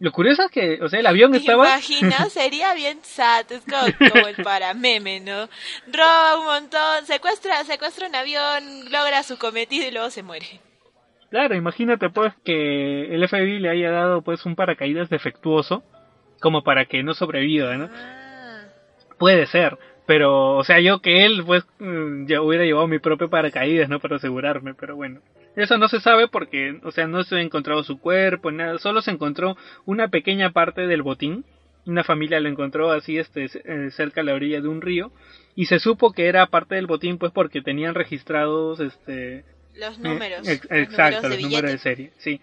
lo 0.00 0.12
curioso 0.12 0.42
es 0.42 0.50
que 0.50 0.82
o 0.82 0.88
sea 0.88 1.00
el 1.00 1.06
avión 1.06 1.32
¿Te 1.32 1.38
estaba 1.38 1.68
imaginas? 1.68 2.32
Sería 2.32 2.74
bien 2.74 2.98
sad, 3.02 3.50
es 3.50 3.62
como, 3.64 4.10
como 4.12 4.26
el 4.26 4.36
para 4.36 4.74
meme, 4.74 5.20
¿no? 5.20 5.48
Roba 5.92 6.38
un 6.38 6.44
montón, 6.46 7.06
secuestra, 7.06 7.64
secuestra 7.64 8.08
un 8.08 8.14
avión, 8.14 8.90
logra 8.90 9.22
su 9.22 9.38
cometido 9.38 9.86
y 9.86 9.92
luego 9.92 10.10
se 10.10 10.22
muere. 10.22 10.60
Claro, 11.30 11.54
imagínate 11.54 12.10
pues 12.10 12.32
que 12.44 13.14
el 13.14 13.26
FBI 13.28 13.58
le 13.58 13.70
haya 13.70 13.90
dado 13.90 14.22
pues 14.22 14.44
un 14.46 14.54
paracaídas 14.54 15.08
defectuoso 15.10 15.82
como 16.40 16.62
para 16.62 16.84
que 16.86 17.02
no 17.02 17.14
sobreviva, 17.14 17.76
¿no? 17.76 17.90
Ah, 17.92 18.64
Puede 19.18 19.46
ser, 19.46 19.78
pero 20.06 20.56
o 20.56 20.64
sea, 20.64 20.80
yo 20.80 21.00
que 21.00 21.24
él 21.24 21.42
pues 21.44 21.64
mm, 21.78 22.26
ya 22.26 22.42
hubiera 22.42 22.64
llevado 22.64 22.86
mi 22.86 22.98
propio 22.98 23.30
paracaídas, 23.30 23.88
¿no? 23.88 24.00
Para 24.00 24.16
asegurarme, 24.16 24.74
pero 24.74 24.96
bueno. 24.96 25.20
Eso 25.56 25.78
no 25.78 25.88
se 25.88 26.00
sabe 26.00 26.28
porque, 26.28 26.80
o 26.82 26.90
sea, 26.90 27.06
no 27.06 27.22
se 27.24 27.36
ha 27.36 27.40
encontrado 27.40 27.84
su 27.84 27.98
cuerpo, 28.00 28.50
nada, 28.50 28.78
solo 28.78 29.02
se 29.02 29.10
encontró 29.12 29.56
una 29.84 30.08
pequeña 30.08 30.50
parte 30.50 30.86
del 30.86 31.02
botín. 31.02 31.44
Una 31.86 32.02
familia 32.02 32.40
lo 32.40 32.48
encontró 32.48 32.90
así 32.92 33.18
este 33.18 33.44
eh, 33.44 33.90
cerca 33.90 34.22
a 34.22 34.24
la 34.24 34.32
orilla 34.34 34.60
de 34.62 34.68
un 34.68 34.80
río 34.80 35.12
y 35.54 35.66
se 35.66 35.78
supo 35.78 36.12
que 36.12 36.28
era 36.28 36.46
parte 36.46 36.76
del 36.76 36.86
botín 36.86 37.18
pues 37.18 37.30
porque 37.30 37.60
tenían 37.60 37.94
registrados 37.94 38.80
este 38.80 39.44
los 39.76 39.98
eh, 39.98 40.02
números. 40.02 40.48
ex- 40.48 40.64
los 40.70 40.78
exacto, 40.78 41.16
números 41.16 41.22
de 41.22 41.28
los 41.42 41.50
números 41.50 41.70
de 41.72 41.78
serie, 41.78 42.10
sí. 42.16 42.40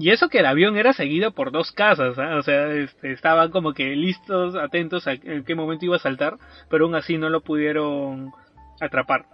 Y 0.00 0.08
eso 0.08 0.30
que 0.30 0.38
el 0.38 0.46
avión 0.46 0.78
era 0.78 0.94
seguido 0.94 1.32
por 1.32 1.52
dos 1.52 1.70
casas, 1.70 2.18
¿ah? 2.18 2.36
o 2.38 2.42
sea, 2.42 2.72
este, 2.72 3.12
estaban 3.12 3.50
como 3.50 3.74
que 3.74 3.94
listos, 3.94 4.54
atentos 4.56 5.06
a 5.06 5.12
en 5.12 5.44
qué 5.44 5.54
momento 5.54 5.84
iba 5.84 5.96
a 5.96 5.98
saltar, 5.98 6.38
pero 6.70 6.86
aún 6.86 6.94
así 6.94 7.18
no 7.18 7.28
lo 7.28 7.42
pudieron 7.42 8.32
atrapar. 8.80 9.26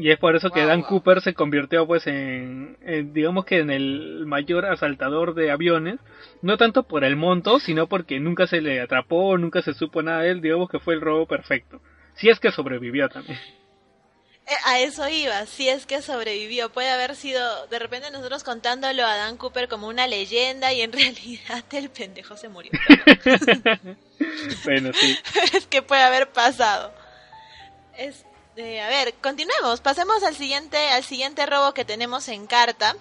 Y 0.00 0.12
es 0.12 0.18
por 0.18 0.36
eso 0.36 0.50
que 0.50 0.64
Dan. 0.64 0.82
Cooper 0.82 1.20
se 1.20 1.34
convirtió 1.34 1.84
pues 1.84 2.06
en, 2.06 2.78
en, 2.82 3.12
digamos 3.12 3.44
que 3.44 3.58
en 3.58 3.70
el 3.70 4.26
mayor 4.26 4.64
asaltador 4.64 5.34
de 5.34 5.50
aviones, 5.50 5.98
no 6.40 6.56
tanto 6.56 6.84
por 6.84 7.02
el 7.02 7.16
monto, 7.16 7.58
sino 7.58 7.88
porque 7.88 8.20
nunca 8.20 8.46
se 8.46 8.60
le 8.60 8.80
atrapó, 8.80 9.36
nunca 9.36 9.60
se 9.60 9.74
supo 9.74 10.00
nada 10.02 10.20
de 10.20 10.30
él, 10.30 10.40
digamos 10.40 10.70
que 10.70 10.78
fue 10.78 10.94
el 10.94 11.00
robo 11.00 11.26
perfecto. 11.26 11.80
Si 12.14 12.28
es 12.28 12.38
que 12.38 12.52
sobrevivió 12.52 13.08
también. 13.08 13.38
Eh, 14.46 14.54
A 14.66 14.78
eso 14.78 15.08
iba, 15.08 15.44
si 15.46 15.68
es 15.68 15.84
que 15.84 16.00
sobrevivió. 16.00 16.70
Puede 16.70 16.90
haber 16.90 17.16
sido, 17.16 17.66
de 17.66 17.80
repente 17.80 18.12
nosotros 18.12 18.44
contándolo 18.44 19.04
a 19.04 19.16
Dan 19.16 19.36
Cooper 19.36 19.68
como 19.68 19.88
una 19.88 20.06
leyenda 20.06 20.72
y 20.72 20.82
en 20.82 20.92
realidad 20.92 21.64
el 21.72 21.90
pendejo 21.90 22.36
se 22.36 22.48
murió. 22.48 22.70
bueno, 24.64 24.92
sí. 24.94 25.18
es 25.54 25.66
que 25.66 25.82
puede 25.82 26.02
haber 26.02 26.30
pasado. 26.30 26.94
Este, 28.58 28.80
a 28.80 28.88
ver, 28.88 29.14
continuemos. 29.22 29.80
Pasemos 29.80 30.24
al 30.24 30.34
siguiente, 30.34 30.76
al 30.90 31.04
siguiente 31.04 31.46
robo 31.46 31.72
que 31.74 31.84
tenemos 31.84 32.26
en 32.26 32.48
carta. 32.48 32.96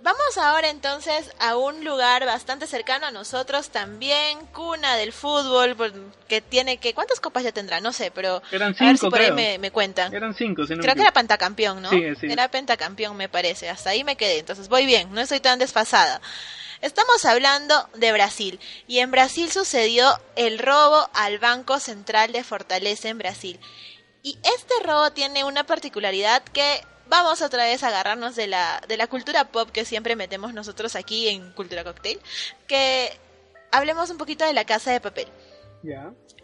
Vamos 0.00 0.38
ahora 0.38 0.70
entonces 0.70 1.30
a 1.38 1.56
un 1.56 1.84
lugar 1.84 2.26
bastante 2.26 2.66
cercano 2.66 3.06
a 3.06 3.12
nosotros 3.12 3.70
también, 3.70 4.40
cuna 4.52 4.96
del 4.96 5.12
fútbol, 5.12 5.76
que 6.26 6.40
tiene 6.40 6.78
que... 6.78 6.94
¿Cuántas 6.94 7.20
copas 7.20 7.44
ya 7.44 7.52
tendrá? 7.52 7.80
No 7.80 7.92
sé, 7.92 8.10
pero... 8.10 8.42
Eran 8.50 8.74
cinco, 8.74 8.82
a 8.82 8.86
ver 8.88 8.98
si 8.98 9.08
por 9.08 9.20
ahí 9.20 9.30
me, 9.30 9.58
me, 9.58 9.70
cuentan. 9.70 10.12
Eran 10.12 10.34
cinco, 10.34 10.66
si 10.66 10.74
no 10.74 10.82
Creo 10.82 10.96
que 10.96 11.02
era 11.02 11.12
pentacampeón, 11.12 11.80
¿no? 11.80 11.90
Sí, 11.90 12.02
sí. 12.20 12.26
Era 12.28 12.50
pentacampeón, 12.50 13.16
me 13.16 13.28
parece. 13.28 13.70
Hasta 13.70 13.90
ahí 13.90 14.02
me 14.02 14.16
quedé, 14.16 14.40
entonces 14.40 14.68
voy 14.68 14.84
bien, 14.84 15.12
no 15.14 15.20
estoy 15.20 15.38
tan 15.38 15.60
desfasada. 15.60 16.20
Estamos 16.80 17.24
hablando 17.24 17.88
de 17.94 18.10
Brasil 18.10 18.58
y 18.88 18.98
en 18.98 19.12
Brasil 19.12 19.52
sucedió 19.52 20.04
el 20.34 20.58
robo 20.58 21.08
al 21.14 21.38
Banco 21.38 21.78
Central 21.78 22.32
de 22.32 22.42
Fortaleza 22.42 23.08
en 23.08 23.18
Brasil. 23.18 23.60
Y 24.22 24.38
este 24.42 24.74
robo 24.84 25.12
tiene 25.12 25.44
una 25.44 25.64
particularidad 25.64 26.42
que 26.44 26.84
vamos 27.08 27.42
otra 27.42 27.64
vez 27.64 27.82
a 27.82 27.88
agarrarnos 27.88 28.36
de 28.36 28.46
la, 28.46 28.82
de 28.86 28.96
la 28.96 29.06
cultura 29.06 29.48
pop 29.50 29.70
que 29.70 29.84
siempre 29.84 30.16
metemos 30.16 30.54
nosotros 30.54 30.96
aquí 30.96 31.28
en 31.28 31.52
Cultura 31.52 31.84
Cocktail, 31.84 32.20
que 32.66 33.18
hablemos 33.70 34.10
un 34.10 34.18
poquito 34.18 34.44
de 34.44 34.52
la 34.52 34.64
casa 34.64 34.92
de 34.92 35.00
papel. 35.00 35.28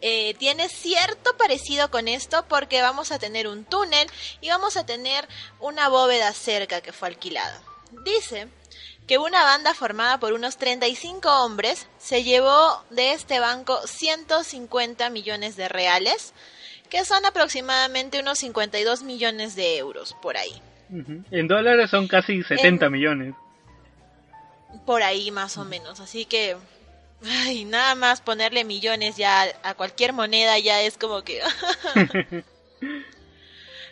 Eh, 0.00 0.34
tiene 0.34 0.68
cierto 0.68 1.36
parecido 1.36 1.90
con 1.90 2.08
esto 2.08 2.44
porque 2.48 2.82
vamos 2.82 3.12
a 3.12 3.18
tener 3.18 3.46
un 3.46 3.64
túnel 3.64 4.08
y 4.40 4.48
vamos 4.48 4.76
a 4.76 4.84
tener 4.84 5.28
una 5.60 5.88
bóveda 5.88 6.32
cerca 6.32 6.80
que 6.80 6.92
fue 6.92 7.08
alquilada. 7.08 7.62
Dice 8.04 8.48
que 9.06 9.18
una 9.18 9.42
banda 9.44 9.74
formada 9.74 10.20
por 10.20 10.32
unos 10.32 10.56
35 10.58 11.44
hombres 11.44 11.86
se 11.98 12.24
llevó 12.24 12.84
de 12.90 13.12
este 13.12 13.40
banco 13.40 13.80
150 13.86 15.08
millones 15.10 15.56
de 15.56 15.68
reales, 15.68 16.34
que 16.88 17.04
son 17.04 17.24
aproximadamente 17.26 18.20
unos 18.20 18.38
52 18.38 19.02
millones 19.02 19.54
de 19.56 19.78
euros 19.78 20.16
por 20.22 20.36
ahí. 20.36 20.62
En 21.30 21.48
dólares 21.48 21.90
son 21.90 22.08
casi 22.08 22.42
70 22.42 22.88
millones. 22.88 23.34
Por 24.86 25.02
ahí 25.02 25.30
más 25.30 25.58
o 25.58 25.64
menos, 25.64 26.00
así 26.00 26.24
que 26.24 26.56
ay, 27.26 27.64
nada 27.64 27.94
más 27.94 28.20
ponerle 28.20 28.64
millones 28.64 29.16
ya 29.16 29.44
a 29.62 29.74
cualquier 29.74 30.12
moneda 30.12 30.58
ya 30.58 30.80
es 30.82 30.96
como 30.96 31.22
que 31.22 31.40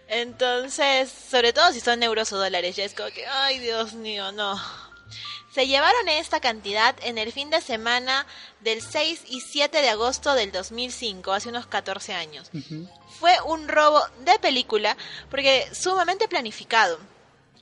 Entonces, 0.09 1.11
sobre 1.11 1.53
todo 1.53 1.73
si 1.73 1.81
son 1.81 2.03
euros 2.03 2.33
o 2.33 2.39
dólares, 2.39 2.77
ya 2.77 2.85
es 2.85 2.95
como 2.95 3.11
que, 3.11 3.27
ay 3.27 3.59
Dios 3.59 3.95
mío, 3.95 4.31
no. 4.33 4.57
Se 5.57 5.67
llevaron 5.67 6.07
esta 6.11 6.39
cantidad 6.39 6.95
en 7.01 7.17
el 7.17 7.33
fin 7.33 7.49
de 7.49 7.63
semana 7.63 8.27
del 8.61 8.83
6 8.83 9.23
y 9.27 9.41
7 9.41 9.81
de 9.81 9.89
agosto 9.89 10.35
del 10.35 10.53
2005, 10.53 11.33
hace 11.33 11.49
unos 11.49 11.67
14 11.67 12.13
años. 12.13 12.51
Fue 13.19 13.35
un 13.47 13.67
robo 13.67 14.03
de 14.27 14.39
película 14.39 14.99
porque 15.31 15.67
sumamente 15.73 16.29
planificado. 16.29 16.99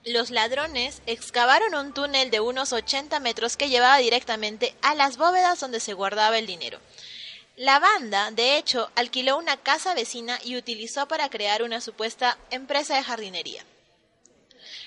Los 0.05 0.31
ladrones 0.31 1.03
excavaron 1.07 1.73
un 1.77 1.95
túnel 1.95 2.33
de 2.33 2.41
unos 2.41 2.73
80 2.73 3.21
metros 3.21 3.57
que 3.57 3.69
llevaba 3.69 3.99
directamente 3.99 4.75
a 4.83 4.97
las 4.97 5.17
bóvedas 5.17 5.61
donde 5.61 5.79
se 5.79 5.93
guardaba 5.93 6.37
el 6.37 6.49
dinero. 6.49 6.81
La 7.55 7.79
banda, 7.79 8.33
de 8.33 8.57
hecho, 8.57 8.91
alquiló 8.97 9.39
una 9.39 9.57
casa 9.57 9.95
vecina 9.95 10.41
y 10.43 10.57
utilizó 10.57 11.07
para 11.07 11.29
crear 11.29 11.63
una 11.63 11.81
supuesta 11.81 12.39
empresa 12.51 12.97
de 12.97 13.05
jardinería. 13.05 13.65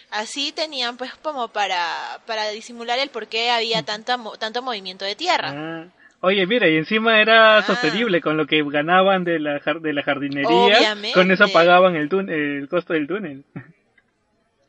Así 0.10 0.52
tenían 0.52 0.98
pues 0.98 1.14
como 1.16 1.50
para, 1.50 2.22
para 2.26 2.50
disimular 2.50 2.98
el 3.00 3.10
por 3.10 3.28
qué 3.28 3.52
había 3.52 3.84
tanta, 3.84 4.18
tanto 4.40 4.62
movimiento 4.62 5.06
de 5.06 5.16
tierra. 5.16 5.54
Ah. 5.54 5.86
Oye, 6.22 6.48
mira, 6.48 6.68
y 6.68 6.78
encima 6.78 7.22
era 7.22 7.58
ah. 7.58 7.64
sostenible 7.64 8.22
con 8.22 8.38
lo 8.38 8.48
que 8.48 8.64
ganaban 8.64 9.24
de 9.24 9.40
la, 9.40 9.60
de 9.60 9.94
la 9.94 10.04
jardinería. 10.04 10.96
Con 11.14 11.32
eso 11.32 11.48
pagaban 11.50 11.96
el, 11.96 12.10
el 12.30 12.68
costo 12.70 12.94
del 12.94 13.08
túnel. 13.08 13.44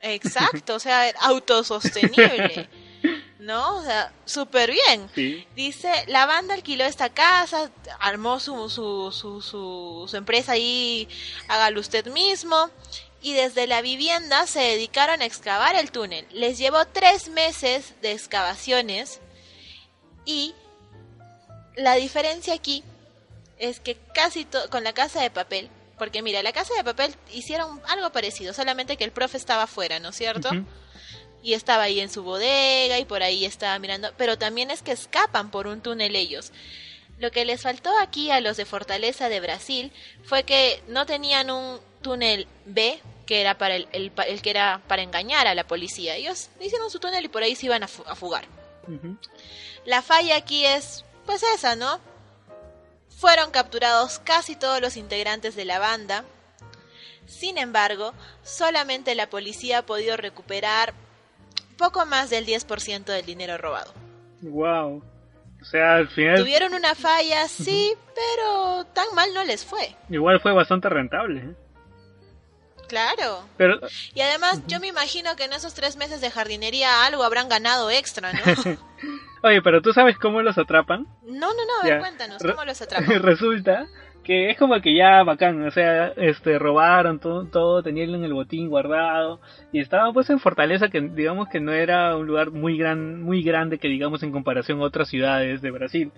Exacto, 0.00 0.74
o 0.74 0.78
sea, 0.78 1.04
autosostenible. 1.20 2.68
¿no? 3.38 3.76
O 3.76 3.82
sea, 3.82 4.12
súper 4.24 4.70
bien. 4.70 5.46
Dice, 5.54 5.90
la 6.08 6.26
banda 6.26 6.54
alquiló 6.54 6.84
esta 6.84 7.08
casa, 7.08 7.70
armó 8.00 8.40
su, 8.40 8.68
su, 8.68 9.10
su, 9.12 9.40
su, 9.40 10.06
su 10.06 10.16
empresa 10.16 10.52
ahí, 10.52 11.08
hágalo 11.48 11.80
usted 11.80 12.06
mismo, 12.06 12.70
y 13.20 13.32
desde 13.34 13.66
la 13.66 13.82
vivienda 13.82 14.46
se 14.46 14.60
dedicaron 14.60 15.22
a 15.22 15.24
excavar 15.24 15.74
el 15.76 15.90
túnel. 15.90 16.26
Les 16.30 16.58
llevó 16.58 16.84
tres 16.86 17.28
meses 17.28 17.94
de 18.00 18.12
excavaciones 18.12 19.20
y 20.24 20.54
la 21.76 21.94
diferencia 21.94 22.54
aquí 22.54 22.84
es 23.58 23.80
que 23.80 23.96
casi 24.14 24.46
con 24.70 24.84
la 24.84 24.92
casa 24.92 25.20
de 25.20 25.30
papel, 25.30 25.68
porque 25.98 26.22
mira, 26.22 26.42
la 26.42 26.52
casa 26.52 26.74
de 26.74 26.84
papel 26.84 27.14
hicieron 27.32 27.80
algo 27.88 28.10
parecido, 28.10 28.54
solamente 28.54 28.96
que 28.96 29.04
el 29.04 29.10
profe 29.10 29.36
estaba 29.36 29.64
afuera, 29.64 29.98
¿no 29.98 30.10
es 30.10 30.16
cierto? 30.16 30.50
Y 31.42 31.54
estaba 31.54 31.84
ahí 31.84 32.00
en 32.00 32.10
su 32.10 32.22
bodega 32.22 32.98
y 32.98 33.04
por 33.04 33.22
ahí 33.22 33.44
estaba 33.44 33.78
mirando, 33.78 34.12
pero 34.16 34.38
también 34.38 34.70
es 34.70 34.82
que 34.82 34.92
escapan 34.92 35.50
por 35.50 35.66
un 35.66 35.80
túnel 35.80 36.14
ellos. 36.14 36.52
Lo 37.18 37.30
que 37.30 37.44
les 37.44 37.62
faltó 37.62 37.90
aquí 38.00 38.30
a 38.30 38.40
los 38.40 38.56
de 38.56 38.64
Fortaleza 38.64 39.28
de 39.28 39.40
Brasil 39.40 39.92
fue 40.22 40.44
que 40.44 40.82
no 40.88 41.04
tenían 41.04 41.50
un 41.50 41.80
túnel 42.00 42.46
B, 42.64 43.00
que 43.26 43.40
era 43.40 43.58
para 43.58 43.74
el, 43.76 43.88
el, 43.92 44.12
que 44.42 44.50
era 44.50 44.80
para 44.86 45.02
engañar 45.02 45.46
a 45.46 45.54
la 45.54 45.66
policía. 45.66 46.14
Ellos 46.14 46.48
hicieron 46.60 46.90
su 46.90 47.00
túnel 47.00 47.24
y 47.24 47.28
por 47.28 47.42
ahí 47.42 47.56
se 47.56 47.66
iban 47.66 47.82
a, 47.82 47.88
fugar. 47.88 48.44
La 49.84 50.00
falla 50.02 50.36
aquí 50.36 50.64
es, 50.64 51.04
pues 51.26 51.42
esa, 51.54 51.76
¿no? 51.76 52.00
Fueron 53.08 53.50
capturados 53.50 54.20
casi 54.20 54.54
todos 54.54 54.80
los 54.80 54.96
integrantes 54.96 55.56
de 55.56 55.64
la 55.64 55.78
banda. 55.78 56.24
Sin 57.26 57.58
embargo, 57.58 58.14
solamente 58.44 59.14
la 59.14 59.28
policía 59.28 59.78
ha 59.78 59.86
podido 59.86 60.16
recuperar 60.16 60.94
poco 61.76 62.06
más 62.06 62.30
del 62.30 62.46
10% 62.46 63.04
del 63.04 63.26
dinero 63.26 63.58
robado. 63.58 63.92
Wow. 64.40 65.02
O 65.60 65.64
sea, 65.64 65.96
al 65.96 66.08
final... 66.08 66.36
Tuvieron 66.36 66.74
una 66.74 66.94
falla, 66.94 67.48
sí, 67.48 67.94
pero 68.14 68.84
tan 68.94 69.06
mal 69.14 69.32
no 69.34 69.44
les 69.44 69.64
fue. 69.64 69.96
Igual 70.08 70.40
fue 70.40 70.52
bastante 70.52 70.88
rentable. 70.88 71.40
¿eh? 71.40 71.54
Claro. 72.88 73.44
Y 74.14 74.20
además, 74.20 74.62
yo 74.66 74.80
me 74.80 74.86
imagino 74.86 75.36
que 75.36 75.44
en 75.44 75.52
esos 75.52 75.74
tres 75.74 75.96
meses 75.96 76.20
de 76.20 76.30
jardinería 76.30 77.04
algo 77.04 77.22
habrán 77.22 77.48
ganado 77.48 77.90
extra, 77.90 78.32
¿no? 78.32 78.40
Oye, 79.42 79.62
pero 79.62 79.82
¿tú 79.82 79.92
sabes 79.92 80.16
cómo 80.18 80.42
los 80.42 80.58
atrapan? 80.58 81.06
No, 81.22 81.52
no, 81.52 81.66
no, 81.66 81.80
a 81.82 81.84
ver, 81.84 82.00
cuéntanos, 82.00 82.42
¿cómo 82.42 82.64
los 82.64 82.80
atrapan? 82.80 83.22
Resulta 83.22 83.86
que 84.28 84.50
es 84.50 84.58
como 84.58 84.78
que 84.82 84.94
ya 84.94 85.22
bacán, 85.22 85.66
o 85.66 85.70
sea, 85.70 86.08
este, 86.08 86.58
robaron 86.58 87.18
todo, 87.18 87.46
todo, 87.46 87.82
tenían 87.82 88.14
en 88.14 88.24
el 88.24 88.34
botín 88.34 88.68
guardado 88.68 89.40
y 89.72 89.80
estaban 89.80 90.12
pues 90.12 90.28
en 90.28 90.38
Fortaleza 90.38 90.90
que 90.90 91.00
digamos 91.00 91.48
que 91.48 91.60
no 91.60 91.72
era 91.72 92.14
un 92.14 92.26
lugar 92.26 92.50
muy 92.50 92.76
gran, 92.76 93.22
muy 93.22 93.42
grande 93.42 93.78
que 93.78 93.88
digamos 93.88 94.22
en 94.22 94.30
comparación 94.30 94.80
a 94.80 94.84
otras 94.84 95.08
ciudades 95.08 95.62
de 95.62 95.70
Brasil. 95.70 96.12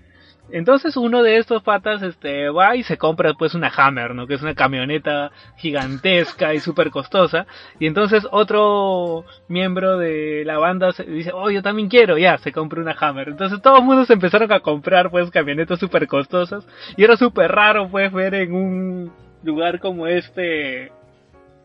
Entonces 0.53 0.97
uno 0.97 1.23
de 1.23 1.37
estos 1.39 1.63
patas 1.63 2.03
este, 2.03 2.51
va 2.51 2.77
y 2.77 2.83
se 2.83 2.99
compra 2.99 3.35
pues 3.35 3.55
una 3.55 3.73
Hammer, 3.77 4.15
¿no? 4.15 4.27
Que 4.27 4.35
es 4.35 4.43
una 4.43 4.55
camioneta 4.55 5.31
gigantesca 5.57 6.55
y 6.55 6.61
súper 6.61 6.91
costosa. 6.91 7.47
Y 7.79 7.87
entonces 7.87 8.27
otro 8.31 9.25
miembro 9.49 9.99
de 9.99 10.45
la 10.45 10.59
banda 10.59 10.93
se 10.93 11.05
dice, 11.05 11.33
oh, 11.33 11.51
yo 11.51 11.63
también 11.63 11.89
quiero, 11.89 12.19
ya, 12.19 12.39
se 12.39 12.53
compra 12.53 12.81
una 12.81 12.97
Hammer. 12.99 13.29
Entonces 13.29 13.61
todo 13.63 13.79
el 13.79 13.85
mundo 13.85 14.05
se 14.05 14.13
empezaron 14.13 14.53
a 14.53 14.61
comprar 14.61 15.11
pues 15.11 15.31
camionetas 15.31 15.79
súper 15.79 16.07
costosas. 16.07 16.67
Y 16.97 17.05
era 17.05 17.17
súper 17.17 17.53
raro 17.53 17.89
pues 17.89 18.13
ver 18.13 18.35
en 18.35 18.55
un 18.55 19.13
lugar 19.43 19.81
como 19.81 20.07
este 20.07 20.93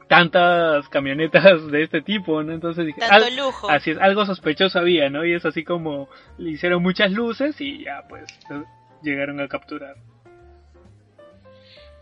tantas 0.08 0.88
camionetas 0.90 1.68
de 1.72 1.84
este 1.84 2.02
tipo, 2.02 2.44
¿no? 2.44 2.54
Entonces 2.54 2.86
dije, 2.86 3.00
Tanto 3.00 3.30
lujo. 3.32 3.70
así 3.70 3.92
es, 3.92 3.98
algo 3.98 4.26
sospechoso 4.26 4.80
había, 4.80 5.10
¿no? 5.10 5.26
Y 5.26 5.34
es 5.34 5.46
así 5.46 5.64
como 5.64 6.10
le 6.38 6.52
hicieron 6.52 6.84
muchas 6.84 7.12
luces 7.12 7.60
y 7.60 7.84
ya 7.84 8.04
pues 8.08 8.24
llegaron 9.02 9.40
a 9.40 9.48
capturar. 9.48 9.96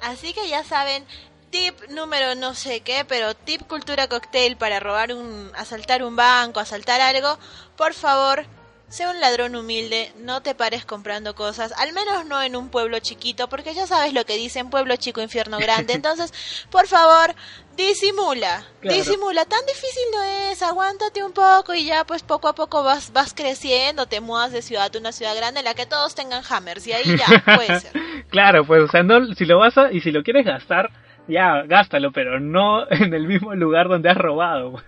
Así 0.01 0.33
que 0.33 0.49
ya 0.49 0.63
saben, 0.63 1.05
tip 1.49 1.75
número 1.89 2.35
no 2.35 2.55
sé 2.55 2.81
qué, 2.81 3.05
pero 3.07 3.33
tip 3.35 3.61
cultura 3.67 4.07
cocktail 4.07 4.57
para 4.57 4.79
robar 4.79 5.13
un, 5.13 5.51
asaltar 5.55 6.03
un 6.03 6.15
banco, 6.15 6.59
asaltar 6.59 6.99
algo, 6.99 7.37
por 7.77 7.93
favor, 7.93 8.45
Sé 8.93 9.07
un 9.07 9.19
ladrón 9.19 9.55
humilde, 9.55 10.13
no 10.17 10.43
te 10.43 10.53
pares 10.53 10.85
comprando 10.85 11.33
cosas, 11.33 11.73
al 11.77 11.93
menos 11.93 12.27
no 12.27 12.43
en 12.43 12.55
un 12.55 12.69
pueblo 12.69 12.99
chiquito, 12.99 13.49
porque 13.49 13.73
ya 13.73 13.87
sabes 13.87 14.13
lo 14.13 14.23
que 14.23 14.35
dicen, 14.35 14.69
pueblo 14.69 14.95
chico, 14.97 15.19
infierno 15.19 15.57
grande. 15.57 15.93
Entonces, 15.95 16.31
por 16.69 16.85
favor, 16.85 17.33
disimula, 17.75 18.65
disimula. 18.81 19.45
Tan 19.45 19.65
difícil 19.65 20.03
no 20.11 20.23
es, 20.23 20.61
aguántate 20.61 21.23
un 21.23 21.33
poco 21.33 21.73
y 21.73 21.85
ya 21.85 22.05
pues 22.05 22.23
poco 22.23 22.47
a 22.47 22.55
poco 22.55 22.83
vas, 22.83 23.11
vas 23.13 23.33
creciendo, 23.33 24.05
te 24.05 24.21
mudas 24.21 24.51
de 24.51 24.61
ciudad 24.61 24.91
a 24.93 24.99
una 24.99 25.11
ciudad 25.11 25.35
grande 25.35 25.59
en 25.59 25.65
la 25.65 25.73
que 25.73 25.85
todos 25.85 26.15
tengan 26.15 26.43
hammers 26.47 26.85
y 26.87 26.93
ahí 26.93 27.17
ya 27.17 27.43
puede 27.55 27.79
ser. 27.79 27.91
claro, 28.29 28.65
pues 28.65 28.83
o 28.83 28.87
sea, 28.87 29.03
no, 29.03 29.33
si 29.33 29.45
lo 29.45 29.59
vas 29.59 29.77
a, 29.77 29.91
y 29.91 30.01
si 30.01 30.11
lo 30.11 30.23
quieres 30.23 30.45
gastar, 30.45 30.91
ya 31.27 31.63
gástalo, 31.63 32.11
pero 32.11 32.39
no 32.39 32.85
en 32.91 33.13
el 33.13 33.27
mismo 33.27 33.53
lugar 33.55 33.87
donde 33.87 34.09
has 34.09 34.17
robado. 34.17 34.81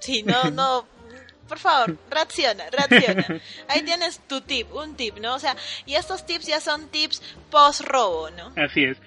Sí, 0.00 0.22
no, 0.22 0.50
no, 0.50 0.86
por 1.48 1.58
favor, 1.58 1.96
reacciona, 2.10 2.64
reacciona. 2.70 3.40
Ahí 3.68 3.82
tienes 3.82 4.20
tu 4.28 4.40
tip, 4.40 4.72
un 4.72 4.94
tip, 4.96 5.18
¿no? 5.18 5.34
O 5.34 5.38
sea, 5.38 5.56
y 5.86 5.94
estos 5.94 6.24
tips 6.26 6.46
ya 6.46 6.60
son 6.60 6.88
tips 6.88 7.22
post 7.50 7.80
robo, 7.82 8.30
¿no? 8.30 8.52
Así 8.56 8.84
es. 8.84 8.98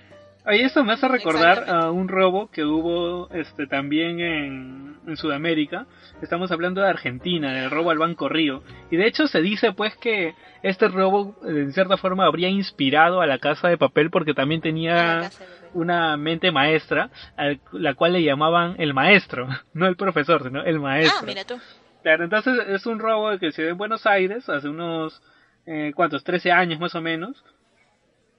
Oye, 0.44 0.64
esto 0.64 0.84
me 0.84 0.94
hace 0.94 1.08
recordar 1.08 1.70
a 1.70 1.92
un 1.92 2.08
robo 2.08 2.50
que 2.50 2.66
hubo 2.66 3.30
este 3.30 3.68
también 3.68 4.20
en, 4.20 4.98
en, 5.06 5.16
Sudamérica. 5.18 5.86
Estamos 6.24 6.52
hablando 6.52 6.82
de 6.82 6.90
Argentina, 6.90 7.54
del 7.54 7.70
robo 7.70 7.92
al 7.92 8.00
Banco 8.00 8.28
Río. 8.28 8.64
Y 8.90 8.98
de 8.98 9.06
hecho 9.06 9.28
se 9.28 9.40
dice 9.40 9.74
pues 9.74 9.96
que 9.98 10.34
este 10.64 10.88
robo 10.88 11.36
en 11.46 11.72
cierta 11.74 11.96
forma 11.98 12.26
habría 12.26 12.50
inspirado 12.50 13.22
a 13.22 13.28
la 13.28 13.38
Casa 13.38 13.68
de 13.68 13.78
Papel 13.78 14.10
porque 14.10 14.34
también 14.34 14.62
tenía 14.62 15.30
una 15.76 16.18
mente 16.18 16.52
maestra, 16.52 17.12
a 17.38 17.54
la 17.72 17.94
cual 17.94 18.14
le 18.14 18.24
llamaban 18.24 18.76
el 18.80 18.96
maestro, 18.96 19.48
no 19.74 19.86
el 19.86 19.96
profesor, 19.96 20.44
sino 20.44 20.64
el 20.64 20.80
maestro. 20.80 21.20
Ah, 21.22 21.26
mira 21.26 21.44
tú. 21.44 21.60
Claro, 22.02 22.24
entonces 22.24 22.58
es 22.68 22.88
un 22.88 22.98
robo 22.98 23.38
que 23.38 23.52
se 23.52 23.62
dio 23.62 23.72
en 23.72 23.78
Buenos 23.78 24.08
Aires 24.08 24.50
hace 24.50 24.68
unos, 24.68 25.22
eh, 25.68 25.92
¿cuántos? 25.96 26.24
13 26.24 26.52
años 26.52 26.80
más 26.80 26.96
o 26.96 27.02
menos. 27.02 27.44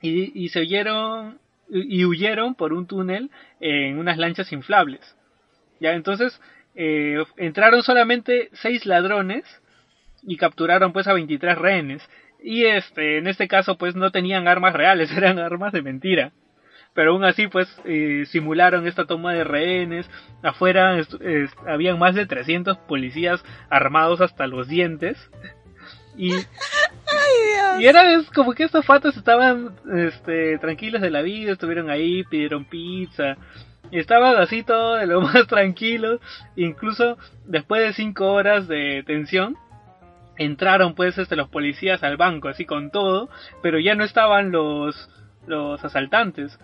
Y, 0.00 0.32
y 0.34 0.48
se 0.48 0.58
oyeron 0.58 1.38
y 1.72 2.04
huyeron 2.04 2.54
por 2.54 2.72
un 2.72 2.86
túnel 2.86 3.30
en 3.60 3.98
unas 3.98 4.18
lanchas 4.18 4.52
inflables. 4.52 5.16
Ya, 5.80 5.94
entonces 5.94 6.40
eh, 6.74 7.22
entraron 7.36 7.82
solamente 7.82 8.50
seis 8.52 8.86
ladrones 8.86 9.44
y 10.22 10.36
capturaron 10.36 10.92
pues 10.92 11.06
a 11.06 11.14
23 11.14 11.56
rehenes. 11.56 12.08
Y 12.42 12.64
este, 12.66 13.18
en 13.18 13.26
este 13.26 13.48
caso 13.48 13.78
pues 13.78 13.94
no 13.96 14.10
tenían 14.10 14.48
armas 14.48 14.74
reales, 14.74 15.10
eran 15.16 15.38
armas 15.38 15.72
de 15.72 15.82
mentira. 15.82 16.32
Pero 16.94 17.12
aún 17.12 17.24
así 17.24 17.46
pues 17.46 17.74
eh, 17.86 18.24
simularon 18.26 18.86
esta 18.86 19.06
toma 19.06 19.32
de 19.32 19.44
rehenes. 19.44 20.10
Afuera 20.42 20.94
habían 21.66 21.98
más 21.98 22.14
de 22.14 22.26
300 22.26 22.76
policías 22.78 23.42
armados 23.70 24.20
hasta 24.20 24.46
los 24.46 24.68
dientes. 24.68 25.30
Y, 26.16 26.32
y 27.78 27.86
era 27.86 28.14
es 28.14 28.30
como 28.30 28.52
que 28.52 28.64
estos 28.64 28.84
fatos 28.84 29.16
estaban 29.16 29.76
este, 29.94 30.58
tranquilos 30.58 31.00
de 31.00 31.10
la 31.10 31.22
vida, 31.22 31.52
estuvieron 31.52 31.90
ahí, 31.90 32.24
pidieron 32.24 32.64
pizza. 32.64 33.36
Y 33.90 33.98
estaban 33.98 34.36
así 34.36 34.62
todo 34.62 34.96
de 34.96 35.06
lo 35.06 35.20
más 35.22 35.46
tranquilos. 35.46 36.20
Incluso 36.56 37.18
después 37.44 37.82
de 37.82 37.92
cinco 37.92 38.32
horas 38.32 38.68
de 38.68 39.02
tensión, 39.06 39.56
entraron 40.38 40.94
pues 40.94 41.18
este, 41.18 41.36
los 41.36 41.48
policías 41.48 42.02
al 42.02 42.16
banco, 42.16 42.48
así 42.48 42.64
con 42.64 42.90
todo. 42.90 43.28
Pero 43.62 43.78
ya 43.78 43.94
no 43.94 44.04
estaban 44.04 44.50
los, 44.50 45.10
los 45.46 45.84
asaltantes. 45.84 46.58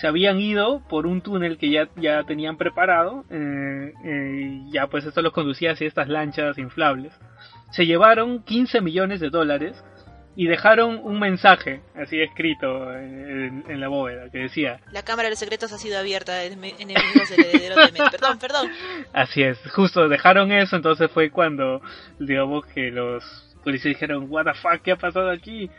Se 0.00 0.08
habían 0.08 0.40
ido 0.40 0.82
por 0.88 1.06
un 1.06 1.20
túnel 1.20 1.56
que 1.56 1.70
ya, 1.70 1.88
ya 1.96 2.24
tenían 2.24 2.56
preparado. 2.56 3.24
Eh, 3.30 3.92
eh, 4.04 4.60
ya 4.72 4.88
pues 4.88 5.04
esto 5.04 5.22
los 5.22 5.32
conducía 5.32 5.72
hacia 5.72 5.86
estas 5.86 6.08
lanchas 6.08 6.58
inflables 6.58 7.12
se 7.70 7.86
llevaron 7.86 8.42
15 8.42 8.80
millones 8.80 9.20
de 9.20 9.30
dólares 9.30 9.82
y 10.36 10.46
dejaron 10.46 11.00
un 11.02 11.20
mensaje 11.20 11.80
así 11.94 12.20
escrito 12.20 12.92
en, 12.92 13.80
la 13.80 13.88
bóveda 13.88 14.30
que 14.30 14.38
decía 14.38 14.80
la 14.90 15.02
cámara 15.02 15.26
de 15.26 15.30
los 15.30 15.38
secretos 15.38 15.72
ha 15.72 15.78
sido 15.78 15.98
abierta 15.98 16.42
enemigos 16.44 17.30
herederos 17.30 17.92
de 17.92 18.02
perdón 18.10 18.38
perdón. 18.38 18.70
Así 19.12 19.42
es 19.42 19.58
justo 19.70 20.08
dejaron 20.08 20.50
eso 20.50 20.76
entonces 20.76 21.10
fue 21.10 21.30
cuando 21.30 21.80
digamos 22.18 22.66
que 22.66 22.90
los 22.90 23.24
policías 23.62 23.94
dijeron 23.94 24.26
what 24.28 24.44
the 24.44 24.54
fuck 24.54 24.82
qué 24.82 24.92
ha 24.92 24.96
pasado 24.96 25.30
aquí 25.30 25.70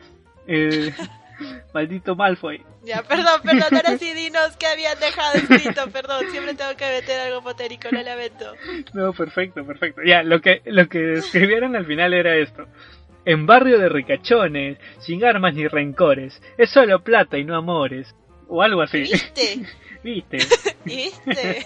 eh, 0.48 0.94
Maldito 1.74 2.16
Malfoy. 2.16 2.64
Ya, 2.84 3.04
perdón, 3.04 3.42
perdón, 3.44 3.76
ahora 3.76 3.98
sí 4.00 4.14
dinos 4.14 4.56
que 4.58 4.68
habían 4.68 5.00
dejado 5.00 5.36
escrito, 5.36 5.90
perdón, 5.92 6.26
siempre 6.32 6.54
tengo 6.54 6.76
que 6.76 6.86
meter 6.86 7.20
algo 7.20 7.42
potérico, 7.42 7.90
lo 7.92 8.02
lamento. 8.02 8.54
No, 8.94 9.14
perfecto, 9.14 9.66
perfecto. 9.66 10.02
Ya, 10.06 10.24
lo 10.24 10.42
que, 10.42 10.62
lo 10.66 10.88
que 10.88 11.14
escribieron 11.14 11.76
al 11.76 11.86
final 11.86 12.14
era 12.14 12.36
esto. 12.36 12.68
En 13.26 13.48
barrio 13.48 13.80
de 13.80 13.90
ricachones, 13.90 14.78
sin 15.00 15.26
armas 15.26 15.56
ni 15.56 15.68
rencores, 15.68 16.42
es 16.58 16.70
solo 16.70 17.04
plata 17.04 17.38
y 17.38 17.44
no 17.44 17.56
amores. 17.56 18.14
O 18.48 18.62
algo 18.62 18.82
así. 18.82 19.00
¿Viste? 19.00 19.66
¿Viste? 20.04 20.38
¿Viste? 20.86 21.66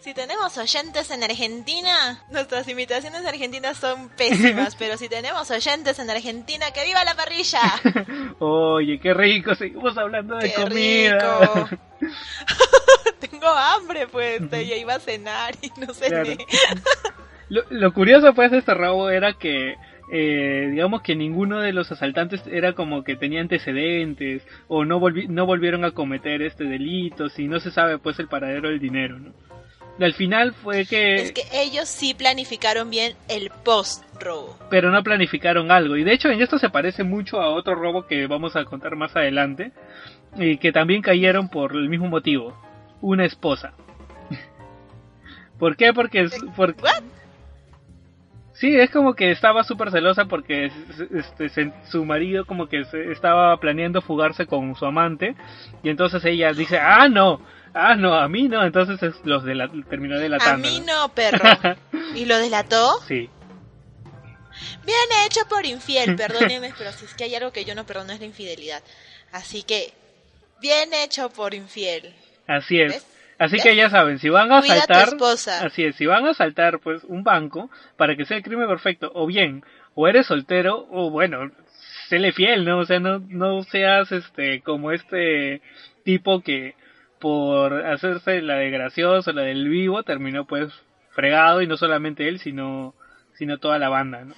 Si 0.00 0.14
tenemos 0.14 0.56
oyentes 0.56 1.10
en 1.10 1.22
Argentina, 1.22 2.24
nuestras 2.30 2.66
imitaciones 2.68 3.26
argentinas 3.26 3.76
son 3.76 4.08
pésimas, 4.16 4.74
pero 4.78 4.96
si 4.96 5.10
tenemos 5.10 5.50
oyentes 5.50 5.98
en 5.98 6.08
Argentina, 6.08 6.70
¡que 6.72 6.86
viva 6.86 7.04
la 7.04 7.14
parrilla! 7.14 7.60
Oye, 8.38 8.98
qué 8.98 9.12
rico, 9.12 9.54
seguimos 9.54 9.98
hablando 9.98 10.36
de 10.36 10.54
comida. 10.54 11.68
Tengo 13.20 13.48
hambre, 13.48 14.06
pues, 14.06 14.40
ya 14.50 14.76
iba 14.76 14.94
a 14.94 15.00
cenar 15.00 15.54
y 15.60 15.70
no 15.78 15.92
sé. 15.92 16.38
lo, 17.50 17.92
curioso, 17.92 18.32
pues, 18.32 18.50
de 18.52 18.58
este 18.58 18.72
robo 18.72 19.10
era 19.10 19.34
que 19.34 19.74
eh, 20.10 20.68
digamos 20.70 21.02
que 21.02 21.14
ninguno 21.14 21.60
de 21.60 21.74
los 21.74 21.92
asaltantes 21.92 22.42
era 22.46 22.72
como 22.72 23.04
que 23.04 23.16
tenía 23.16 23.42
antecedentes 23.42 24.46
o 24.66 24.86
no, 24.86 24.98
no 25.28 25.46
volvieron 25.46 25.84
a 25.84 25.90
cometer 25.90 26.40
este 26.40 26.64
delito 26.64 27.26
y 27.36 27.48
no 27.48 27.60
se 27.60 27.70
sabe 27.70 27.98
pues 27.98 28.18
el 28.18 28.28
paradero 28.28 28.70
del 28.70 28.80
dinero, 28.80 29.18
¿no? 29.18 29.32
Al 30.04 30.14
final 30.14 30.52
fue 30.54 30.86
que... 30.86 31.16
Es 31.16 31.32
que 31.32 31.42
ellos 31.52 31.88
sí 31.88 32.14
planificaron 32.14 32.90
bien 32.90 33.14
el 33.28 33.50
post-robo. 33.64 34.58
Pero 34.70 34.90
no 34.90 35.02
planificaron 35.02 35.70
algo. 35.70 35.96
Y 35.96 36.04
de 36.04 36.12
hecho 36.12 36.28
en 36.28 36.40
esto 36.40 36.58
se 36.58 36.70
parece 36.70 37.04
mucho 37.04 37.40
a 37.40 37.50
otro 37.50 37.74
robo 37.74 38.06
que 38.06 38.26
vamos 38.26 38.56
a 38.56 38.64
contar 38.64 38.96
más 38.96 39.14
adelante. 39.16 39.72
Y 40.36 40.58
que 40.58 40.72
también 40.72 41.02
cayeron 41.02 41.48
por 41.48 41.72
el 41.72 41.88
mismo 41.88 42.08
motivo. 42.08 42.56
Una 43.00 43.24
esposa. 43.24 43.72
¿Por 45.58 45.76
qué? 45.76 45.92
Porque... 45.92 46.28
Por... 46.56 46.74
Sí, 48.60 48.76
es 48.76 48.90
como 48.90 49.14
que 49.14 49.30
estaba 49.30 49.64
súper 49.64 49.90
celosa 49.90 50.26
porque 50.26 50.70
este, 51.14 51.72
su 51.86 52.04
marido 52.04 52.44
como 52.44 52.68
que 52.68 52.84
estaba 53.10 53.56
planeando 53.56 54.02
fugarse 54.02 54.44
con 54.44 54.74
su 54.76 54.84
amante 54.84 55.34
y 55.82 55.88
entonces 55.88 56.22
ella 56.26 56.52
dice, 56.52 56.78
ah, 56.78 57.08
no, 57.08 57.40
Ah, 57.74 57.94
no, 57.94 58.14
a 58.14 58.28
mí 58.28 58.48
no, 58.48 58.64
entonces 58.64 59.02
es 59.02 59.14
los 59.24 59.44
de 59.44 59.54
la, 59.54 59.70
terminó 59.88 60.18
delatando. 60.18 60.66
A 60.66 60.70
mí 60.70 60.80
no, 60.80 61.08
perro. 61.14 61.44
¿Y 62.14 62.24
lo 62.24 62.38
delató? 62.38 63.00
Sí. 63.06 63.30
Bien 64.84 65.26
hecho 65.26 65.40
por 65.48 65.64
infiel, 65.64 66.16
perdóneme, 66.16 66.72
pero 66.76 66.92
si 66.92 67.04
es 67.04 67.14
que 67.14 67.24
hay 67.24 67.34
algo 67.34 67.52
que 67.52 67.64
yo 67.64 67.74
no 67.74 67.86
perdono 67.86 68.12
es 68.12 68.20
la 68.20 68.26
infidelidad. 68.26 68.82
Así 69.32 69.62
que, 69.62 69.92
bien 70.60 70.92
hecho 70.92 71.30
por 71.30 71.54
infiel. 71.54 72.12
Así 72.46 72.80
es. 72.80 73.06
Así 73.38 73.56
que 73.56 73.74
ya 73.74 73.88
saben, 73.88 74.18
si 74.18 74.28
van 74.28 74.52
a 74.52 74.58
asaltar, 74.58 75.16
así 75.62 75.84
es, 75.84 75.96
si 75.96 76.04
van 76.04 76.26
a 76.26 76.32
asaltar 76.32 76.78
pues 76.78 77.02
un 77.04 77.24
banco 77.24 77.70
para 77.96 78.14
que 78.14 78.26
sea 78.26 78.36
el 78.36 78.42
crimen 78.42 78.68
perfecto, 78.68 79.10
o 79.14 79.26
bien, 79.26 79.64
o 79.94 80.06
eres 80.06 80.26
soltero, 80.26 80.86
o 80.90 81.08
bueno, 81.08 81.50
séle 82.10 82.32
fiel, 82.32 82.66
¿no? 82.66 82.80
O 82.80 82.84
sea, 82.84 83.00
no, 83.00 83.18
no 83.18 83.62
seas 83.62 84.12
este 84.12 84.60
como 84.60 84.92
este 84.92 85.62
tipo 86.04 86.42
que 86.42 86.74
por 87.20 87.86
hacerse 87.86 88.42
la 88.42 88.56
de 88.56 88.70
gracioso, 88.70 89.32
la 89.32 89.42
del 89.42 89.68
vivo, 89.68 90.02
terminó 90.02 90.46
pues 90.46 90.72
fregado 91.10 91.62
y 91.62 91.66
no 91.66 91.76
solamente 91.76 92.28
él, 92.28 92.40
sino, 92.40 92.94
sino 93.34 93.58
toda 93.58 93.78
la 93.78 93.88
banda, 93.88 94.24
¿no? 94.24 94.34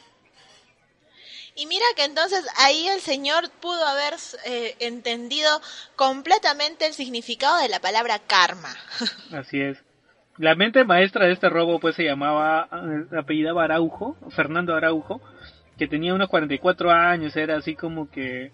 Y 1.54 1.66
mira 1.66 1.84
que 1.96 2.04
entonces 2.04 2.46
ahí 2.58 2.88
el 2.88 3.00
Señor 3.00 3.50
pudo 3.60 3.86
haber 3.86 4.14
eh, 4.46 4.74
entendido 4.80 5.50
completamente 5.96 6.86
el 6.86 6.94
significado 6.94 7.58
de 7.58 7.68
la 7.68 7.80
palabra 7.80 8.18
karma. 8.20 8.74
Así 9.32 9.60
es. 9.60 9.78
La 10.38 10.54
mente 10.54 10.84
maestra 10.84 11.26
de 11.26 11.32
este 11.32 11.50
robo 11.50 11.78
pues 11.78 11.94
se 11.94 12.04
llamaba, 12.04 12.68
eh, 12.72 13.16
apellidaba 13.18 13.64
Araujo, 13.64 14.16
Fernando 14.30 14.74
Araujo, 14.74 15.20
que 15.76 15.86
tenía 15.86 16.14
unos 16.14 16.30
44 16.30 16.90
años, 16.90 17.36
era 17.36 17.56
así 17.56 17.76
como 17.76 18.10
que 18.10 18.50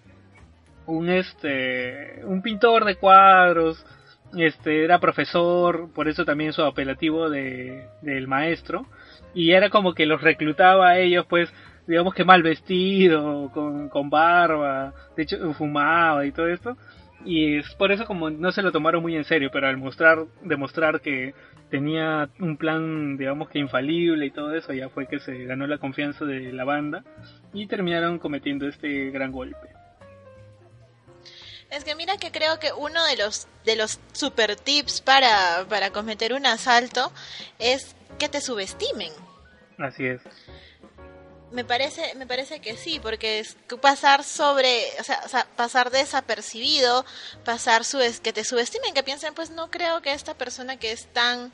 un 0.87 1.09
este 1.09 2.24
un 2.24 2.43
pintor 2.43 2.85
de 2.85 2.97
cuadros, 2.97 3.85
este 4.37 4.85
era 4.85 4.99
profesor, 4.99 5.91
por 5.95 6.09
eso 6.09 6.24
también 6.24 6.53
su 6.53 6.62
apelativo 6.62 7.31
de, 7.31 7.87
del 8.03 8.29
maestro, 8.29 8.87
y 9.35 9.53
era 9.53 9.70
como 9.70 9.95
que 9.95 10.07
los 10.07 10.20
reclutaba 10.20 10.91
a 10.91 10.99
ellos, 10.99 11.26
pues, 11.29 11.53
digamos 11.87 12.14
que 12.14 12.24
mal 12.24 12.43
vestido, 12.43 13.51
con, 13.53 13.89
con 13.89 14.11
barba, 14.11 14.93
de 15.16 15.22
hecho 15.22 15.55
fumaba 15.55 16.26
y 16.26 16.33
todo 16.33 16.49
esto, 16.49 16.76
y 17.24 17.57
es 17.57 17.74
por 17.74 17.91
eso 17.91 18.05
como 18.05 18.31
no 18.31 18.53
se 18.53 18.62
lo 18.62 18.72
tomaron 18.72 19.03
muy 19.03 19.16
en 19.16 19.24
serio, 19.24 19.51
pero 19.53 19.68
al 19.68 19.76
mostrar, 19.76 20.18
demostrar 20.43 21.01
que 21.01 21.35
tenía 21.70 22.29
un 22.39 22.57
plan, 22.57 23.16
digamos 23.16 23.49
que 23.49 23.59
infalible 23.59 24.26
y 24.26 24.31
todo 24.31 24.55
eso, 24.55 24.72
ya 24.72 24.89
fue 24.89 25.07
que 25.07 25.18
se 25.20 25.45
ganó 25.45 25.66
la 25.66 25.79
confianza 25.79 26.24
de 26.24 26.53
la 26.53 26.64
banda 26.64 27.05
y 27.53 27.66
terminaron 27.66 28.18
cometiendo 28.18 28.66
este 28.66 29.11
gran 29.11 29.33
golpe. 29.33 29.78
Es 31.70 31.84
que 31.84 31.94
mira 31.94 32.16
que 32.16 32.32
creo 32.32 32.58
que 32.58 32.72
uno 32.72 33.04
de 33.04 33.16
los 33.16 33.46
de 33.64 33.76
los 33.76 34.00
super 34.12 34.56
tips 34.56 35.02
para, 35.02 35.66
para 35.68 35.90
cometer 35.90 36.32
un 36.32 36.46
asalto 36.46 37.12
es 37.58 37.94
que 38.18 38.28
te 38.28 38.40
subestimen. 38.40 39.12
Así 39.76 40.06
es. 40.06 40.22
Me 41.52 41.64
parece, 41.64 42.14
me 42.14 42.26
parece 42.26 42.60
que 42.60 42.76
sí, 42.76 43.00
porque 43.00 43.38
es 43.38 43.56
pasar 43.80 44.24
sobre, 44.24 44.82
o 45.00 45.04
sea, 45.04 45.46
pasar 45.56 45.90
desapercibido, 45.90 47.06
pasar 47.44 47.84
su, 47.84 47.98
que 48.22 48.32
te 48.32 48.44
subestimen, 48.44 48.92
que 48.92 49.02
piensen, 49.02 49.34
pues 49.34 49.50
no 49.50 49.70
creo 49.70 50.02
que 50.02 50.12
esta 50.12 50.34
persona 50.34 50.78
que 50.78 50.92
es 50.92 51.06
tan 51.12 51.52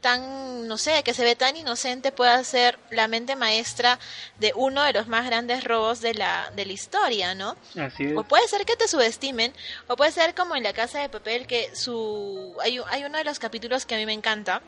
tan, 0.00 0.68
no 0.68 0.78
sé, 0.78 1.02
que 1.02 1.14
se 1.14 1.24
ve 1.24 1.34
tan 1.36 1.56
inocente 1.56 2.12
pueda 2.12 2.42
ser 2.44 2.78
la 2.90 3.08
mente 3.08 3.36
maestra 3.36 3.98
de 4.38 4.52
uno 4.54 4.82
de 4.82 4.92
los 4.92 5.08
más 5.08 5.26
grandes 5.26 5.64
robos 5.64 6.00
de 6.00 6.14
la, 6.14 6.52
de 6.54 6.66
la 6.66 6.72
historia, 6.72 7.34
¿no? 7.34 7.56
Así 7.78 8.04
es. 8.04 8.16
O 8.16 8.24
puede 8.24 8.46
ser 8.48 8.64
que 8.64 8.76
te 8.76 8.88
subestimen, 8.88 9.52
o 9.88 9.96
puede 9.96 10.12
ser 10.12 10.34
como 10.34 10.56
en 10.56 10.62
la 10.62 10.72
casa 10.72 11.00
de 11.00 11.08
papel 11.08 11.46
que 11.46 11.74
su 11.74 12.56
hay, 12.62 12.80
hay 12.88 13.04
uno 13.04 13.18
de 13.18 13.24
los 13.24 13.38
capítulos 13.38 13.86
que 13.86 13.94
a 13.94 13.98
mí 13.98 14.06
me 14.06 14.12
encanta, 14.12 14.62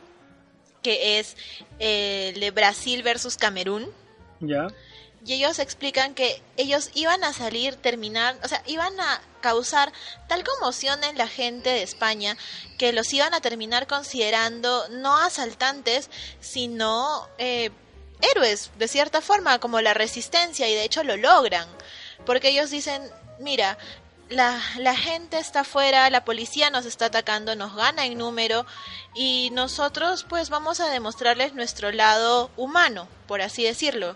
que 0.81 1.19
es 1.19 1.37
el 1.79 2.39
de 2.39 2.51
Brasil 2.51 3.03
versus 3.03 3.37
Camerún. 3.37 3.89
Ya. 4.39 4.67
Y 5.25 5.33
ellos 5.33 5.59
explican 5.59 6.15
que 6.15 6.41
ellos 6.57 6.89
iban 6.95 7.23
a 7.23 7.33
salir, 7.33 7.75
terminar, 7.75 8.37
o 8.43 8.47
sea, 8.47 8.63
iban 8.65 8.99
a 8.99 9.21
causar 9.41 9.91
tal 10.27 10.43
conmoción 10.43 11.03
en 11.03 11.17
la 11.17 11.27
gente 11.27 11.69
de 11.69 11.83
España 11.83 12.37
que 12.77 12.93
los 12.93 13.11
iban 13.13 13.33
a 13.33 13.41
terminar 13.41 13.87
considerando 13.87 14.87
no 14.89 15.17
asaltantes, 15.17 16.09
sino 16.39 17.27
eh, 17.37 17.69
héroes, 18.21 18.71
de 18.77 18.87
cierta 18.87 19.21
forma, 19.21 19.59
como 19.59 19.81
la 19.81 19.93
resistencia, 19.93 20.67
y 20.67 20.75
de 20.75 20.83
hecho 20.83 21.03
lo 21.03 21.17
logran, 21.17 21.67
porque 22.25 22.49
ellos 22.49 22.69
dicen, 22.69 23.03
mira, 23.39 23.77
la, 24.31 24.61
la 24.77 24.95
gente 24.95 25.37
está 25.37 25.61
afuera, 25.61 26.09
la 26.09 26.23
policía 26.23 26.69
nos 26.69 26.85
está 26.85 27.07
atacando, 27.07 27.55
nos 27.55 27.75
gana 27.75 28.05
en 28.05 28.17
número 28.17 28.65
y 29.13 29.49
nosotros 29.51 30.25
pues 30.27 30.49
vamos 30.49 30.79
a 30.79 30.89
demostrarles 30.89 31.53
nuestro 31.53 31.91
lado 31.91 32.49
humano, 32.55 33.07
por 33.27 33.41
así 33.41 33.63
decirlo. 33.63 34.15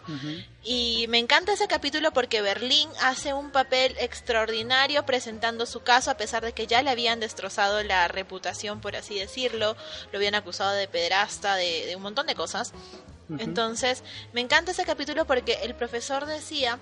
Y 0.63 1.05
me 1.09 1.19
encanta 1.19 1.53
ese 1.53 1.67
capítulo 1.67 2.11
porque 2.11 2.41
Berlín 2.41 2.89
hace 3.01 3.33
un 3.33 3.51
papel 3.51 3.95
extraordinario 3.99 5.05
presentando 5.05 5.65
su 5.65 5.81
caso 5.81 6.11
a 6.11 6.17
pesar 6.17 6.43
de 6.43 6.53
que 6.53 6.65
ya 6.65 6.81
le 6.81 6.89
habían 6.89 7.19
destrozado 7.19 7.83
la 7.83 8.07
reputación, 8.07 8.79
por 8.79 8.95
así 8.95 9.19
decirlo, 9.19 9.75
lo 10.11 10.17
habían 10.17 10.35
acusado 10.35 10.71
de 10.71 10.87
pederasta, 10.87 11.55
de, 11.55 11.85
de 11.87 11.95
un 11.95 12.01
montón 12.01 12.25
de 12.25 12.35
cosas. 12.35 12.73
Entonces, 13.39 14.03
me 14.33 14.41
encanta 14.41 14.71
ese 14.71 14.85
capítulo 14.85 15.25
porque 15.25 15.59
el 15.63 15.73
profesor 15.73 16.25
decía 16.25 16.79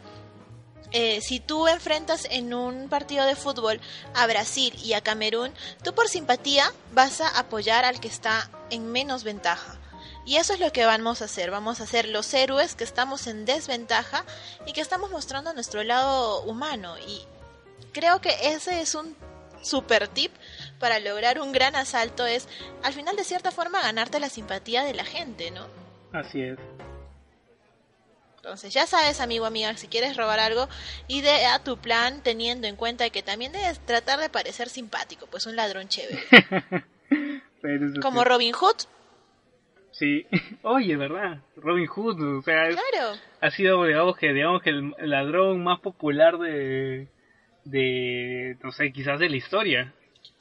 eh, 0.91 1.21
si 1.21 1.39
tú 1.39 1.67
enfrentas 1.67 2.27
en 2.29 2.53
un 2.53 2.89
partido 2.89 3.25
de 3.25 3.35
fútbol 3.35 3.79
a 4.13 4.27
Brasil 4.27 4.73
y 4.83 4.93
a 4.93 5.01
Camerún, 5.01 5.51
tú 5.83 5.93
por 5.93 6.07
simpatía 6.07 6.71
vas 6.93 7.21
a 7.21 7.39
apoyar 7.39 7.85
al 7.85 7.99
que 7.99 8.07
está 8.07 8.49
en 8.69 8.91
menos 8.91 9.23
ventaja. 9.23 9.79
Y 10.25 10.37
eso 10.37 10.53
es 10.53 10.59
lo 10.59 10.71
que 10.71 10.85
vamos 10.85 11.21
a 11.21 11.25
hacer. 11.25 11.51
Vamos 11.51 11.81
a 11.81 11.87
ser 11.87 12.07
los 12.07 12.33
héroes 12.33 12.75
que 12.75 12.83
estamos 12.83 13.27
en 13.27 13.45
desventaja 13.45 14.23
y 14.65 14.73
que 14.73 14.81
estamos 14.81 15.11
mostrando 15.11 15.53
nuestro 15.53 15.83
lado 15.83 16.43
humano. 16.43 16.95
Y 17.07 17.25
creo 17.91 18.21
que 18.21 18.33
ese 18.41 18.81
es 18.81 18.95
un 18.95 19.15
super 19.61 20.07
tip 20.07 20.31
para 20.79 20.99
lograr 20.99 21.41
un 21.41 21.51
gran 21.51 21.75
asalto. 21.75 22.25
Es 22.25 22.47
al 22.83 22.93
final 22.93 23.15
de 23.15 23.23
cierta 23.23 23.51
forma 23.51 23.81
ganarte 23.81 24.19
la 24.19 24.29
simpatía 24.29 24.83
de 24.83 24.93
la 24.93 25.05
gente, 25.05 25.51
¿no? 25.51 25.67
Así 26.13 26.41
es. 26.41 26.57
Entonces, 28.43 28.73
ya 28.73 28.85
sabes, 28.85 29.21
amigo, 29.21 29.45
amiga, 29.45 29.73
si 29.77 29.87
quieres 29.87 30.17
robar 30.17 30.41
algo, 30.41 30.67
idea 31.07 31.63
tu 31.63 31.77
plan 31.77 32.21
teniendo 32.23 32.67
en 32.67 32.75
cuenta 32.75 33.09
que 33.09 33.23
también 33.23 33.53
debes 33.53 33.79
tratar 33.85 34.19
de 34.19 34.27
parecer 34.27 34.67
simpático, 34.67 35.27
pues 35.27 35.45
un 35.45 35.55
ladrón 35.55 35.87
chévere. 35.87 36.21
Como 38.01 38.25
Robin 38.25 38.51
Hood. 38.51 38.75
Sí, 39.91 40.25
oye, 40.61 40.97
¿verdad? 40.97 41.37
Robin 41.55 41.87
Hood, 41.87 42.39
o 42.39 42.41
sea, 42.41 42.67
claro. 42.67 43.17
ha 43.39 43.49
sido, 43.51 43.81
digamos 43.85 44.17
que, 44.17 44.33
digamos 44.33 44.61
que 44.61 44.71
el 44.71 44.93
ladrón 45.09 45.63
más 45.63 45.79
popular 45.79 46.37
de, 46.37 47.07
de, 47.63 48.57
no 48.61 48.73
sé, 48.73 48.91
quizás 48.91 49.21
de 49.21 49.29
la 49.29 49.37
historia. 49.37 49.93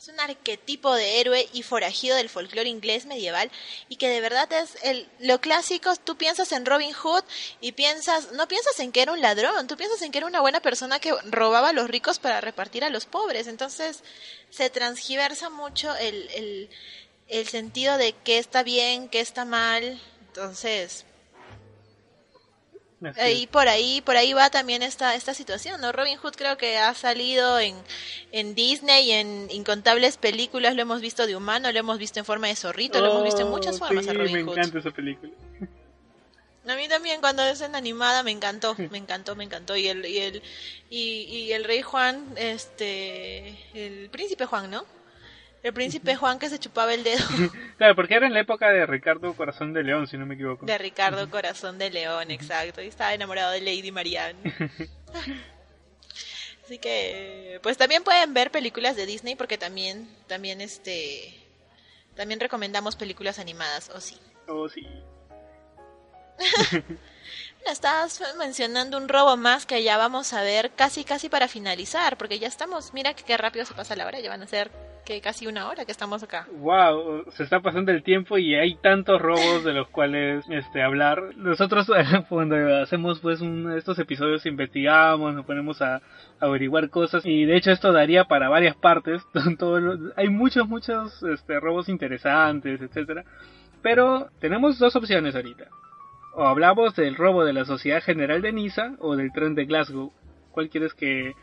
Es 0.02 0.08
un 0.08 0.18
arquetipo 0.18 0.92
de 0.96 1.20
héroe 1.20 1.48
y 1.52 1.62
forajido 1.62 2.16
del 2.16 2.28
folclore 2.28 2.68
inglés 2.68 3.06
medieval 3.06 3.52
y 3.88 3.94
que 3.94 4.08
de 4.08 4.20
verdad 4.20 4.52
es 4.52 4.76
el, 4.82 5.08
lo 5.20 5.40
clásico. 5.40 5.94
Tú 5.94 6.16
piensas 6.16 6.50
en 6.50 6.66
Robin 6.66 6.92
Hood 6.92 7.22
y 7.60 7.70
piensas, 7.70 8.32
no 8.32 8.48
piensas 8.48 8.80
en 8.80 8.90
que 8.90 9.02
era 9.02 9.12
un 9.12 9.20
ladrón, 9.20 9.68
tú 9.68 9.76
piensas 9.76 10.02
en 10.02 10.10
que 10.10 10.18
era 10.18 10.26
una 10.26 10.40
buena 10.40 10.58
persona 10.58 10.98
que 10.98 11.14
robaba 11.30 11.68
a 11.68 11.72
los 11.72 11.88
ricos 11.88 12.18
para 12.18 12.40
repartir 12.40 12.82
a 12.82 12.90
los 12.90 13.06
pobres. 13.06 13.46
Entonces 13.46 14.02
se 14.50 14.70
transgiversa 14.70 15.50
mucho 15.50 15.94
el, 15.94 16.28
el, 16.30 16.70
el 17.28 17.46
sentido 17.46 17.96
de 17.96 18.12
qué 18.24 18.38
está 18.38 18.64
bien, 18.64 19.08
qué 19.08 19.20
está 19.20 19.44
mal. 19.44 20.02
Entonces, 20.26 21.04
y 23.30 23.46
por 23.46 23.68
ahí, 23.68 24.00
por 24.00 24.16
ahí 24.16 24.32
va 24.32 24.50
también 24.50 24.82
esta, 24.82 25.14
esta 25.14 25.34
situación, 25.34 25.80
¿no? 25.80 25.92
Robin 25.92 26.16
Hood 26.18 26.34
creo 26.36 26.56
que 26.56 26.78
ha 26.78 26.94
salido 26.94 27.58
en, 27.58 27.76
en 28.30 28.54
Disney, 28.54 29.12
en 29.12 29.48
incontables 29.50 30.16
películas, 30.16 30.74
lo 30.74 30.82
hemos 30.82 31.00
visto 31.00 31.26
de 31.26 31.36
humano, 31.36 31.72
lo 31.72 31.78
hemos 31.78 31.98
visto 31.98 32.18
en 32.18 32.24
forma 32.24 32.48
de 32.48 32.56
zorrito, 32.56 33.00
lo 33.00 33.10
hemos 33.10 33.24
visto 33.24 33.40
en 33.42 33.50
muchas 33.50 33.76
oh, 33.76 33.86
formas 33.86 34.08
a 34.08 34.12
Robin 34.12 34.46
Hood. 34.46 34.54
Me 34.54 34.60
encanta 34.60 34.78
esa 34.78 34.90
película. 34.90 35.32
A 36.68 36.76
mí 36.76 36.86
también 36.88 37.20
cuando 37.20 37.42
es 37.42 37.60
en 37.60 37.74
animada 37.74 38.22
me 38.22 38.30
encantó, 38.30 38.76
me 38.90 38.98
encantó, 38.98 39.34
me 39.34 39.42
encantó. 39.42 39.76
Y 39.76 39.88
el, 39.88 40.06
y 40.06 40.18
el, 40.18 40.42
y, 40.90 41.22
y 41.24 41.52
el 41.52 41.64
rey 41.64 41.82
Juan, 41.82 42.24
este, 42.36 43.58
el 43.74 44.08
príncipe 44.10 44.46
Juan, 44.46 44.70
¿no? 44.70 44.84
El 45.62 45.72
príncipe 45.72 46.16
Juan 46.16 46.38
que 46.40 46.48
se 46.48 46.58
chupaba 46.58 46.92
el 46.92 47.04
dedo. 47.04 47.24
claro, 47.78 47.94
porque 47.94 48.14
era 48.14 48.26
en 48.26 48.34
la 48.34 48.40
época 48.40 48.70
de 48.70 48.84
Ricardo 48.84 49.32
Corazón 49.34 49.72
de 49.72 49.84
León, 49.84 50.08
si 50.08 50.18
no 50.18 50.26
me 50.26 50.34
equivoco. 50.34 50.66
De 50.66 50.76
Ricardo 50.76 51.30
Corazón 51.30 51.78
de 51.78 51.90
León, 51.90 52.30
exacto. 52.32 52.82
Y 52.82 52.88
estaba 52.88 53.14
enamorado 53.14 53.52
de 53.52 53.60
Lady 53.60 53.92
Marianne. 53.92 54.38
Así 56.64 56.78
que, 56.78 57.60
pues 57.62 57.76
también 57.76 58.02
pueden 58.02 58.34
ver 58.34 58.50
películas 58.50 58.96
de 58.96 59.06
Disney 59.06 59.36
porque 59.36 59.58
también, 59.58 60.08
también 60.26 60.60
este, 60.60 61.34
también 62.16 62.40
recomendamos 62.40 62.96
películas 62.96 63.38
animadas, 63.38 63.90
o 63.90 64.00
sí. 64.00 64.18
Oh, 64.48 64.68
sí. 64.68 64.86
Estabas 67.70 68.20
mencionando 68.38 68.98
un 68.98 69.08
robo 69.08 69.36
más 69.36 69.66
que 69.66 69.82
ya 69.82 69.96
vamos 69.96 70.32
a 70.32 70.42
ver 70.42 70.72
casi 70.76 71.04
casi 71.04 71.28
para 71.28 71.48
finalizar, 71.48 72.16
porque 72.16 72.38
ya 72.38 72.48
estamos, 72.48 72.92
mira 72.92 73.14
qué 73.14 73.36
rápido 73.36 73.64
se 73.64 73.74
pasa 73.74 73.94
la 73.96 74.06
hora, 74.06 74.20
ya 74.20 74.30
van 74.30 74.42
a 74.42 74.46
ser 74.46 74.70
que 75.04 75.20
casi 75.20 75.46
una 75.46 75.68
hora 75.68 75.84
que 75.84 75.92
estamos 75.92 76.22
acá. 76.22 76.46
Wow, 76.52 77.24
se 77.32 77.44
está 77.44 77.60
pasando 77.60 77.92
el 77.92 78.02
tiempo 78.02 78.38
y 78.38 78.54
hay 78.54 78.74
tantos 78.76 79.20
robos 79.20 79.64
de 79.64 79.72
los 79.72 79.88
cuales 79.88 80.44
este 80.48 80.82
hablar. 80.82 81.36
Nosotros 81.36 81.86
cuando 82.28 82.82
hacemos 82.82 83.20
pues 83.20 83.40
estos 83.76 83.98
episodios 83.98 84.46
investigamos, 84.46 85.34
nos 85.34 85.46
ponemos 85.46 85.82
a, 85.82 86.02
averiguar 86.40 86.90
cosas 86.90 87.24
y 87.24 87.44
de 87.44 87.56
hecho 87.56 87.70
esto 87.70 87.92
daría 87.92 88.24
para 88.24 88.48
varias 88.48 88.76
partes. 88.76 89.22
hay 90.16 90.28
muchos 90.28 90.68
muchos 90.68 91.22
este, 91.22 91.60
robos 91.60 91.88
interesantes, 91.88 92.80
etcétera. 92.80 93.24
Pero 93.82 94.30
tenemos 94.40 94.78
dos 94.78 94.94
opciones 94.94 95.34
ahorita 95.34 95.68
o 96.34 96.46
hablamos 96.46 96.94
del 96.94 97.16
robo 97.16 97.44
de 97.44 97.52
la 97.52 97.64
Sociedad 97.64 98.02
General 98.02 98.42
de 98.42 98.52
Niza 98.52 98.92
o 99.00 99.16
del 99.16 99.32
tren 99.32 99.54
de 99.54 99.64
Glasgow. 99.64 100.12
¿Cuál 100.50 100.68
quieres 100.68 100.94
que 100.94 101.34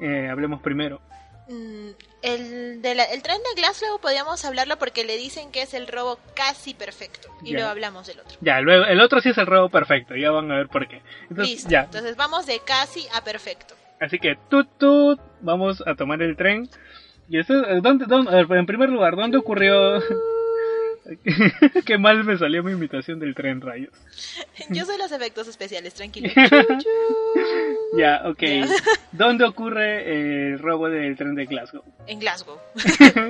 eh, 0.00 0.28
hablemos 0.30 0.60
primero? 0.62 1.00
Mm, 1.48 1.90
el, 2.20 2.82
de 2.82 2.92
el 2.92 3.22
tren 3.22 3.38
de 3.38 3.60
Glasgow 3.60 3.98
podríamos 4.00 4.44
hablarlo 4.44 4.76
porque 4.78 5.04
le 5.04 5.16
dicen 5.16 5.50
que 5.50 5.62
es 5.62 5.72
el 5.72 5.86
robo 5.86 6.18
casi 6.34 6.74
perfecto. 6.74 7.28
Y 7.42 7.52
luego 7.52 7.68
hablamos 7.68 8.06
del 8.06 8.20
otro. 8.20 8.36
Ya, 8.40 8.60
luego 8.60 8.84
el 8.84 9.00
otro 9.00 9.20
sí 9.20 9.30
es 9.30 9.38
el 9.38 9.46
robo 9.46 9.70
perfecto. 9.70 10.14
Ya 10.14 10.30
van 10.30 10.50
a 10.52 10.56
ver 10.56 10.68
por 10.68 10.86
qué. 10.88 11.02
Entonces, 11.30 11.54
Listo. 11.54 11.70
Ya. 11.70 11.84
Entonces 11.84 12.16
vamos 12.16 12.46
de 12.46 12.60
casi 12.60 13.06
a 13.14 13.24
perfecto. 13.24 13.74
Así 14.00 14.18
que 14.18 14.36
tut 14.48 14.68
tut, 14.78 15.20
vamos 15.40 15.82
a 15.86 15.94
tomar 15.94 16.22
el 16.22 16.36
tren. 16.36 16.68
Y 17.28 17.38
eso, 17.38 17.54
¿dónde, 17.82 18.06
dónde, 18.06 18.38
en 18.38 18.66
primer 18.66 18.88
lugar, 18.88 19.16
¿dónde 19.16 19.38
ocurrió? 19.38 20.00
Qué 21.86 21.98
mal 21.98 22.24
me 22.24 22.36
salió 22.36 22.62
mi 22.62 22.72
imitación 22.72 23.18
del 23.18 23.34
tren 23.34 23.60
rayos. 23.60 23.92
Yo 24.70 24.84
soy 24.84 24.98
los 24.98 25.10
efectos 25.12 25.48
especiales, 25.48 25.94
tranquilo. 25.94 26.28
ya, 27.96 28.22
ok. 28.26 28.42
¿Dónde 29.12 29.44
ocurre 29.44 30.50
el 30.50 30.58
robo 30.58 30.88
del 30.88 31.16
tren 31.16 31.34
de 31.34 31.46
Glasgow? 31.46 31.82
En 32.06 32.18
Glasgow. 32.18 32.58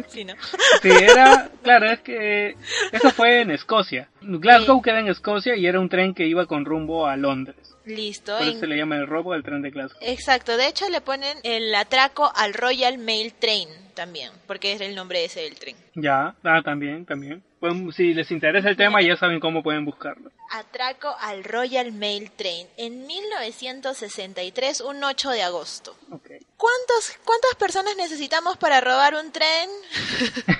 sí, 0.09 0.25
¿no? 0.25 0.35
sí, 0.83 0.91
era, 0.91 1.51
claro, 1.63 1.91
es 1.91 2.01
que 2.01 2.57
eso 2.93 3.11
fue 3.11 3.43
en 3.43 3.51
Escocia. 3.51 4.09
Glasgow 4.21 4.83
queda 4.83 5.01
en 5.01 5.09
Escocia 5.09 5.57
y 5.57 5.67
era 5.67 5.81
un 5.81 5.89
tren 5.89 6.15
que 6.15 6.27
iba 6.27 6.47
con 6.47 6.65
rumbo 6.65 7.07
a 7.07 7.17
Londres. 7.17 7.57
Listo. 7.85 8.37
Por 8.37 8.47
eso 8.47 8.61
se 8.61 8.67
le 8.67 8.77
llama 8.77 8.97
el 8.97 9.07
robo 9.07 9.33
al 9.33 9.43
tren 9.43 9.63
de 9.63 9.71
Glasgow. 9.71 10.01
Exacto, 10.03 10.57
de 10.57 10.69
hecho 10.69 10.89
le 10.91 11.01
ponen 11.01 11.39
el 11.43 11.75
atraco 11.75 12.31
al 12.35 12.53
Royal 12.55 12.99
Mail 12.99 13.33
Train 13.33 13.69
también, 13.95 14.31
porque 14.47 14.73
es 14.73 14.81
el 14.81 14.95
nombre 14.95 15.25
ese 15.25 15.41
del 15.41 15.55
tren. 15.55 15.77
Ya, 15.95 16.35
ah, 16.45 16.63
también, 16.63 17.05
también. 17.07 17.43
Pues, 17.61 17.75
si 17.97 18.15
les 18.15 18.31
interesa 18.31 18.69
el 18.69 18.77
tema 18.77 19.03
ya 19.03 19.17
saben 19.17 19.41
cómo 19.41 19.63
pueden 19.63 19.85
buscarlo. 19.85 20.31
Atraco 20.53 21.15
al 21.21 21.43
Royal 21.45 21.93
Mail 21.93 22.31
Train 22.31 22.67
en 22.77 23.07
1963, 23.07 24.81
un 24.83 25.03
8 25.03 25.31
de 25.31 25.43
agosto. 25.43 25.97
Okay. 26.11 26.39
¿Cuántos, 26.57 27.19
¿Cuántas 27.25 27.55
personas 27.59 27.97
necesitamos 27.97 28.57
para 28.57 28.81
robar 28.81 29.15
un 29.15 29.33
tren? 29.33 29.69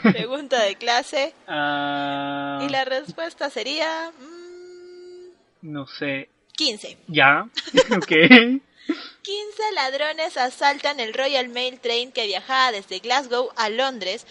Pregunta 0.13 0.61
de 0.63 0.75
clase. 0.77 1.35
Uh... 1.47 2.65
Y 2.65 2.69
la 2.69 2.85
respuesta 2.85 3.49
sería... 3.51 4.11
Mmm... 4.19 4.49
No 5.63 5.87
sé, 5.87 6.29
15. 6.57 6.99
Ya, 7.09 7.49
ok. 7.97 8.13
15 9.23 9.73
ladrones 9.75 10.37
asaltan 10.37 11.01
el 11.01 11.15
Royal 11.15 11.49
Mail 11.49 11.79
Train 11.79 12.13
que 12.13 12.27
viajaba 12.27 12.73
desde 12.73 13.01
Glasgow 13.01 13.51
a 13.57 13.69
Londres 13.69 14.27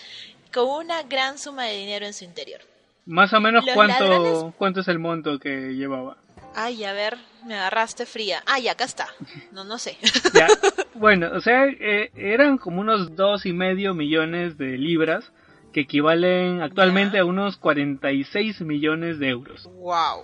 con 0.53 0.67
una 0.85 1.03
gran 1.03 1.37
suma 1.37 1.63
de 1.65 1.77
dinero 1.77 2.05
en 2.05 2.13
su 2.13 2.23
interior. 2.25 2.61
Más 3.05 3.31
o 3.33 3.39
menos 3.39 3.65
Los 3.65 3.73
cuánto, 3.75 4.03
ladrones- 4.07 4.53
cuánto 4.57 4.79
es 4.81 4.87
el 4.87 4.99
monto 4.99 5.39
que 5.39 5.73
llevaba. 5.75 6.17
Ay, 6.55 6.83
a 6.83 6.91
ver, 6.93 7.17
me 7.45 7.55
agarraste 7.55 8.05
fría. 8.05 8.41
Ay, 8.47 8.67
acá 8.67 8.83
está. 8.85 9.07
No, 9.51 9.63
no 9.63 9.77
sé. 9.77 9.97
Ya, 10.33 10.47
bueno, 10.95 11.29
o 11.33 11.39
sea, 11.41 11.65
eh, 11.67 12.11
eran 12.15 12.57
como 12.57 12.81
unos 12.81 13.15
dos 13.15 13.45
y 13.45 13.53
medio 13.53 13.93
millones 13.93 14.57
de 14.57 14.77
libras 14.77 15.31
que 15.71 15.81
equivalen 15.81 16.61
actualmente 16.61 17.17
Ya. 17.17 17.21
a 17.21 17.25
unos 17.25 17.57
46 17.57 18.61
millones 18.61 19.19
de 19.19 19.29
euros. 19.29 19.65
wow. 19.75 20.23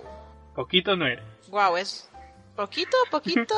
Poquito 0.54 0.96
no 0.96 1.06
era. 1.06 1.22
Wow, 1.48 1.76
es 1.76 2.08
poquito, 2.56 2.96
poquito. 3.10 3.54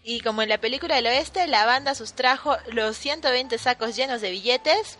Y 0.02 0.20
como 0.20 0.40
en 0.40 0.48
la 0.48 0.56
película 0.56 0.94
del 0.94 1.04
oeste, 1.04 1.46
la 1.48 1.66
banda 1.66 1.94
sustrajo 1.94 2.56
los 2.68 2.96
120 2.96 3.58
sacos 3.58 3.94
llenos 3.94 4.22
de 4.22 4.30
billetes 4.30 4.98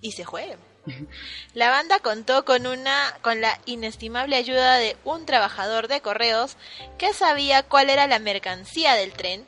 y 0.00 0.12
se 0.12 0.24
fue. 0.24 0.56
La 1.54 1.70
banda 1.70 1.98
contó 1.98 2.44
con 2.44 2.68
una 2.68 3.14
con 3.20 3.40
la 3.40 3.58
inestimable 3.66 4.36
ayuda 4.36 4.76
de 4.76 4.96
un 5.04 5.26
trabajador 5.26 5.88
de 5.88 6.00
correos 6.00 6.56
que 6.98 7.12
sabía 7.12 7.64
cuál 7.64 7.90
era 7.90 8.06
la 8.06 8.20
mercancía 8.20 8.94
del 8.94 9.12
tren. 9.12 9.44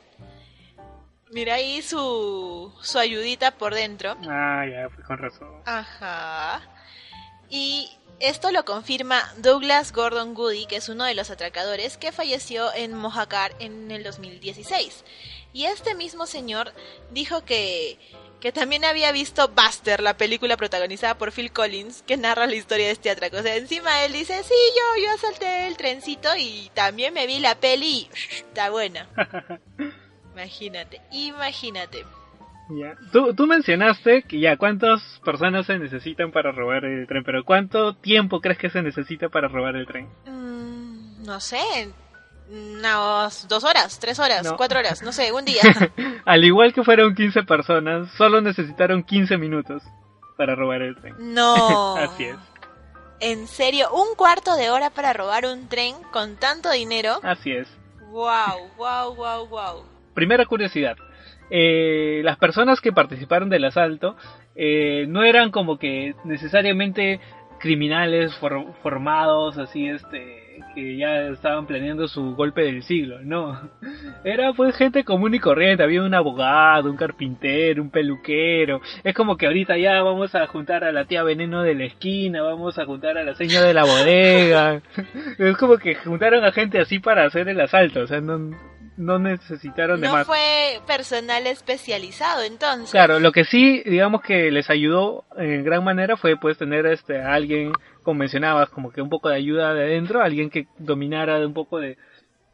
Mira 1.31 1.55
ahí 1.55 1.81
su 1.81 2.71
su 2.81 2.99
ayudita 2.99 3.51
por 3.51 3.73
dentro. 3.73 4.17
Ah, 4.29 4.65
ya, 4.69 4.89
pues 4.93 5.07
con 5.07 5.17
razón. 5.17 5.61
Ajá. 5.65 6.72
Y 7.55 7.87
esto 8.19 8.51
lo 8.51 8.65
confirma 8.65 9.31
Douglas 9.37 9.91
Gordon 9.91 10.33
Goody, 10.33 10.65
que 10.65 10.77
es 10.77 10.89
uno 10.89 11.03
de 11.03 11.13
los 11.13 11.29
atracadores 11.29 11.97
que 11.97 12.11
falleció 12.11 12.73
en 12.73 12.95
Mojacar 12.95 13.53
en 13.59 13.91
el 13.91 14.01
2016. 14.01 15.03
Y 15.53 15.65
este 15.65 15.93
mismo 15.93 16.25
señor 16.25 16.73
dijo 17.11 17.45
que, 17.45 17.99
que 18.39 18.51
también 18.51 18.83
había 18.85 19.11
visto 19.11 19.49
Buster, 19.49 20.01
la 20.01 20.17
película 20.17 20.57
protagonizada 20.57 21.15
por 21.19 21.31
Phil 21.31 21.53
Collins, 21.53 22.01
que 22.01 22.17
narra 22.17 22.47
la 22.47 22.55
historia 22.55 22.87
de 22.87 22.93
este 22.93 23.11
atraco. 23.11 23.37
O 23.37 23.43
sea, 23.43 23.55
encima 23.55 24.03
él 24.03 24.13
dice, 24.13 24.41
sí, 24.41 24.55
yo, 24.75 25.03
yo 25.05 25.17
salté 25.19 25.67
el 25.67 25.77
trencito 25.77 26.35
y 26.35 26.71
también 26.73 27.13
me 27.13 27.27
vi 27.27 27.37
la 27.37 27.53
peli 27.59 27.85
y 27.87 28.09
está 28.47 28.71
buena. 28.71 29.07
Imagínate, 30.33 31.01
imagínate. 31.11 32.03
Ya. 32.69 32.95
Tú, 33.11 33.33
tú 33.35 33.45
mencionaste 33.45 34.23
que 34.23 34.39
ya 34.39 34.55
cuántas 34.57 35.01
personas 35.25 35.65
se 35.65 35.77
necesitan 35.77 36.31
para 36.31 36.51
robar 36.51 36.85
el 36.85 37.05
tren, 37.07 37.23
pero 37.23 37.43
¿cuánto 37.43 37.95
tiempo 37.95 38.39
crees 38.41 38.57
que 38.57 38.69
se 38.69 38.81
necesita 38.81 39.29
para 39.29 39.47
robar 39.49 39.75
el 39.75 39.85
tren? 39.85 40.07
Mm, 40.25 41.23
no 41.25 41.39
sé, 41.39 41.59
unas 42.49 43.47
dos 43.47 43.63
horas, 43.63 43.99
tres 43.99 44.19
horas, 44.19 44.43
No. 44.43 44.57
cuatro 44.57 44.79
horas, 44.79 45.01
no 45.03 45.11
sé, 45.11 45.31
un 45.31 45.45
día. 45.45 45.61
Al 46.25 46.43
igual 46.43 46.73
que 46.73 46.83
fueron 46.83 47.15
15 47.15 47.43
personas, 47.43 48.09
solo 48.13 48.41
necesitaron 48.41 49.03
15 49.03 49.37
minutos 49.37 49.83
para 50.37 50.55
robar 50.55 50.81
el 50.81 50.95
tren. 50.95 51.15
No. 51.19 51.95
Así 51.97 52.25
es, 52.25 52.37
¿En 53.19 53.47
serio? 53.47 53.87
¿Un 53.93 54.15
cuarto 54.15 54.55
de 54.55 54.69
hora 54.69 54.89
para 54.89 55.13
robar 55.13 55.45
un 55.45 55.67
tren 55.69 55.95
con 56.11 56.35
tanto 56.37 56.71
dinero? 56.71 57.19
así 57.23 57.51
es. 57.51 57.67
Wow, 58.09 58.69
wow, 58.77 59.15
wow, 59.15 59.47
wow. 59.47 59.85
Primera 60.13 60.45
curiosidad. 60.45 60.97
Eh, 61.49 62.21
las 62.23 62.37
personas 62.37 62.81
que 62.81 62.91
participaron 62.91 63.49
del 63.49 63.65
asalto 63.65 64.15
eh, 64.55 65.05
no 65.07 65.23
eran 65.23 65.51
como 65.51 65.77
que 65.77 66.15
necesariamente 66.25 67.19
criminales 67.59 68.35
for- 68.39 68.73
formados 68.81 69.57
así 69.57 69.87
este 69.87 70.41
que 70.75 70.97
ya 70.97 71.27
estaban 71.29 71.65
planeando 71.65 72.07
su 72.07 72.35
golpe 72.35 72.61
del 72.61 72.83
siglo 72.83 73.19
no. 73.23 73.59
Era 74.23 74.53
pues 74.53 74.75
gente 74.75 75.03
común 75.03 75.33
y 75.33 75.39
corriente 75.39 75.81
había 75.83 76.03
un 76.03 76.13
abogado 76.13 76.89
un 76.91 76.97
carpintero 76.97 77.81
un 77.81 77.89
peluquero. 77.89 78.81
Es 79.03 79.13
como 79.15 79.37
que 79.37 79.47
ahorita 79.47 79.77
ya 79.77 80.01
vamos 80.03 80.35
a 80.35 80.45
juntar 80.47 80.83
a 80.83 80.91
la 80.91 81.05
tía 81.05 81.23
veneno 81.23 81.63
de 81.63 81.75
la 81.75 81.85
esquina 81.85 82.41
vamos 82.43 82.77
a 82.77 82.85
juntar 82.85 83.17
a 83.17 83.23
la 83.23 83.35
señora 83.35 83.65
de 83.67 83.73
la 83.73 83.83
bodega. 83.85 84.81
Es 85.39 85.57
como 85.57 85.77
que 85.77 85.95
juntaron 85.95 86.43
a 86.43 86.51
gente 86.51 86.79
así 86.79 86.99
para 86.99 87.25
hacer 87.25 87.47
el 87.49 87.59
asalto 87.61 88.01
o 88.01 88.07
sea 88.07 88.19
no 88.21 88.51
no 88.97 89.19
necesitaron 89.19 89.99
de 90.01 90.07
No 90.07 90.13
más 90.13 90.27
fue 90.27 90.79
personal 90.85 91.47
especializado 91.47 92.43
entonces. 92.43 92.91
Claro, 92.91 93.19
lo 93.19 93.31
que 93.31 93.45
sí, 93.45 93.81
digamos 93.85 94.21
que 94.21 94.51
les 94.51 94.69
ayudó 94.69 95.25
en 95.37 95.63
gran 95.63 95.83
manera 95.83 96.17
fue 96.17 96.37
pues 96.37 96.57
tener 96.57 96.85
este 96.85 97.21
a 97.21 97.33
alguien, 97.33 97.71
como 98.03 98.19
mencionabas, 98.19 98.69
como 98.69 98.91
que 98.91 99.01
un 99.01 99.09
poco 99.09 99.29
de 99.29 99.35
ayuda 99.35 99.73
de 99.73 99.83
adentro, 99.83 100.21
alguien 100.21 100.49
que 100.49 100.67
dominara 100.77 101.45
un 101.45 101.53
poco 101.53 101.79
de 101.79 101.97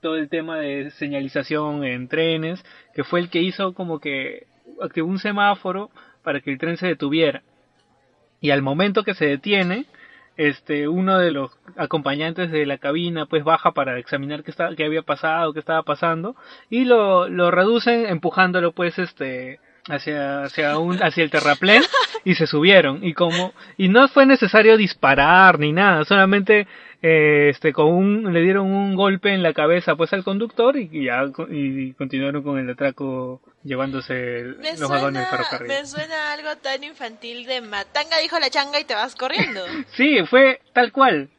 todo 0.02 0.16
el 0.16 0.30
tema 0.30 0.58
de 0.58 0.92
señalización 0.92 1.84
en 1.84 2.08
trenes, 2.08 2.64
que 2.94 3.04
fue 3.04 3.20
el 3.20 3.30
que 3.30 3.42
hizo 3.42 3.74
como 3.74 4.00
que 4.00 4.48
activó 4.82 5.10
un 5.10 5.20
semáforo 5.20 5.90
para 6.24 6.42
que 6.42 6.52
el 6.52 6.58
tren 6.58 6.78
se 6.78 6.88
detuviera. 6.88 7.44
Y 8.42 8.52
al 8.52 8.62
momento 8.62 9.04
que 9.04 9.14
se 9.14 9.26
detiene, 9.26 9.86
este 10.40 10.88
uno 10.88 11.20
de 11.20 11.32
los 11.32 11.52
acompañantes 11.76 12.50
de 12.50 12.66
la 12.66 12.78
cabina 12.78 13.26
pues 13.26 13.44
baja 13.44 13.74
para 13.74 14.00
examinar 14.00 14.42
qué 14.44 14.54
qué 14.78 14.86
había 14.86 15.02
pasado, 15.02 15.52
qué 15.52 15.60
estaba 15.60 15.84
pasando 15.84 16.38
y 16.70 16.86
lo 16.86 17.28
lo 17.28 17.52
reducen 17.52 18.06
empujándolo 18.06 18.72
pues 18.72 18.98
este 19.00 19.60
hacia 19.90 20.44
hacia 20.44 20.78
un 20.78 21.04
hacia 21.04 21.26
el 21.26 21.30
terraplén 21.30 21.84
y 22.24 22.36
se 22.36 22.48
subieron. 22.48 23.04
Y 23.04 23.14
como 23.14 23.54
y 23.78 23.90
no 23.90 24.08
fue 24.08 24.26
necesario 24.26 24.78
disparar 24.78 25.60
ni 25.60 25.74
nada, 25.74 26.06
solamente 26.06 26.68
eh, 27.02 27.48
este 27.50 27.72
con 27.72 27.88
un 27.94 28.34
le 28.34 28.42
dieron 28.42 28.68
un 28.68 28.96
golpe 28.96 29.34
en 29.34 29.42
la 29.42 29.54
cabeza 29.54 29.96
pues 29.96 30.12
al 30.14 30.24
conductor 30.26 30.76
y, 30.78 30.90
y 30.92 31.06
ya 31.06 31.24
y 31.50 31.94
continuaron 31.94 32.44
con 32.44 32.60
el 32.60 32.70
atraco 32.70 33.42
llevándose 33.64 34.40
el- 34.42 34.58
los 34.80 34.90
vagones 34.90 35.22
del 35.22 35.28
suena, 35.28 35.28
ferrocarril. 35.30 35.68
me 35.70 35.86
suena 35.86 36.34
algo 36.34 36.50
tan 36.62 36.84
infantil 36.84 37.46
de 37.46 37.62
matanga 37.62 38.18
dijo 38.22 38.38
la 38.40 38.50
changa 38.50 38.80
y 38.80 38.84
te 38.84 38.96
vas 38.96 39.16
corriendo. 39.16 39.62
Sí, 39.92 40.20
fue 40.30 40.60
tal 40.74 40.92
cual. 40.92 41.30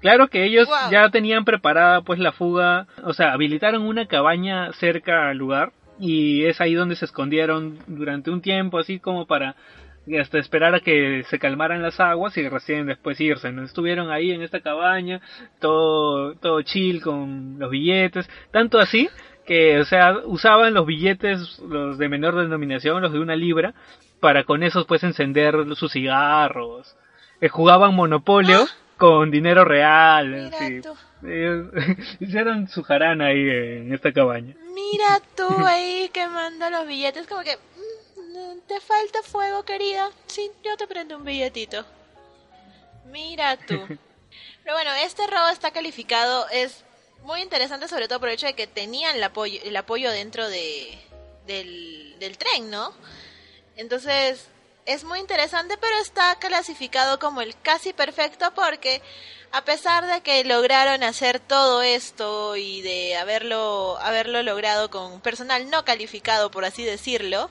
Claro 0.00 0.28
que 0.28 0.44
ellos 0.44 0.66
ya 0.90 1.10
tenían 1.10 1.44
preparada 1.44 2.00
pues 2.00 2.18
la 2.18 2.32
fuga, 2.32 2.86
o 3.04 3.12
sea, 3.12 3.32
habilitaron 3.34 3.82
una 3.82 4.06
cabaña 4.06 4.72
cerca 4.72 5.28
al 5.28 5.36
lugar 5.36 5.72
y 5.98 6.46
es 6.46 6.62
ahí 6.62 6.72
donde 6.72 6.96
se 6.96 7.04
escondieron 7.04 7.78
durante 7.86 8.30
un 8.30 8.40
tiempo, 8.40 8.78
así 8.78 8.98
como 8.98 9.26
para 9.26 9.56
hasta 10.20 10.38
esperar 10.38 10.74
a 10.74 10.80
que 10.80 11.24
se 11.28 11.38
calmaran 11.38 11.82
las 11.82 12.00
aguas 12.00 12.36
y 12.36 12.48
recién 12.48 12.86
después 12.86 13.20
irse. 13.20 13.52
¿no? 13.52 13.64
Estuvieron 13.64 14.10
ahí 14.10 14.32
en 14.32 14.42
esta 14.42 14.60
cabaña, 14.60 15.20
todo, 15.60 16.34
todo 16.36 16.62
chill 16.62 17.00
con 17.02 17.58
los 17.58 17.70
billetes, 17.70 18.28
tanto 18.50 18.78
así 18.78 19.08
que, 19.46 19.80
o 19.80 19.84
sea, 19.84 20.16
usaban 20.26 20.74
los 20.74 20.86
billetes, 20.86 21.58
los 21.60 21.98
de 21.98 22.08
menor 22.08 22.36
denominación, 22.36 23.02
los 23.02 23.12
de 23.12 23.18
una 23.18 23.34
libra, 23.34 23.74
para 24.20 24.44
con 24.44 24.62
esos 24.62 24.86
pues 24.86 25.02
encender 25.02 25.54
sus 25.74 25.92
cigarros. 25.92 26.96
Eh, 27.40 27.48
jugaban 27.48 27.94
Monopolio 27.94 28.66
con 28.96 29.30
dinero 29.30 29.64
real. 29.64 30.52
Así. 30.54 30.80
Ellos 31.26 31.66
hicieron 32.20 32.68
su 32.68 32.82
jarana 32.82 33.26
ahí 33.26 33.40
en 33.40 33.94
esta 33.94 34.12
cabaña. 34.12 34.54
Mira 34.74 35.20
tú 35.36 35.48
ahí 35.66 36.10
quemando 36.12 36.70
los 36.70 36.86
billetes, 36.86 37.26
como 37.26 37.42
que 37.42 37.56
te 38.66 38.80
falta 38.80 39.22
fuego, 39.22 39.64
querida. 39.64 40.10
Sí, 40.26 40.50
yo 40.62 40.76
te 40.76 40.86
prendo 40.86 41.16
un 41.16 41.24
billetito. 41.24 41.84
Mira 43.06 43.56
tú. 43.56 43.76
Pero 44.62 44.74
bueno, 44.74 44.92
este 45.02 45.26
robo 45.26 45.48
está 45.48 45.70
calificado, 45.70 46.48
es 46.50 46.84
muy 47.22 47.40
interesante 47.40 47.88
sobre 47.88 48.08
todo 48.08 48.20
por 48.20 48.28
el 48.28 48.34
hecho 48.34 48.46
de 48.46 48.54
que 48.54 48.66
tenían 48.66 49.16
el 49.16 49.24
apoyo, 49.24 49.60
el 49.64 49.76
apoyo 49.76 50.10
dentro 50.10 50.48
de, 50.48 50.98
del, 51.46 52.16
del 52.18 52.38
tren, 52.38 52.70
¿no? 52.70 52.94
Entonces, 53.76 54.46
es 54.86 55.04
muy 55.04 55.18
interesante, 55.18 55.76
pero 55.78 55.96
está 55.98 56.36
clasificado 56.38 57.18
como 57.18 57.40
el 57.42 57.54
casi 57.60 57.92
perfecto 57.92 58.52
porque 58.54 59.02
a 59.52 59.64
pesar 59.64 60.06
de 60.06 60.20
que 60.20 60.44
lograron 60.44 61.02
hacer 61.02 61.40
todo 61.40 61.82
esto 61.82 62.56
y 62.56 62.82
de 62.82 63.16
haberlo 63.16 63.98
haberlo 64.00 64.42
logrado 64.42 64.90
con 64.90 65.20
personal 65.20 65.70
no 65.70 65.84
calificado, 65.84 66.50
por 66.50 66.64
así 66.64 66.84
decirlo, 66.84 67.50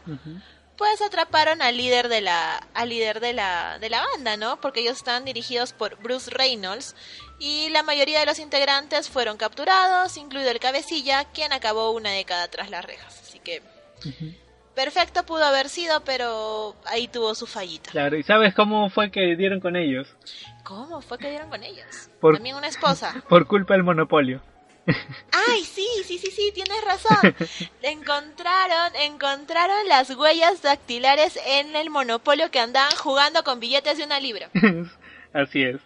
pues 0.79 0.99
atraparon 1.01 1.61
al 1.61 1.77
líder 1.77 2.07
de 2.09 2.21
la 2.21 2.55
al 2.73 2.89
líder 2.89 3.19
de 3.19 3.33
la 3.33 3.77
de 3.79 3.89
la 3.91 4.01
banda, 4.13 4.35
¿no? 4.37 4.59
Porque 4.61 4.79
ellos 4.79 4.97
están 4.97 5.25
dirigidos 5.25 5.73
por 5.73 5.97
Bruce 6.01 6.31
Reynolds 6.31 6.95
y 7.37 7.69
la 7.69 7.83
mayoría 7.83 8.19
de 8.21 8.25
los 8.25 8.39
integrantes 8.39 9.09
fueron 9.09 9.37
capturados, 9.37 10.17
incluido 10.17 10.49
el 10.49 10.59
cabecilla, 10.59 11.25
quien 11.25 11.53
acabó 11.53 11.91
una 11.91 12.11
década 12.11 12.47
tras 12.47 12.69
las 12.71 12.83
rejas. 12.83 13.19
Así 13.21 13.39
que 13.39 13.61
perfecto 14.73 15.25
pudo 15.25 15.43
haber 15.43 15.67
sido, 15.69 16.03
pero 16.05 16.75
ahí 16.85 17.07
tuvo 17.07 17.35
su 17.35 17.45
fallita. 17.45 17.91
Claro, 17.91 18.15
¿y 18.17 18.23
sabes 18.23 18.53
cómo 18.55 18.89
fue 18.89 19.11
que 19.11 19.35
dieron 19.35 19.59
con 19.59 19.75
ellos? 19.75 20.07
¿Cómo 20.63 21.01
fue 21.01 21.17
que 21.17 21.29
dieron 21.29 21.49
con 21.49 21.63
ellos? 21.63 22.09
Por- 22.21 22.35
También 22.35 22.55
una 22.55 22.67
esposa. 22.67 23.21
Por 23.29 23.47
culpa 23.47 23.73
del 23.73 23.83
monopolio. 23.83 24.41
Ay, 25.31 25.63
sí, 25.63 25.87
sí, 26.05 26.17
sí, 26.17 26.31
sí, 26.31 26.51
tienes 26.53 26.83
razón. 26.83 27.35
encontraron, 27.81 28.95
encontraron 29.01 29.87
las 29.87 30.15
huellas 30.15 30.61
dactilares 30.61 31.39
en 31.45 31.75
el 31.75 31.89
monopolio 31.89 32.51
que 32.51 32.59
andaban 32.59 32.95
jugando 32.97 33.43
con 33.43 33.59
billetes 33.59 33.97
de 33.97 34.05
una 34.05 34.19
libra. 34.19 34.49
Así 35.33 35.63
es. 35.63 35.81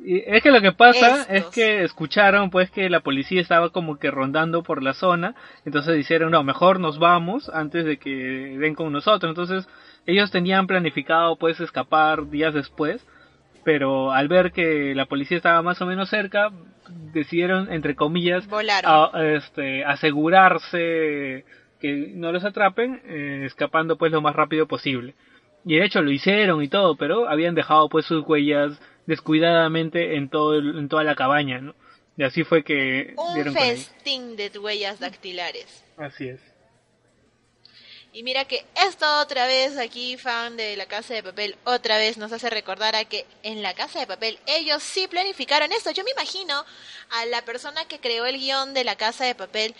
Y 0.00 0.22
es 0.26 0.42
que 0.42 0.50
lo 0.50 0.60
que 0.60 0.72
pasa 0.72 1.22
Estos. 1.22 1.36
es 1.36 1.44
que 1.46 1.82
escucharon 1.82 2.50
pues 2.50 2.70
que 2.70 2.88
la 2.88 3.00
policía 3.00 3.40
estaba 3.40 3.70
como 3.70 3.98
que 3.98 4.10
rondando 4.10 4.62
por 4.62 4.82
la 4.82 4.94
zona, 4.94 5.34
entonces 5.64 5.96
dijeron, 5.96 6.30
no, 6.30 6.44
mejor 6.44 6.78
nos 6.78 6.98
vamos 6.98 7.48
antes 7.48 7.84
de 7.84 7.98
que 7.98 8.10
den 8.10 8.74
con 8.74 8.92
nosotros. 8.92 9.30
Entonces 9.30 9.66
ellos 10.06 10.30
tenían 10.30 10.66
planificado 10.66 11.36
pues 11.36 11.58
escapar 11.60 12.30
días 12.30 12.54
después, 12.54 13.04
pero 13.68 14.12
al 14.12 14.28
ver 14.28 14.50
que 14.50 14.94
la 14.94 15.04
policía 15.04 15.36
estaba 15.36 15.60
más 15.60 15.82
o 15.82 15.84
menos 15.84 16.08
cerca, 16.08 16.50
decidieron, 17.12 17.70
entre 17.70 17.94
comillas, 17.94 18.46
a- 19.12 19.22
este, 19.36 19.84
asegurarse 19.84 21.44
que 21.78 22.12
no 22.14 22.32
los 22.32 22.44
atrapen, 22.46 23.02
eh, 23.04 23.42
escapando 23.44 23.98
pues 23.98 24.10
lo 24.10 24.22
más 24.22 24.34
rápido 24.34 24.66
posible. 24.66 25.14
Y 25.66 25.76
de 25.76 25.84
hecho 25.84 26.00
lo 26.00 26.10
hicieron 26.10 26.62
y 26.62 26.68
todo, 26.68 26.96
pero 26.96 27.28
habían 27.28 27.54
dejado 27.54 27.90
pues 27.90 28.06
sus 28.06 28.24
huellas 28.26 28.80
descuidadamente 29.06 30.16
en 30.16 30.30
todo 30.30 30.54
el- 30.54 30.78
en 30.78 30.88
toda 30.88 31.04
la 31.04 31.14
cabaña, 31.14 31.60
¿no? 31.60 31.74
Y 32.16 32.22
así 32.22 32.44
fue 32.44 32.64
que 32.64 33.12
Un 33.18 33.34
dieron 33.34 33.52
festín 33.54 34.34
de 34.36 34.50
huellas 34.58 34.98
dactilares. 34.98 35.84
Así 35.98 36.28
es. 36.28 36.40
Y 38.18 38.24
mira 38.24 38.46
que 38.46 38.66
esto 38.84 39.06
otra 39.20 39.46
vez 39.46 39.78
aquí, 39.78 40.16
fan 40.16 40.56
de 40.56 40.76
la 40.76 40.86
Casa 40.86 41.14
de 41.14 41.22
Papel, 41.22 41.56
otra 41.62 41.98
vez 41.98 42.16
nos 42.16 42.32
hace 42.32 42.50
recordar 42.50 42.96
a 42.96 43.04
que 43.04 43.24
en 43.44 43.62
la 43.62 43.74
Casa 43.74 44.00
de 44.00 44.08
Papel 44.08 44.40
ellos 44.46 44.82
sí 44.82 45.06
planificaron 45.06 45.70
esto. 45.70 45.92
Yo 45.92 46.02
me 46.02 46.10
imagino 46.10 46.64
a 47.10 47.26
la 47.26 47.44
persona 47.44 47.84
que 47.84 48.00
creó 48.00 48.26
el 48.26 48.40
guion 48.40 48.74
de 48.74 48.82
la 48.82 48.96
Casa 48.96 49.24
de 49.24 49.36
Papel 49.36 49.72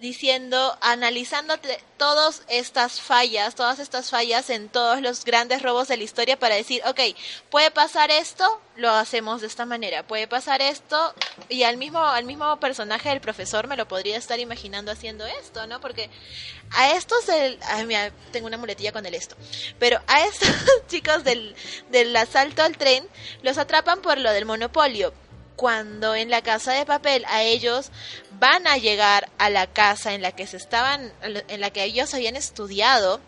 diciendo, 0.00 0.76
analizando 0.80 1.54
todas 1.96 2.42
estas 2.48 3.00
fallas, 3.00 3.54
todas 3.54 3.78
estas 3.78 4.10
fallas 4.10 4.50
en 4.50 4.68
todos 4.68 5.00
los 5.00 5.24
grandes 5.24 5.62
robos 5.62 5.88
de 5.88 5.96
la 5.96 6.04
historia 6.04 6.38
para 6.38 6.54
decir, 6.54 6.82
ok, 6.86 7.00
puede 7.50 7.70
pasar 7.70 8.10
esto, 8.10 8.44
lo 8.76 8.90
hacemos 8.90 9.40
de 9.40 9.46
esta 9.46 9.64
manera, 9.64 10.06
puede 10.06 10.28
pasar 10.28 10.60
esto, 10.60 11.14
y 11.48 11.62
al 11.62 11.78
mismo, 11.78 12.00
al 12.00 12.24
mismo 12.24 12.60
personaje 12.60 13.08
del 13.08 13.20
profesor 13.20 13.68
me 13.68 13.76
lo 13.76 13.88
podría 13.88 14.18
estar 14.18 14.38
imaginando 14.38 14.92
haciendo 14.92 15.24
esto, 15.24 15.66
¿no? 15.66 15.80
Porque 15.80 16.10
a 16.72 16.90
estos 16.92 17.28
ay, 17.28 17.86
mira, 17.86 18.10
tengo 18.32 18.46
una 18.46 18.58
muletilla 18.58 18.92
con 18.92 19.06
el 19.06 19.14
esto, 19.14 19.36
pero 19.78 20.00
a 20.06 20.24
estos 20.26 20.50
chicos 20.88 21.24
del, 21.24 21.54
del 21.90 22.14
asalto 22.16 22.62
al 22.62 22.76
tren 22.76 23.06
los 23.42 23.56
atrapan 23.56 24.02
por 24.02 24.18
lo 24.18 24.30
del 24.32 24.44
monopolio. 24.44 25.14
Cuando 25.56 26.14
en 26.14 26.30
la 26.30 26.42
casa 26.42 26.72
de 26.72 26.86
papel 26.86 27.24
a 27.28 27.42
ellos 27.42 27.90
van 28.38 28.66
a 28.66 28.76
llegar 28.76 29.30
a 29.38 29.50
la 29.50 29.66
casa 29.66 30.14
en 30.14 30.22
la 30.22 30.32
que 30.32 30.46
se 30.46 30.56
estaban, 30.56 31.12
en 31.22 31.60
la 31.60 31.70
que 31.70 31.84
ellos 31.84 32.12
habían 32.14 32.36
estudiado, 32.36 33.20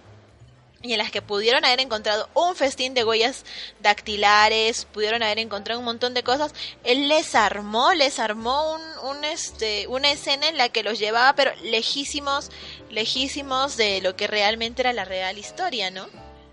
y 0.80 0.92
en 0.92 0.98
las 0.98 1.10
que 1.10 1.22
pudieron 1.22 1.64
haber 1.64 1.80
encontrado 1.80 2.28
un 2.34 2.54
festín 2.54 2.94
de 2.94 3.02
huellas 3.02 3.44
dactilares, 3.80 4.84
pudieron 4.84 5.22
haber 5.22 5.40
encontrado 5.40 5.80
un 5.80 5.84
montón 5.84 6.14
de 6.14 6.22
cosas, 6.22 6.52
él 6.84 7.08
les 7.08 7.34
armó, 7.34 7.92
les 7.94 8.20
armó 8.20 8.74
un, 8.74 8.82
un 9.10 9.24
este, 9.24 9.88
una 9.88 10.10
escena 10.12 10.48
en 10.48 10.56
la 10.56 10.68
que 10.68 10.84
los 10.84 10.98
llevaba, 10.98 11.34
pero 11.34 11.52
lejísimos, 11.62 12.50
lejísimos 12.90 13.76
de 13.76 14.00
lo 14.02 14.14
que 14.14 14.28
realmente 14.28 14.82
era 14.82 14.92
la 14.92 15.04
real 15.04 15.36
historia, 15.38 15.90
¿no? 15.90 16.06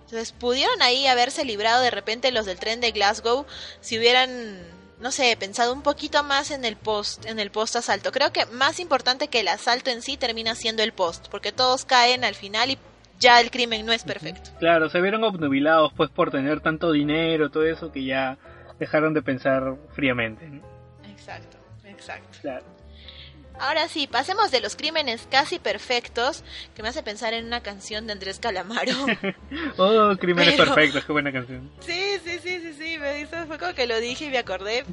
Entonces 0.06 0.32
pudieron 0.32 0.82
ahí 0.82 1.08
haberse 1.08 1.46
librado 1.46 1.82
de 1.82 1.92
repente 1.92 2.32
los 2.32 2.46
del 2.46 2.60
tren 2.60 2.80
de 2.80 2.92
Glasgow 2.92 3.46
si 3.82 3.98
hubieran 3.98 4.75
no 5.00 5.12
sé, 5.12 5.36
pensado 5.40 5.74
un 5.74 5.82
poquito 5.82 6.24
más 6.24 6.52
en 6.52 6.66
el 6.66 6.76
post, 6.76 7.26
en 7.26 7.40
el 7.40 7.52
post 7.52 7.76
asalto. 7.76 8.12
Creo 8.12 8.32
que 8.32 8.46
más 8.48 8.80
importante 8.80 9.28
que 9.28 9.42
el 9.42 9.48
asalto 9.48 9.90
en 9.90 10.02
sí 10.02 10.18
termina 10.18 10.56
siendo 10.56 10.84
el 10.84 10.94
post, 10.94 11.28
porque 11.30 11.52
todos 11.52 11.86
caen 11.86 12.24
al 12.24 12.36
final 12.36 12.72
y 12.72 12.78
ya 13.20 13.40
el 13.42 13.52
crimen 13.52 13.86
no 13.86 13.92
es 13.92 14.04
perfecto. 14.04 14.52
Claro, 14.60 14.90
se 14.90 15.02
vieron 15.02 15.24
obnubilados 15.24 15.94
pues 15.96 16.10
por 16.10 16.32
tener 16.32 16.62
tanto 16.62 16.92
dinero, 16.92 17.50
todo 17.50 17.66
eso, 17.66 17.92
que 17.92 18.04
ya 18.04 18.38
dejaron 18.80 19.14
de 19.14 19.22
pensar 19.22 19.76
fríamente. 19.94 20.48
¿no? 20.48 20.62
Exacto, 21.10 21.58
exacto. 21.86 22.40
Claro. 22.42 22.66
Ahora 23.60 23.88
sí, 23.88 24.08
pasemos 24.08 24.52
de 24.52 24.60
los 24.62 24.76
crímenes 24.76 25.28
casi 25.32 25.60
perfectos, 25.60 26.44
que 26.76 26.84
me 26.84 26.90
hace 26.90 27.04
pensar 27.04 27.34
en 27.34 27.46
una 27.46 27.62
canción 27.62 28.06
de 28.06 28.14
Andrés 28.14 28.40
Calamaro. 28.40 28.92
Oh, 29.78 30.16
Crímenes 30.20 30.56
Pero- 30.56 30.74
Perfectos, 30.74 31.06
qué 31.06 31.12
buena 31.12 31.32
canción. 31.32 31.72
sí, 31.80 32.18
sí, 32.24 32.40
sí, 32.44 32.60
sí, 32.60 32.74
sí, 32.74 32.98
me 32.98 33.22
hizo, 33.22 33.46
fue 33.48 33.58
como 33.58 33.74
que 33.74 33.88
lo 33.88 34.00
dije 34.00 34.26
y 34.26 34.30
me 34.30 34.38
acordé. 34.38 34.84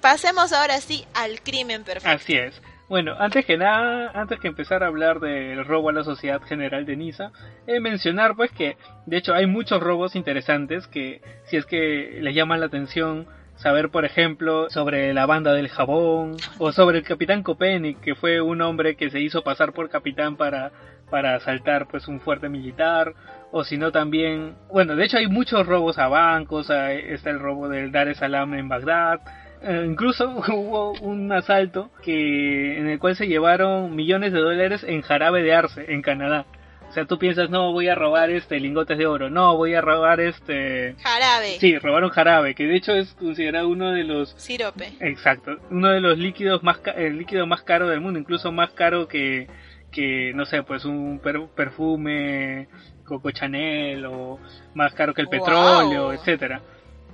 Pasemos 0.00 0.52
ahora 0.52 0.80
sí 0.80 1.04
al 1.14 1.40
crimen 1.42 1.84
perfecto. 1.84 2.08
Así 2.16 2.34
es. 2.34 2.60
Bueno, 2.88 3.14
antes 3.18 3.44
que 3.44 3.58
nada, 3.58 4.10
antes 4.14 4.40
que 4.40 4.48
empezar 4.48 4.82
a 4.82 4.86
hablar 4.86 5.20
del 5.20 5.62
robo 5.66 5.90
a 5.90 5.92
la 5.92 6.04
Sociedad 6.04 6.40
General 6.42 6.86
de 6.86 6.96
Niza, 6.96 7.32
he 7.66 7.80
mencionar 7.80 8.34
pues 8.34 8.50
que 8.50 8.78
de 9.06 9.18
hecho 9.18 9.34
hay 9.34 9.46
muchos 9.46 9.80
robos 9.82 10.16
interesantes 10.16 10.86
que 10.86 11.20
si 11.44 11.56
es 11.58 11.66
que 11.66 12.18
les 12.22 12.34
llaman 12.34 12.60
la 12.60 12.66
atención 12.66 13.26
saber 13.58 13.90
por 13.90 14.04
ejemplo 14.04 14.70
sobre 14.70 15.12
la 15.14 15.26
banda 15.26 15.52
del 15.52 15.68
jabón 15.68 16.36
o 16.58 16.72
sobre 16.72 16.98
el 16.98 17.04
capitán 17.04 17.42
Kopenik 17.42 18.00
que 18.00 18.14
fue 18.14 18.40
un 18.40 18.62
hombre 18.62 18.96
que 18.96 19.10
se 19.10 19.20
hizo 19.20 19.42
pasar 19.42 19.72
por 19.72 19.88
capitán 19.90 20.36
para 20.36 20.72
para 21.10 21.36
asaltar 21.36 21.86
pues 21.88 22.08
un 22.08 22.20
fuerte 22.20 22.48
militar 22.48 23.14
o 23.50 23.64
si 23.64 23.78
no 23.78 23.92
también 23.92 24.56
bueno 24.70 24.96
de 24.96 25.04
hecho 25.04 25.18
hay 25.18 25.26
muchos 25.26 25.66
robos 25.66 25.98
a 25.98 26.08
bancos 26.08 26.70
está 26.70 27.30
el 27.30 27.38
robo 27.38 27.68
del 27.68 27.92
Dar 27.92 28.08
es 28.08 28.18
Salaam 28.18 28.54
en 28.54 28.68
Bagdad 28.68 29.20
eh, 29.62 29.84
incluso 29.86 30.30
hubo 30.48 30.92
un 31.00 31.32
asalto 31.32 31.90
que 32.02 32.78
en 32.78 32.88
el 32.88 32.98
cual 32.98 33.16
se 33.16 33.26
llevaron 33.26 33.94
millones 33.94 34.32
de 34.32 34.40
dólares 34.40 34.84
en 34.86 35.02
jarabe 35.02 35.42
de 35.42 35.54
arce 35.54 35.92
en 35.92 36.02
Canadá. 36.02 36.46
O 36.88 36.92
sea, 36.92 37.04
tú 37.04 37.18
piensas, 37.18 37.50
no, 37.50 37.72
voy 37.72 37.88
a 37.88 37.94
robar 37.94 38.30
este 38.30 38.58
lingotes 38.58 38.96
de 38.96 39.06
oro, 39.06 39.28
no, 39.28 39.56
voy 39.56 39.74
a 39.74 39.80
robar 39.82 40.20
este... 40.20 40.94
Jarabe, 41.02 41.58
Sí, 41.60 41.76
robaron 41.78 42.08
jarabe, 42.10 42.54
que 42.54 42.64
de 42.66 42.76
hecho 42.76 42.94
es 42.94 43.12
considerado 43.14 43.68
uno 43.68 43.92
de 43.92 44.04
los... 44.04 44.30
sirope. 44.38 44.88
Exacto, 45.00 45.58
uno 45.70 45.90
de 45.90 46.00
los 46.00 46.16
líquidos 46.18 46.62
más... 46.62 46.78
ca- 46.78 46.92
el 46.92 47.18
líquido 47.18 47.46
más 47.46 47.62
caro 47.62 47.88
del 47.88 48.00
mundo, 48.00 48.18
incluso 48.18 48.52
más 48.52 48.70
caro 48.72 49.06
que, 49.06 49.48
que 49.92 50.32
no 50.34 50.46
sé, 50.46 50.62
pues 50.62 50.86
un 50.86 51.20
per- 51.22 51.46
perfume 51.54 52.68
Coco 53.04 53.30
Chanel 53.32 54.06
o 54.06 54.38
más 54.74 54.94
caro 54.94 55.12
que 55.14 55.20
el 55.20 55.26
Wow. 55.28 55.38
petróleo, 55.38 56.12
etcétera. 56.14 56.62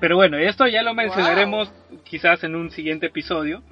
Pero 0.00 0.16
bueno, 0.16 0.36
esto 0.38 0.66
ya 0.66 0.82
lo 0.82 0.94
mencionaremos 0.94 1.72
quizás 2.04 2.42
en 2.44 2.54
un 2.54 2.70
siguiente 2.70 3.06
episodio. 3.06 3.62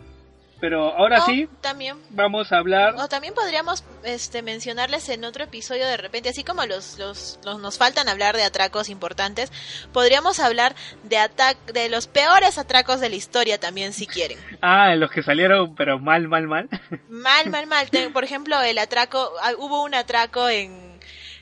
Pero 0.62 0.96
ahora 0.96 1.24
O 1.24 1.26
sí, 1.26 1.48
También 1.60 1.96
vamos 2.10 2.52
a 2.52 2.58
hablar. 2.58 2.94
O 2.96 3.08
también 3.08 3.34
podríamos 3.34 3.82
este, 4.04 4.42
mencionarles 4.42 5.08
en 5.08 5.24
otro 5.24 5.42
episodio 5.42 5.84
de 5.88 5.96
repente, 5.96 6.28
así 6.28 6.44
como 6.44 6.64
los, 6.66 7.00
los, 7.00 7.40
los- 7.44 7.58
nos 7.58 7.78
faltan 7.78 8.08
hablar 8.08 8.36
de 8.36 8.44
atracos 8.44 8.88
importantes, 8.88 9.50
podríamos 9.92 10.38
hablar 10.38 10.76
de 11.02 11.18
atac 11.18 11.58
de 11.72 11.88
los 11.88 12.06
peores 12.06 12.58
atracos 12.58 13.00
de 13.00 13.08
la 13.08 13.16
historia 13.16 13.58
también 13.58 13.92
si 13.92 14.06
quieren. 14.06 14.38
Ah, 14.60 14.94
los 14.94 15.10
que 15.10 15.24
salieron, 15.24 15.74
pero 15.74 15.98
mal, 15.98 16.28
mal, 16.28 16.46
mal. 16.46 16.68
Mal, 17.08 17.50
mal, 17.50 17.66
mal. 17.66 17.88
Por 18.12 18.22
ejemplo, 18.22 18.60
el 18.62 18.78
atraco, 18.78 19.32
ah, 19.42 19.50
hubo 19.58 19.82
un 19.82 19.96
atraco 19.96 20.48
en 20.48 20.92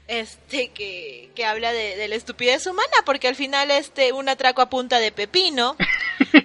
este 0.09 0.69
que, 0.71 1.31
que 1.35 1.45
habla 1.45 1.73
de, 1.73 1.95
de 1.97 2.09
la 2.09 2.15
estupidez 2.17 2.67
humana, 2.67 2.89
porque 3.05 3.29
al 3.29 3.37
final 3.37 3.71
este 3.71 4.15
un 4.15 4.31
atraco 4.31 4.63
a 4.63 4.71
punta 4.71 4.99
de 4.99 5.13
pepino, 5.13 5.77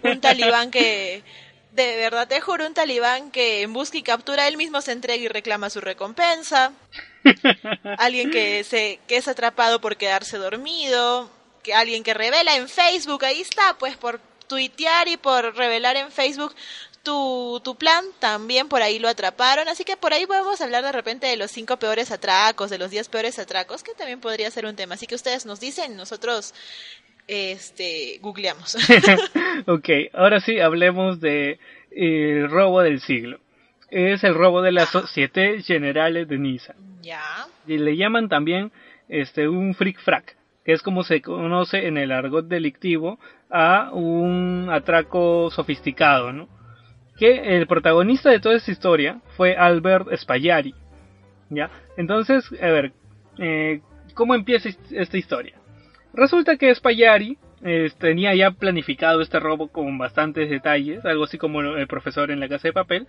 un 0.04 0.20
talibán 0.20 0.72
que 0.72 1.24
de 1.76 1.98
verdad 1.98 2.28
te 2.28 2.40
juro 2.40 2.66
un 2.66 2.74
talibán 2.74 3.32
que 3.32 3.62
en 3.62 3.74
busca 3.74 3.98
y 3.98 4.02
captura 4.02 4.48
él 4.48 4.56
mismo 4.56 4.82
se 4.82 4.94
entrega 4.94 5.22
y 5.22 5.28
reclama 5.28 5.70
su 5.70 5.82
recompensa, 5.82 6.72
alguien 7.98 8.32
que 8.32 8.64
se 8.64 9.00
que 9.08 9.18
es 9.18 9.28
atrapado 9.28 9.82
por 9.82 9.98
quedarse 9.98 10.38
dormido, 10.38 11.30
que 11.64 11.74
alguien 11.74 12.04
que 12.04 12.14
revela 12.14 12.56
en 12.56 12.70
Facebook, 12.70 13.26
ahí 13.26 13.42
está, 13.42 13.78
pues 13.78 13.98
por 13.98 14.22
tuitear 14.48 15.08
y 15.08 15.18
por 15.18 15.56
revelar 15.56 15.98
en 15.98 16.12
Facebook 16.12 16.56
tu, 17.04 17.62
tu 17.64 17.76
plan, 17.76 18.04
también 18.20 18.68
por 18.68 18.82
ahí 18.82 18.98
lo 18.98 19.10
atraparon, 19.10 19.68
así 19.68 19.84
que 19.84 19.98
por 19.98 20.14
ahí 20.14 20.26
podemos 20.26 20.60
hablar 20.62 20.84
de 20.84 20.92
repente 20.92 21.28
de 21.28 21.38
los 21.38 21.52
cinco 21.52 21.78
peores 21.78 22.10
atracos, 22.10 22.70
de 22.70 22.80
los 22.80 22.90
diez 22.90 23.10
peores 23.10 23.38
atracos, 23.38 23.84
que 23.84 23.94
también 23.94 24.20
podría 24.20 24.50
ser 24.50 24.66
un 24.66 24.76
tema, 24.76 24.96
así 24.96 25.06
que 25.06 25.16
ustedes 25.16 25.46
nos 25.46 25.60
dicen, 25.60 25.96
nosotros 25.96 26.54
este 27.28 28.20
googleamos. 28.22 28.76
ok, 29.68 29.90
ahora 30.14 30.40
sí 30.40 30.60
hablemos 30.60 31.20
de 31.20 31.52
eh, 31.52 31.60
el 32.42 32.50
robo 32.50 32.82
del 32.82 33.00
siglo. 33.00 33.40
Es 33.90 34.24
el 34.24 34.34
robo 34.34 34.62
de 34.62 34.72
la 34.72 34.86
Societe 34.86 35.62
Generale 35.62 36.26
de 36.26 36.38
Niza. 36.38 36.76
ya. 37.02 37.22
Y 37.68 37.78
le 37.78 37.96
llaman 37.96 38.30
también 38.30 38.72
este 39.08 39.48
un 39.48 39.74
fric 39.76 40.00
frac, 40.00 40.36
que 40.64 40.74
es 40.74 40.82
como 40.82 41.04
se 41.04 41.22
conoce 41.22 41.88
en 41.88 41.98
el 41.98 42.12
argot 42.12 42.48
delictivo 42.48 43.20
a 43.50 43.92
un 43.94 44.70
atraco 44.72 45.50
sofisticado, 45.52 46.34
¿no? 46.34 46.50
Que 47.18 47.58
el 47.58 47.68
protagonista 47.68 48.30
de 48.30 48.40
toda 48.40 48.56
esta 48.56 48.72
historia 48.72 49.22
fue 49.38 49.56
Albert 49.56 50.08
Spagliari, 50.18 50.74
¿ya? 51.50 51.70
Entonces, 51.98 52.46
a 52.62 52.68
ver, 52.68 52.92
eh, 53.38 53.82
¿cómo 54.14 54.36
empieza 54.36 54.70
esta 54.92 55.18
historia? 55.18 55.56
Resulta 56.16 56.56
que 56.58 56.74
Spayari 56.74 57.38
eh, 57.64 57.92
tenía 57.98 58.34
ya 58.36 58.52
planificado 58.52 59.22
este 59.22 59.40
robo 59.40 59.68
con 59.68 59.98
bastantes 59.98 60.50
detalles, 60.50 61.04
algo 61.06 61.26
así 61.26 61.38
como 61.38 61.62
el 61.62 61.88
profesor 61.88 62.32
en 62.32 62.40
la 62.40 62.48
casa 62.48 62.68
de 62.68 62.74
papel, 62.74 63.08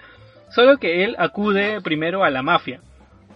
solo 0.51 0.79
que 0.79 1.05
él 1.05 1.15
acude 1.19 1.81
primero 1.83 2.25
a 2.25 2.31
la 2.31 2.43
mafia. 2.43 2.81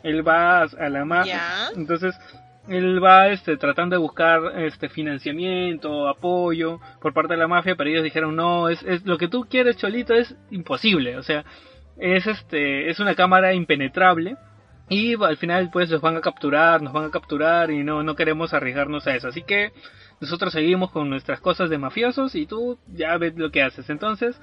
Él 0.03 0.27
va 0.27 0.63
a 0.63 0.89
la 0.89 1.05
mafia, 1.05 1.41
entonces 1.77 2.19
él 2.69 3.03
va 3.03 3.29
este, 3.29 3.57
tratando 3.57 3.95
de 3.95 4.01
buscar 4.01 4.61
este 4.61 4.89
financiamiento, 4.89 6.09
apoyo 6.09 6.81
por 7.01 7.13
parte 7.13 7.35
de 7.35 7.39
la 7.41 7.49
mafia, 7.49 7.77
pero 7.77 7.91
ellos 7.91 8.05
dijeron 8.05 8.35
no, 8.35 8.69
es, 8.69 8.83
es 8.83 9.05
lo 9.05 9.19
que 9.19 9.29
tú 9.29 9.47
quieres, 9.49 9.77
Cholito, 9.77 10.15
es 10.15 10.35
imposible, 10.51 11.17
o 11.17 11.23
sea, 11.23 11.45
es 11.99 12.27
este, 12.27 12.89
es 12.89 12.99
una 12.99 13.15
cámara 13.15 13.53
impenetrable 13.53 14.37
y 14.91 15.15
al 15.23 15.37
final 15.37 15.71
pues 15.71 15.89
los 15.89 16.01
van 16.01 16.17
a 16.17 16.21
capturar, 16.21 16.83
nos 16.83 16.93
van 16.93 17.05
a 17.05 17.11
capturar 17.11 17.71
y 17.71 17.85
no, 17.85 18.03
no 18.03 18.17
queremos 18.17 18.53
arriesgarnos 18.53 19.07
a 19.07 19.15
eso. 19.15 19.29
Así 19.29 19.43
que 19.43 19.71
nosotros 20.21 20.53
seguimos 20.53 20.91
con 20.91 21.09
nuestras 21.09 21.41
cosas 21.41 21.71
de 21.71 21.79
mafiosos 21.79 22.35
y 22.35 22.45
tú 22.45 22.77
ya 22.89 23.17
ves 23.17 23.37
lo 23.37 23.53
que 23.53 23.63
haces. 23.63 23.89
Entonces, 23.89 24.39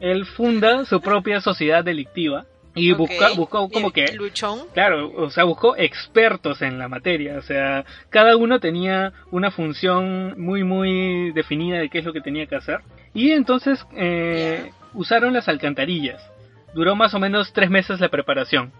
él 0.00 0.24
funda 0.24 0.84
su 0.84 1.00
propia 1.00 1.40
sociedad 1.40 1.82
delictiva 1.82 2.46
y 2.76 2.92
busca, 2.92 3.30
buscó 3.34 3.68
como 3.68 3.90
que... 3.90 4.12
Luchón. 4.14 4.60
Claro, 4.72 5.10
o 5.16 5.30
sea, 5.30 5.42
buscó 5.42 5.76
expertos 5.76 6.62
en 6.62 6.78
la 6.78 6.88
materia. 6.88 7.36
O 7.36 7.42
sea, 7.42 7.84
cada 8.08 8.36
uno 8.36 8.60
tenía 8.60 9.12
una 9.32 9.50
función 9.50 10.40
muy, 10.40 10.62
muy 10.62 11.32
definida 11.32 11.78
de 11.78 11.88
qué 11.88 11.98
es 11.98 12.04
lo 12.04 12.12
que 12.12 12.20
tenía 12.20 12.46
que 12.46 12.54
hacer. 12.54 12.82
Y 13.14 13.32
entonces 13.32 13.84
eh, 13.96 14.70
usaron 14.94 15.32
las 15.32 15.48
alcantarillas. 15.48 16.22
Duró 16.72 16.94
más 16.94 17.14
o 17.14 17.18
menos 17.18 17.52
tres 17.52 17.68
meses 17.68 17.98
la 17.98 18.10
preparación. 18.10 18.70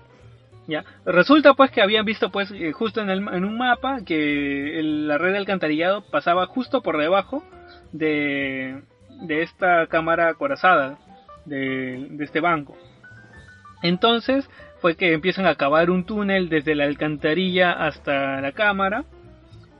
¿Ya? 0.68 0.84
Resulta 1.06 1.54
pues 1.54 1.70
que 1.70 1.80
habían 1.80 2.04
visto 2.04 2.30
pues 2.30 2.50
eh, 2.50 2.72
justo 2.72 3.00
en, 3.00 3.08
el, 3.08 3.26
en 3.32 3.46
un 3.46 3.56
mapa 3.56 4.04
que 4.04 4.80
la 4.82 5.16
red 5.16 5.32
de 5.32 5.38
alcantarillado 5.38 6.02
pasaba 6.10 6.44
justo 6.44 6.82
por 6.82 6.98
debajo 6.98 7.42
de, 7.92 8.82
de 9.22 9.42
esta 9.42 9.86
cámara 9.86 10.28
acorazada 10.28 10.98
de, 11.46 12.08
de 12.10 12.22
este 12.22 12.40
banco. 12.40 12.76
Entonces 13.82 14.50
fue 14.82 14.94
que 14.94 15.14
empiezan 15.14 15.46
a 15.46 15.54
cavar 15.54 15.90
un 15.90 16.04
túnel 16.04 16.50
desde 16.50 16.74
la 16.74 16.84
alcantarilla 16.84 17.72
hasta 17.72 18.42
la 18.42 18.52
cámara 18.52 19.04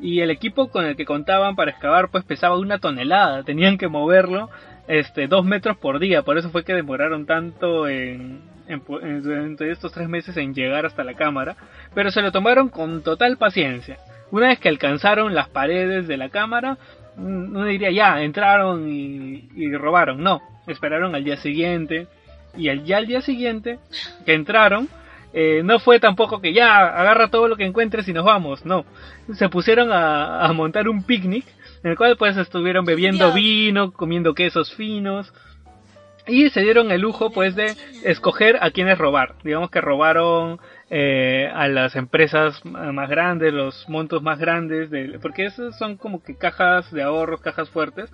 y 0.01 0.21
el 0.21 0.31
equipo 0.31 0.71
con 0.71 0.87
el 0.87 0.97
que 0.97 1.05
contaban 1.05 1.55
para 1.55 1.71
excavar 1.71 2.09
pues 2.11 2.25
pesaba 2.25 2.57
una 2.57 2.79
tonelada, 2.79 3.43
tenían 3.43 3.77
que 3.77 3.89
moverlo 3.89 4.49
este 4.87 5.29
dos 5.29 5.45
metros 5.45 5.77
por 5.77 5.99
día, 5.99 6.23
por 6.23 6.39
eso 6.39 6.49
fue 6.49 6.65
que 6.65 6.73
demoraron 6.73 7.27
tanto 7.27 7.87
en, 7.89 8.41
entre 8.69 9.71
estos 9.71 9.93
tres 9.93 10.09
meses 10.09 10.37
en 10.37 10.55
llegar 10.55 10.87
hasta 10.87 11.05
la 11.05 11.15
cámara, 11.15 11.57
pero 11.95 12.11
se 12.11 12.23
lo 12.23 12.33
tomaron 12.33 12.69
con 12.69 13.03
total 13.03 13.37
paciencia. 13.37 13.99
Una 14.31 14.49
vez 14.49 14.59
que 14.59 14.69
alcanzaron 14.69 15.35
las 15.35 15.49
paredes 15.49 16.07
de 16.07 16.17
la 16.17 16.29
cámara, 16.29 16.77
mm, 17.17 17.57
uno 17.57 17.65
diría 17.65 17.91
ya, 17.91 18.23
entraron 18.23 18.89
y, 18.89 19.73
robaron. 19.77 20.23
No, 20.23 20.43
esperaron 20.67 21.15
al 21.15 21.25
día 21.25 21.37
siguiente. 21.37 22.07
Y 22.57 22.69
al, 22.69 22.85
ya 22.85 22.99
al 22.99 23.07
día 23.07 23.21
siguiente 23.21 23.79
que 24.27 24.35
entraron, 24.35 24.89
eh, 25.33 25.63
no 25.65 25.79
fue 25.79 26.01
tampoco 26.01 26.41
que 26.41 26.53
ya 26.53 26.79
agarra 26.79 27.29
todo 27.29 27.49
lo 27.49 27.57
que 27.57 27.65
encuentres 27.65 28.09
y 28.09 28.13
nos 28.13 28.25
vamos. 28.25 28.65
No, 28.67 28.85
se 29.33 29.49
pusieron 29.49 29.93
a, 29.93 30.45
a 30.45 30.53
montar 30.53 30.89
un 30.89 31.05
picnic 31.05 31.47
en 31.83 31.91
el 31.91 31.97
cual 31.97 32.17
pues 32.17 32.37
estuvieron 32.37 32.85
bebiendo 32.85 33.33
vino, 33.33 33.93
comiendo 33.93 34.35
quesos 34.35 34.75
finos, 34.75 35.33
y 36.29 36.51
se 36.51 36.61
dieron 36.61 36.93
el 36.93 37.01
lujo 37.01 37.31
pues 37.31 37.57
de 37.57 37.75
escoger 38.05 38.59
a 38.61 38.71
quienes 38.71 38.99
robar. 38.99 39.35
Digamos 39.43 39.71
que 39.71 39.81
robaron 39.81 40.61
eh, 40.91 41.51
a 41.53 41.69
las 41.69 41.97
empresas 41.97 42.65
más 42.65 43.09
grandes, 43.09 43.53
los 43.53 43.89
montos 43.89 44.23
más 44.23 44.39
grandes, 44.39 44.91
de, 44.91 45.19
porque 45.21 45.47
esos 45.47 45.77
son 45.77 45.97
como 45.97 46.23
que 46.23 46.37
cajas 46.37 46.93
de 46.93 47.03
ahorros, 47.03 47.41
cajas 47.41 47.71
fuertes, 47.71 48.11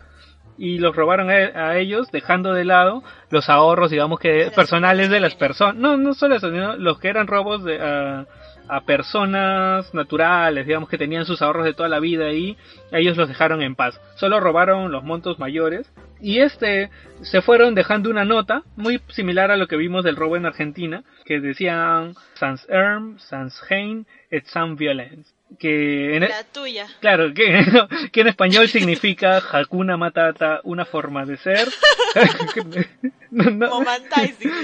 y 0.56 0.78
los 0.78 0.94
robaron 0.94 1.30
a, 1.30 1.76
ellos 1.76 2.10
dejando 2.12 2.54
de 2.54 2.64
lado 2.64 3.02
los 3.30 3.48
ahorros, 3.48 3.90
digamos 3.90 4.20
que 4.20 4.52
personales 4.54 5.10
de 5.10 5.20
las 5.20 5.34
personas. 5.34 5.74
No, 5.76 5.96
no 5.96 6.14
solo 6.14 6.36
eso, 6.36 6.50
sino 6.50 6.76
los 6.76 7.00
que 7.00 7.08
eran 7.08 7.26
robos 7.26 7.64
de... 7.64 7.78
a 7.80 8.80
personas 8.86 9.92
naturales, 9.92 10.66
digamos 10.66 10.88
que 10.88 10.96
tenían 10.96 11.26
sus 11.26 11.42
ahorros 11.42 11.64
de 11.64 11.74
toda 11.74 11.88
la 11.88 12.00
vida 12.00 12.26
ahí, 12.26 12.56
ellos 12.92 13.16
los 13.16 13.28
dejaron 13.28 13.62
en 13.62 13.74
paz. 13.74 14.00
Solo 14.14 14.40
robaron 14.40 14.90
los 14.92 15.02
montos 15.02 15.38
mayores 15.38 15.92
y 16.24 16.40
este 16.40 16.88
se 17.20 17.42
fueron 17.42 17.74
dejando 17.74 18.08
una 18.08 18.24
nota 18.24 18.62
muy 18.76 18.98
similar 19.08 19.50
a 19.50 19.58
lo 19.58 19.68
que 19.68 19.76
vimos 19.76 20.04
del 20.04 20.16
robo 20.16 20.38
en 20.38 20.46
Argentina, 20.46 21.04
que 21.26 21.38
decían 21.38 22.14
sans 22.32 22.66
erm, 22.70 23.18
sans 23.18 23.62
hein 23.70 24.06
et 24.30 24.42
sans 24.46 24.74
violence. 24.74 25.33
Que 25.58 26.16
en, 26.16 26.22
e- 26.24 26.28
la 26.28 26.42
tuya. 26.44 26.86
Claro, 27.00 27.32
que, 27.32 27.64
que 28.12 28.20
en 28.22 28.28
español 28.28 28.68
significa 28.68 29.42
Hakuna 29.52 29.96
Matata, 29.96 30.60
una 30.64 30.84
forma 30.84 31.24
de 31.24 31.36
ser. 31.36 31.68
no, 33.30 33.50
no, 33.50 33.84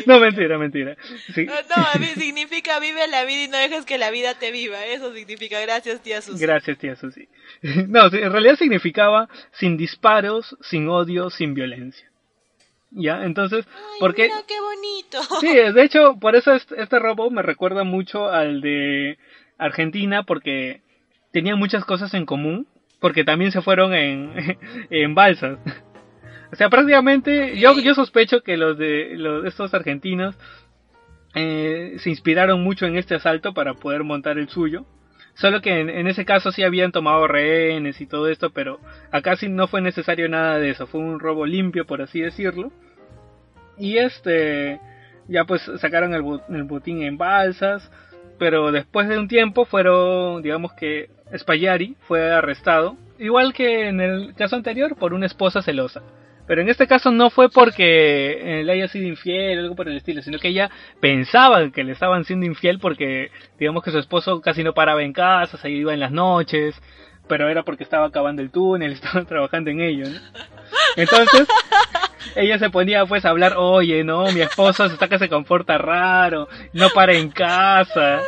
no, 0.06 0.20
mentira, 0.20 0.58
mentira. 0.58 0.96
No, 1.36 2.04
significa 2.16 2.80
vive 2.80 3.06
la 3.08 3.24
vida 3.24 3.44
y 3.44 3.48
no 3.48 3.58
dejes 3.58 3.84
que 3.84 3.98
la 3.98 4.10
vida 4.10 4.34
te 4.34 4.50
viva. 4.50 4.84
Eso 4.86 5.12
significa 5.14 5.60
gracias, 5.60 6.02
tía 6.02 6.22
Susi. 6.22 6.40
Gracias, 6.42 6.78
tía 6.78 6.96
Susi. 6.96 7.28
No, 7.88 8.06
en 8.06 8.32
realidad 8.32 8.56
significaba 8.56 9.28
sin 9.52 9.76
disparos, 9.76 10.56
sin 10.62 10.88
odio, 10.88 11.30
sin 11.30 11.54
violencia. 11.54 12.10
¿Ya? 12.92 13.22
Entonces, 13.24 13.66
porque... 14.00 14.24
Mira 14.24 14.42
qué 14.48 14.60
bonito. 14.60 15.20
Sí, 15.40 15.54
de 15.54 15.82
hecho, 15.84 16.16
por 16.18 16.34
eso 16.34 16.52
este, 16.52 16.82
este 16.82 16.98
robo 16.98 17.30
me 17.30 17.42
recuerda 17.42 17.84
mucho 17.84 18.28
al 18.28 18.60
de 18.60 19.16
Argentina, 19.60 20.24
porque 20.24 20.82
tenían 21.32 21.58
muchas 21.58 21.84
cosas 21.84 22.14
en 22.14 22.26
común, 22.26 22.66
porque 23.00 23.24
también 23.24 23.52
se 23.52 23.62
fueron 23.62 23.94
en, 23.94 24.58
en 24.90 25.14
balsas. 25.14 25.58
O 26.52 26.56
sea, 26.56 26.68
prácticamente 26.68 27.58
yo, 27.58 27.78
yo 27.78 27.94
sospecho 27.94 28.42
que 28.42 28.56
los 28.56 28.76
de 28.76 29.14
los, 29.16 29.44
estos 29.44 29.72
argentinos 29.72 30.36
eh, 31.34 31.96
se 31.98 32.10
inspiraron 32.10 32.62
mucho 32.62 32.86
en 32.86 32.96
este 32.96 33.14
asalto 33.14 33.54
para 33.54 33.74
poder 33.74 34.02
montar 34.02 34.38
el 34.38 34.48
suyo. 34.48 34.84
Solo 35.34 35.60
que 35.60 35.80
en, 35.80 36.06
ese 36.08 36.24
caso 36.24 36.50
sí 36.50 36.64
habían 36.64 36.90
tomado 36.92 37.26
rehenes 37.28 38.00
y 38.00 38.06
todo 38.06 38.28
esto, 38.28 38.50
pero 38.50 38.80
acá 39.12 39.36
sí 39.36 39.48
no 39.48 39.68
fue 39.68 39.80
necesario 39.80 40.28
nada 40.28 40.58
de 40.58 40.70
eso. 40.70 40.86
Fue 40.86 41.00
un 41.00 41.20
robo 41.20 41.46
limpio, 41.46 41.86
por 41.86 42.02
así 42.02 42.20
decirlo. 42.20 42.72
Y 43.78 43.98
este, 43.98 44.80
ya 45.28 45.44
pues 45.44 45.62
sacaron 45.76 46.14
el, 46.14 46.24
el 46.54 46.64
botín 46.64 47.02
en 47.02 47.16
balsas. 47.16 47.90
Pero 48.40 48.72
después 48.72 49.06
de 49.06 49.18
un 49.18 49.28
tiempo 49.28 49.66
fueron, 49.66 50.40
digamos 50.40 50.72
que 50.72 51.10
Spallari 51.36 51.94
fue 52.08 52.32
arrestado. 52.32 52.96
Igual 53.18 53.52
que 53.52 53.88
en 53.88 54.00
el 54.00 54.34
caso 54.34 54.56
anterior, 54.56 54.96
por 54.96 55.12
una 55.12 55.26
esposa 55.26 55.60
celosa. 55.60 56.00
Pero 56.46 56.62
en 56.62 56.70
este 56.70 56.86
caso 56.86 57.10
no 57.10 57.28
fue 57.28 57.50
porque 57.50 58.62
le 58.64 58.72
haya 58.72 58.88
sido 58.88 59.06
infiel 59.06 59.58
o 59.58 59.60
algo 59.60 59.76
por 59.76 59.88
el 59.90 59.98
estilo, 59.98 60.22
sino 60.22 60.38
que 60.38 60.48
ella 60.48 60.70
pensaba 61.00 61.70
que 61.70 61.84
le 61.84 61.92
estaban 61.92 62.24
siendo 62.24 62.46
infiel 62.46 62.78
porque 62.78 63.30
digamos 63.58 63.84
que 63.84 63.90
su 63.90 63.98
esposo 63.98 64.40
casi 64.40 64.64
no 64.64 64.72
paraba 64.72 65.02
en 65.02 65.12
casa, 65.12 65.58
se 65.58 65.68
iba 65.68 65.92
en 65.92 66.00
las 66.00 66.10
noches, 66.10 66.80
pero 67.28 67.46
era 67.50 67.62
porque 67.62 67.84
estaba 67.84 68.06
acabando 68.06 68.40
el 68.40 68.50
túnel, 68.50 68.92
estaba 68.94 69.22
trabajando 69.26 69.70
en 69.70 69.82
ello, 69.82 70.06
Entonces, 70.96 71.46
ella 72.34 72.58
se 72.58 72.70
ponía 72.70 73.06
pues 73.06 73.24
a 73.24 73.30
hablar, 73.30 73.54
oye, 73.56 74.04
no, 74.04 74.30
mi 74.32 74.40
esposo 74.40 74.86
está 74.86 75.08
que 75.08 75.18
se 75.18 75.28
comporta 75.28 75.78
raro, 75.78 76.48
no 76.72 76.90
para 76.90 77.14
en 77.14 77.30
casa. 77.30 78.22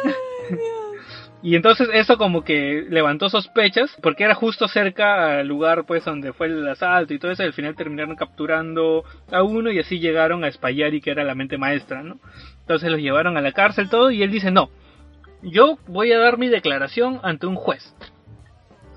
Y 1.45 1.57
entonces 1.57 1.89
eso 1.93 2.19
como 2.19 2.45
que 2.45 2.87
levantó 2.89 3.29
sospechas, 3.29 3.91
porque 4.01 4.23
era 4.23 4.35
justo 4.35 4.69
cerca 4.69 5.41
al 5.41 5.49
lugar 5.49 5.85
pues 5.87 6.05
donde 6.05 6.33
fue 6.33 6.47
el 6.47 6.69
asalto 6.69 7.15
y 7.15 7.19
todo 7.19 7.33
eso, 7.33 7.43
y 7.43 7.47
al 7.47 7.53
final 7.53 7.75
terminaron 7.75 8.15
capturando 8.15 9.05
a 9.31 9.43
uno 9.43 9.73
y 9.73 9.81
así 9.81 9.99
llegaron 9.99 10.45
a 10.45 10.53
Spallari 10.53 11.01
que 11.01 11.11
era 11.11 11.25
la 11.25 11.35
mente 11.35 11.59
maestra, 11.59 12.05
¿no? 12.05 12.21
Entonces 12.61 12.91
los 12.91 13.01
llevaron 13.01 13.37
a 13.37 13.41
la 13.41 13.51
cárcel 13.51 13.89
todo 13.89 14.13
y 14.13 14.23
él 14.23 14.31
dice, 14.31 14.53
no, 14.53 14.71
yo 15.43 15.79
voy 15.89 16.13
a 16.13 16.19
dar 16.21 16.39
mi 16.39 16.47
declaración 16.47 17.19
ante 17.25 17.49
un 17.49 17.57
juez. 17.57 17.93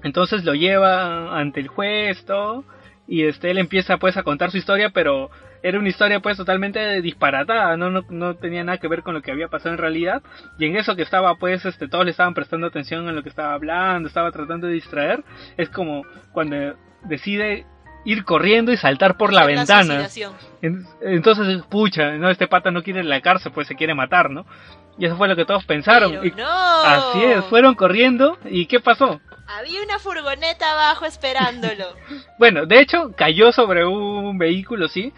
Entonces 0.04 0.46
lo 0.46 0.54
lleva 0.54 1.40
ante 1.40 1.62
el 1.62 1.68
juez, 1.68 2.24
todo, 2.26 2.64
y 3.08 3.24
este, 3.24 3.52
él 3.52 3.58
empieza 3.58 3.98
pues 3.98 4.18
a 4.18 4.24
contar 4.24 4.52
su 4.52 4.58
historia, 4.58 4.90
pero 4.90 5.30
era 5.62 5.80
una 5.80 5.90
historia 5.90 6.20
pues 6.20 6.38
totalmente 6.38 7.02
disparatada, 7.02 7.76
¿no? 7.78 7.90
No, 7.90 8.36
tenía 8.36 8.64
nada 8.64 8.78
que 8.78 8.88
ver 8.88 9.02
con 9.02 9.14
lo 9.14 9.22
que 9.22 9.32
había 9.32 9.48
pasado 9.48 9.74
en 9.74 9.80
realidad. 9.80 10.22
Y 10.60 10.66
en 10.66 10.76
eso 10.76 10.96
que 10.96 11.02
estaba 11.02 11.36
pues, 11.36 11.66
este, 11.66 11.88
todos 11.88 12.06
le 12.06 12.12
estaban 12.12 12.34
prestando 12.34 12.68
atención 12.68 13.08
en 13.08 13.16
lo 13.16 13.24
que 13.24 13.30
estaba 13.30 13.54
hablando, 13.54 14.08
estaba 14.08 14.32
tratando 14.32 14.68
de 14.68 14.74
distraer, 14.74 15.24
es 15.58 15.70
como 15.70 16.04
cuando 16.32 16.76
decide 17.04 17.66
ir 18.06 18.24
corriendo 18.24 18.72
y 18.72 18.78
saltar 18.78 19.18
por 19.18 19.34
la, 19.34 19.46
ventana. 19.46 20.08
Entonces, 21.02 21.64
pucha, 21.70 22.12
no, 22.12 22.30
este 22.30 22.48
pata 22.48 22.72
no 22.72 22.84
quiere 22.84 23.04
la 23.04 23.20
cárcel, 23.22 23.52
pues 23.52 23.68
se 23.68 23.76
quiere 23.76 23.94
matar, 23.94 24.30
¿no? 24.30 24.46
Y 24.98 25.06
eso 25.06 25.18
fue 25.18 25.28
lo 25.28 25.36
que 25.36 25.46
todos 25.46 25.66
pensaron. 25.66 26.26
y 26.26 26.34
Así 26.40 27.24
es, 27.24 27.44
fueron 27.46 27.76
corriendo 27.76 28.38
y 28.46 28.68
¿qué 28.68 28.80
pasó? 28.80 29.20
Había 29.48 29.84
una 29.84 30.00
furgoneta 30.00 30.72
abajo 30.72 31.06
esperándolo. 31.06 31.86
bueno, 32.40 32.66
de 32.66 32.80
hecho 32.80 33.12
cayó 33.16 33.52
sobre 33.52 33.86
un 33.86 34.38
vehículo, 34.38 34.88
sí, 34.88 35.14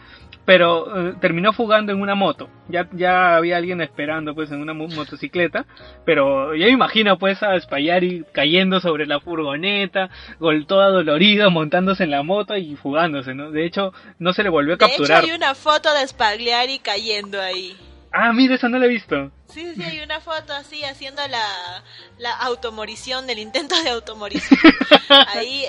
pero 0.47 1.09
eh, 1.09 1.15
terminó 1.19 1.51
fugando 1.51 1.91
en 1.91 1.99
una 1.99 2.15
moto. 2.15 2.49
Ya, 2.69 2.87
ya 2.93 3.35
había 3.35 3.57
alguien 3.57 3.81
esperando 3.81 4.33
pues 4.33 4.49
en 4.49 4.61
una 4.61 4.73
motocicleta, 4.73 5.65
pero 6.05 6.55
ya 6.55 6.67
me 6.67 6.71
imagino 6.71 7.19
pues 7.19 7.43
a 7.43 7.59
Spaghetti 7.59 8.23
cayendo 8.31 8.79
sobre 8.79 9.05
la 9.07 9.19
furgoneta, 9.19 10.09
gol 10.39 10.65
toda 10.65 10.87
dolorida, 10.87 11.49
montándose 11.49 12.05
en 12.05 12.11
la 12.11 12.23
moto 12.23 12.55
y 12.55 12.77
fugándose, 12.77 13.33
¿no? 13.33 13.51
De 13.51 13.65
hecho, 13.65 13.91
no 14.19 14.31
se 14.31 14.43
le 14.43 14.47
volvió 14.47 14.75
a 14.75 14.77
capturar. 14.77 15.19
De 15.19 15.25
hecho, 15.25 15.33
hay 15.33 15.37
una 15.37 15.53
foto 15.53 15.93
de 15.93 16.07
Spagliari 16.07 16.79
cayendo 16.79 17.41
ahí. 17.41 17.75
Ah, 18.13 18.31
mira, 18.31 18.55
eso 18.55 18.69
no 18.69 18.79
la 18.79 18.85
he 18.85 18.89
visto. 18.89 19.29
Sí, 19.49 19.73
sí, 19.75 19.83
hay 19.83 19.99
una 19.99 20.21
foto 20.21 20.53
así 20.53 20.81
haciendo 20.85 21.21
la, 21.27 21.83
la 22.19 22.31
automorición, 22.31 23.27
del 23.27 23.39
intento 23.39 23.75
de 23.83 23.89
automorición. 23.89 24.61
ahí 25.35 25.65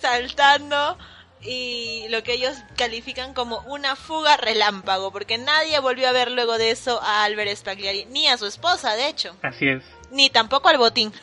saltando 0.00 0.96
y 1.44 2.06
lo 2.10 2.22
que 2.22 2.34
ellos 2.34 2.56
califican 2.76 3.34
como 3.34 3.60
una 3.66 3.96
fuga 3.96 4.36
relámpago, 4.36 5.12
porque 5.12 5.38
nadie 5.38 5.78
volvió 5.80 6.08
a 6.08 6.12
ver 6.12 6.30
luego 6.30 6.58
de 6.58 6.70
eso 6.70 7.00
a 7.02 7.24
Albert 7.24 7.56
Spagliari, 7.56 8.06
ni 8.06 8.28
a 8.28 8.36
su 8.36 8.46
esposa, 8.46 8.94
de 8.96 9.08
hecho. 9.08 9.36
Así 9.42 9.68
es. 9.68 9.82
Ni 10.10 10.30
tampoco 10.30 10.68
al 10.68 10.78
botín. 10.78 11.12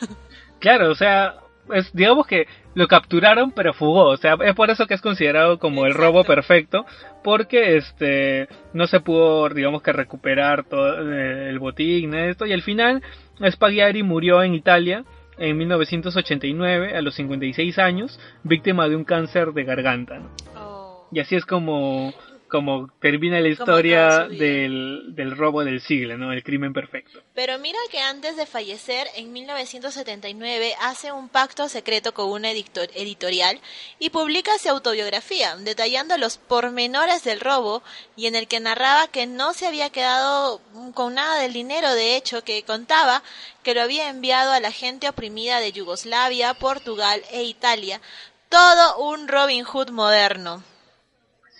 Claro, 0.60 0.92
o 0.92 0.94
sea, 0.94 1.34
es, 1.74 1.92
digamos 1.92 2.24
que 2.24 2.46
lo 2.76 2.86
capturaron 2.86 3.50
pero 3.50 3.74
fugó, 3.74 4.04
o 4.10 4.16
sea, 4.16 4.36
es 4.44 4.54
por 4.54 4.70
eso 4.70 4.86
que 4.86 4.94
es 4.94 5.00
considerado 5.00 5.58
como 5.58 5.86
el 5.86 5.94
robo 5.94 6.22
perfecto, 6.22 6.86
porque 7.24 7.76
este 7.76 8.46
no 8.72 8.86
se 8.86 9.00
pudo, 9.00 9.48
digamos 9.48 9.82
que 9.82 9.92
recuperar 9.92 10.62
todo 10.62 11.12
eh, 11.12 11.48
el 11.48 11.58
botín, 11.58 12.14
esto, 12.14 12.46
y 12.46 12.52
al 12.52 12.62
final 12.62 13.02
Spagliari 13.50 14.04
murió 14.04 14.40
en 14.44 14.54
Italia 14.54 15.04
en 15.38 15.56
1989 15.56 16.96
a 16.96 17.02
los 17.02 17.14
56 17.14 17.78
años, 17.78 18.18
víctima 18.42 18.88
de 18.88 18.96
un 18.96 19.04
cáncer 19.04 19.52
de 19.52 19.64
garganta. 19.64 20.20
Oh. 20.56 21.06
Y 21.10 21.20
así 21.20 21.36
es 21.36 21.44
como 21.44 22.12
como 22.52 22.88
termina 23.00 23.40
la 23.40 23.48
historia 23.48 24.28
del, 24.28 25.14
del, 25.14 25.34
robo 25.34 25.64
del 25.64 25.80
siglo, 25.80 26.18
¿no? 26.18 26.34
El 26.34 26.44
crimen 26.44 26.74
perfecto. 26.74 27.22
Pero 27.34 27.58
mira 27.58 27.78
que 27.90 27.98
antes 27.98 28.36
de 28.36 28.44
fallecer, 28.44 29.06
en 29.16 29.32
1979, 29.32 30.74
hace 30.82 31.12
un 31.12 31.30
pacto 31.30 31.70
secreto 31.70 32.12
con 32.12 32.30
una 32.30 32.50
editorial 32.50 33.58
y 33.98 34.10
publica 34.10 34.58
su 34.58 34.68
autobiografía, 34.68 35.56
detallando 35.56 36.18
los 36.18 36.36
pormenores 36.36 37.24
del 37.24 37.40
robo 37.40 37.82
y 38.16 38.26
en 38.26 38.36
el 38.36 38.46
que 38.48 38.60
narraba 38.60 39.08
que 39.08 39.26
no 39.26 39.54
se 39.54 39.66
había 39.66 39.88
quedado 39.88 40.60
con 40.92 41.14
nada 41.14 41.40
del 41.40 41.54
dinero, 41.54 41.94
de 41.94 42.16
hecho, 42.16 42.44
que 42.44 42.64
contaba 42.64 43.22
que 43.62 43.72
lo 43.72 43.80
había 43.80 44.10
enviado 44.10 44.52
a 44.52 44.60
la 44.60 44.72
gente 44.72 45.08
oprimida 45.08 45.58
de 45.58 45.72
Yugoslavia, 45.72 46.52
Portugal 46.52 47.22
e 47.30 47.44
Italia. 47.44 48.02
Todo 48.50 48.98
un 48.98 49.26
Robin 49.26 49.64
Hood 49.64 49.88
moderno. 49.88 50.62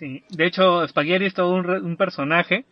Sí, 0.02 0.24
de 0.30 0.46
hecho, 0.46 0.84
Spaghetti 0.88 1.26
es 1.26 1.34
todo 1.34 1.54
un, 1.54 1.96
personaje 1.96 2.64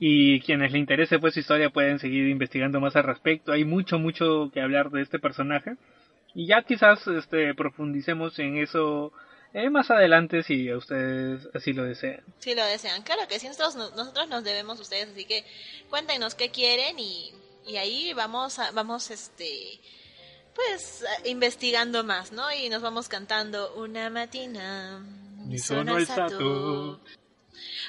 y 0.00 0.40
quienes 0.40 0.72
le 0.72 0.80
interese 0.80 1.20
pues 1.20 1.34
su 1.34 1.38
historia 1.38 1.70
pueden 1.70 2.00
seguir 2.00 2.26
investigando 2.26 2.80
más 2.80 2.96
al 2.96 3.04
respecto. 3.04 3.52
Hay 3.52 3.64
mucho, 3.64 4.00
mucho 4.00 4.50
que 4.52 4.60
hablar 4.60 4.90
de 4.90 5.02
este 5.02 5.20
personaje 5.20 5.76
y 6.34 6.48
ya 6.48 6.62
quizás 6.62 7.06
este, 7.06 7.54
profundicemos 7.54 8.36
en 8.40 8.56
eso 8.56 9.12
eh, 9.54 9.70
más 9.70 9.92
adelante 9.92 10.42
si 10.42 10.74
ustedes 10.74 11.48
así 11.54 11.72
lo 11.72 11.84
desean. 11.84 12.24
Si 12.40 12.52
lo 12.56 12.64
desean, 12.64 13.02
claro 13.02 13.28
que 13.28 13.38
sí, 13.38 13.46
nosotros, 13.46 13.76
nosotros 13.94 14.28
nos 14.28 14.42
debemos 14.42 14.80
a 14.80 14.82
ustedes, 14.82 15.10
así 15.10 15.24
que 15.24 15.44
cuéntenos 15.88 16.34
qué 16.34 16.50
quieren 16.50 16.98
y, 16.98 17.30
y 17.64 17.76
ahí 17.76 18.12
vamos, 18.12 18.58
a, 18.58 18.72
vamos 18.72 19.12
este 19.12 19.78
pues 20.52 21.04
investigando 21.26 22.02
más, 22.02 22.32
¿no? 22.32 22.52
Y 22.52 22.68
nos 22.70 22.82
vamos 22.82 23.08
cantando 23.08 23.72
una 23.76 24.10
matina 24.10 25.00
sono 25.56 25.94
alzato. 25.94 27.00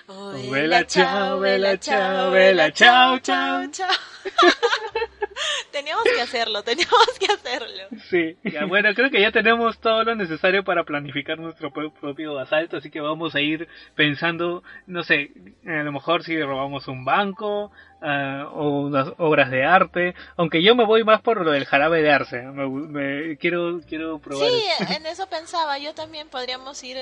Oh, 0.07 0.31
vela, 0.31 0.85
chao, 0.85 1.37
vela, 1.39 1.77
chao, 1.77 2.31
vela, 2.31 2.71
chao, 2.71 3.19
chao, 3.19 3.69
chao. 3.69 3.95
teníamos 5.71 6.03
que 6.03 6.21
hacerlo, 6.21 6.63
teníamos 6.63 7.07
que 7.19 7.25
hacerlo. 7.31 7.83
Sí, 8.09 8.37
bueno, 8.67 8.93
creo 8.93 9.09
que 9.09 9.21
ya 9.21 9.31
tenemos 9.31 9.79
todo 9.79 10.03
lo 10.03 10.15
necesario 10.15 10.63
para 10.63 10.83
planificar 10.83 11.39
nuestro 11.39 11.71
propio 11.71 12.39
asalto, 12.39 12.77
así 12.77 12.89
que 12.89 13.01
vamos 13.01 13.35
a 13.35 13.41
ir 13.41 13.67
pensando, 13.95 14.63
no 14.87 15.03
sé, 15.03 15.31
a 15.65 15.83
lo 15.83 15.91
mejor 15.91 16.23
si 16.23 16.41
robamos 16.41 16.87
un 16.87 17.05
banco 17.05 17.71
uh, 18.01 18.45
o 18.53 18.81
unas 18.81 19.09
obras 19.17 19.49
de 19.49 19.63
arte, 19.63 20.15
aunque 20.37 20.61
yo 20.61 20.75
me 20.75 20.85
voy 20.85 21.03
más 21.03 21.21
por 21.21 21.43
lo 21.43 21.51
del 21.51 21.65
jarabe 21.65 22.01
de 22.01 22.11
arce, 22.11 22.41
me, 22.41 23.37
quiero 23.37 23.81
quiero 23.87 24.19
probar. 24.19 24.49
Sí, 24.49 24.93
en 24.93 25.05
eso 25.05 25.27
pensaba, 25.27 25.77
yo 25.77 25.93
también 25.93 26.27
podríamos 26.29 26.83
ir 26.83 26.97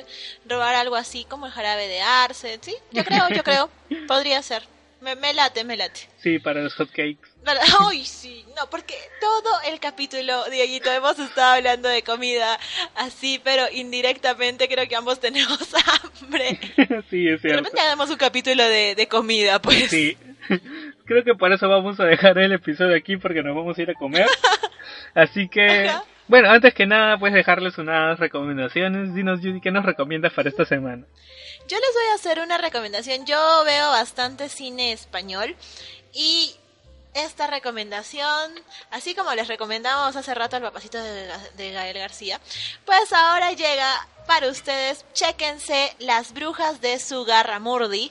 robar 0.47 0.75
algo 0.75 0.95
así 0.95 1.25
como 1.25 1.45
el 1.45 1.51
jarabe 1.51 1.87
de 1.87 2.01
arce, 2.01 2.59
sí, 2.61 2.75
yo 2.91 3.03
creo, 3.03 3.29
yo 3.29 3.43
creo, 3.43 3.69
podría 4.07 4.41
ser. 4.41 4.63
Me, 5.01 5.15
me, 5.15 5.33
late, 5.33 5.63
me 5.63 5.75
late. 5.75 6.01
Sí, 6.17 6.37
para 6.37 6.61
los 6.61 6.75
hotcakes. 6.75 7.27
Ay, 7.79 8.05
sí, 8.05 8.45
no, 8.55 8.69
porque 8.69 8.93
todo 9.19 9.61
el 9.71 9.79
capítulo, 9.79 10.45
Dieguito, 10.51 10.91
hemos 10.91 11.17
estado 11.17 11.55
hablando 11.55 11.89
de 11.89 12.03
comida 12.03 12.59
así, 12.95 13.41
pero 13.43 13.63
indirectamente 13.71 14.67
creo 14.67 14.87
que 14.87 14.95
ambos 14.95 15.19
tenemos 15.19 15.59
hambre. 16.21 16.59
sí, 17.09 17.27
es 17.27 17.41
cierto. 17.41 17.69
Hagamos 17.81 18.11
un 18.11 18.17
capítulo 18.17 18.63
de, 18.63 18.93
de 18.93 19.07
comida, 19.07 19.59
pues. 19.59 19.89
Sí. 19.89 20.15
Creo 21.05 21.23
que 21.23 21.33
por 21.33 21.51
eso 21.51 21.67
vamos 21.67 21.99
a 21.99 22.05
dejar 22.05 22.37
el 22.37 22.51
episodio 22.51 22.95
aquí 22.95 23.17
porque 23.17 23.41
nos 23.41 23.55
vamos 23.55 23.77
a 23.77 23.81
ir 23.81 23.89
a 23.89 23.95
comer. 23.95 24.27
Así 25.15 25.49
que, 25.49 25.91
bueno, 26.31 26.49
antes 26.49 26.73
que 26.73 26.85
nada, 26.85 27.17
pues 27.19 27.33
dejarles 27.33 27.77
unas 27.77 28.17
recomendaciones. 28.17 29.13
Dinos, 29.13 29.41
Judy, 29.41 29.59
¿qué 29.59 29.69
nos 29.69 29.83
recomiendas 29.83 30.31
para 30.31 30.47
esta 30.47 30.63
semana? 30.63 31.05
Yo 31.67 31.77
les 31.77 31.93
voy 31.93 32.05
a 32.09 32.15
hacer 32.15 32.39
una 32.39 32.57
recomendación. 32.57 33.25
Yo 33.25 33.35
veo 33.65 33.89
bastante 33.89 34.47
cine 34.47 34.93
español 34.93 35.57
y 36.13 36.55
esta 37.13 37.47
recomendación, 37.47 38.53
así 38.91 39.13
como 39.13 39.33
les 39.33 39.49
recomendamos 39.49 40.15
hace 40.15 40.33
rato 40.33 40.55
al 40.55 40.61
papacito 40.61 40.97
de, 41.03 41.71
Gael 41.73 41.97
García, 41.97 42.39
pues 42.85 43.11
ahora 43.11 43.51
llega 43.51 43.91
para 44.25 44.47
ustedes, 44.47 45.03
chéquense 45.11 45.93
Las 45.99 46.33
Brujas 46.33 46.79
de 46.79 46.97
Sugarramurdi, 46.97 48.09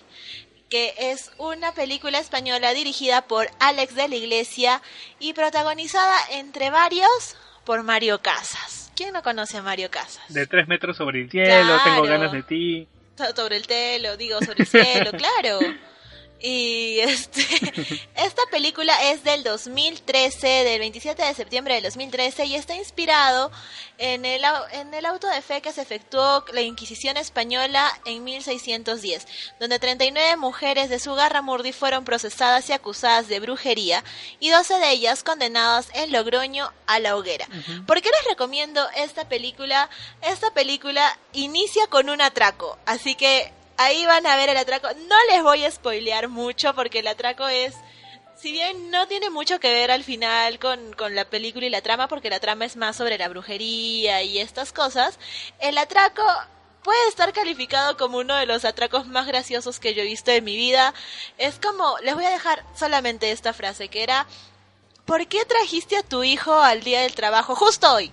que 0.68 0.92
es 0.98 1.30
una 1.38 1.72
película 1.72 2.18
española 2.18 2.74
dirigida 2.74 3.22
por 3.22 3.50
Alex 3.60 3.94
de 3.94 4.08
la 4.08 4.16
Iglesia 4.16 4.82
y 5.18 5.32
protagonizada 5.32 6.18
entre 6.32 6.68
varios 6.68 7.38
por 7.70 7.84
Mario 7.84 8.20
Casas. 8.20 8.90
¿Quién 8.96 9.12
no 9.12 9.22
conoce 9.22 9.56
a 9.56 9.62
Mario 9.62 9.92
Casas? 9.92 10.24
De 10.34 10.44
tres 10.44 10.66
metros 10.66 10.96
sobre 10.96 11.20
el 11.20 11.30
cielo, 11.30 11.78
tengo 11.84 12.02
ganas 12.02 12.32
de 12.32 12.42
ti. 12.42 12.88
Sobre 13.36 13.58
el 13.58 13.64
cielo, 13.64 14.16
digo, 14.16 14.40
sobre 14.40 14.64
el 14.64 14.66
cielo, 14.66 15.12
claro. 15.16 15.60
Y 16.41 17.01
este, 17.01 17.43
esta 18.14 18.43
película 18.51 19.11
es 19.11 19.22
del 19.24 19.43
2013, 19.43 20.47
del 20.47 20.80
27 20.80 21.22
de 21.22 21.34
septiembre 21.34 21.74
del 21.74 21.84
2013, 21.84 22.47
y 22.47 22.55
está 22.57 22.74
inspirado 22.74 23.51
en 23.99 24.24
el, 24.24 24.43
en 24.72 24.95
el 24.95 25.05
auto 25.05 25.28
de 25.28 25.43
fe 25.43 25.61
que 25.61 25.72
se 25.72 25.82
efectuó 25.82 26.45
la 26.53 26.62
Inquisición 26.62 27.16
española 27.16 27.91
en 28.07 28.24
1610, 28.24 29.26
donde 29.59 29.78
39 29.78 30.36
mujeres 30.36 30.88
de 30.88 30.99
su 30.99 31.14
garra 31.14 31.43
murdi 31.43 31.72
fueron 31.72 32.05
procesadas 32.05 32.68
y 32.70 32.72
acusadas 32.72 33.28
de 33.28 33.41
brujería, 33.41 34.03
y 34.38 34.51
12 34.51 34.78
de 34.78 34.91
ellas 34.91 35.22
condenadas 35.22 35.88
en 35.95 36.12
Logroño 36.12 36.72
a 36.86 36.99
la 36.99 37.16
hoguera. 37.16 37.47
¿Por 37.86 38.01
qué 38.01 38.09
les 38.09 38.28
recomiendo 38.28 38.88
esta 38.97 39.28
película? 39.28 39.91
Esta 40.22 40.51
película 40.53 41.18
inicia 41.32 41.86
con 41.88 42.09
un 42.09 42.22
atraco, 42.22 42.78
así 42.86 43.14
que 43.14 43.53
ahí 43.80 44.04
van 44.04 44.26
a 44.26 44.36
ver 44.36 44.50
el 44.50 44.56
atraco. 44.58 44.88
No 45.08 45.16
les 45.30 45.42
voy 45.42 45.64
a 45.64 45.70
spoilear 45.70 46.28
mucho 46.28 46.74
porque 46.74 46.98
el 46.98 47.06
atraco 47.06 47.48
es, 47.48 47.74
si 48.36 48.52
bien 48.52 48.90
no 48.90 49.08
tiene 49.08 49.30
mucho 49.30 49.58
que 49.58 49.72
ver 49.72 49.90
al 49.90 50.04
final 50.04 50.58
con, 50.58 50.92
con 50.92 51.14
la 51.14 51.24
película 51.24 51.66
y 51.66 51.70
la 51.70 51.80
trama, 51.80 52.06
porque 52.06 52.30
la 52.30 52.40
trama 52.40 52.66
es 52.66 52.76
más 52.76 52.96
sobre 52.96 53.16
la 53.16 53.28
brujería 53.28 54.22
y 54.22 54.38
estas 54.38 54.72
cosas, 54.72 55.18
el 55.60 55.78
atraco 55.78 56.22
puede 56.82 57.08
estar 57.08 57.32
calificado 57.32 57.96
como 57.96 58.18
uno 58.18 58.34
de 58.36 58.46
los 58.46 58.66
atracos 58.66 59.06
más 59.06 59.26
graciosos 59.26 59.80
que 59.80 59.94
yo 59.94 60.02
he 60.02 60.06
visto 60.06 60.30
en 60.30 60.44
mi 60.44 60.56
vida. 60.56 60.92
Es 61.38 61.58
como, 61.58 61.96
les 62.02 62.14
voy 62.14 62.26
a 62.26 62.30
dejar 62.30 62.62
solamente 62.74 63.30
esta 63.30 63.54
frase 63.54 63.88
que 63.88 64.02
era, 64.02 64.26
¿por 65.06 65.26
qué 65.26 65.46
trajiste 65.46 65.96
a 65.96 66.02
tu 66.02 66.22
hijo 66.22 66.52
al 66.52 66.82
día 66.82 67.00
del 67.00 67.14
trabajo 67.14 67.54
justo 67.54 67.92
hoy? 67.94 68.12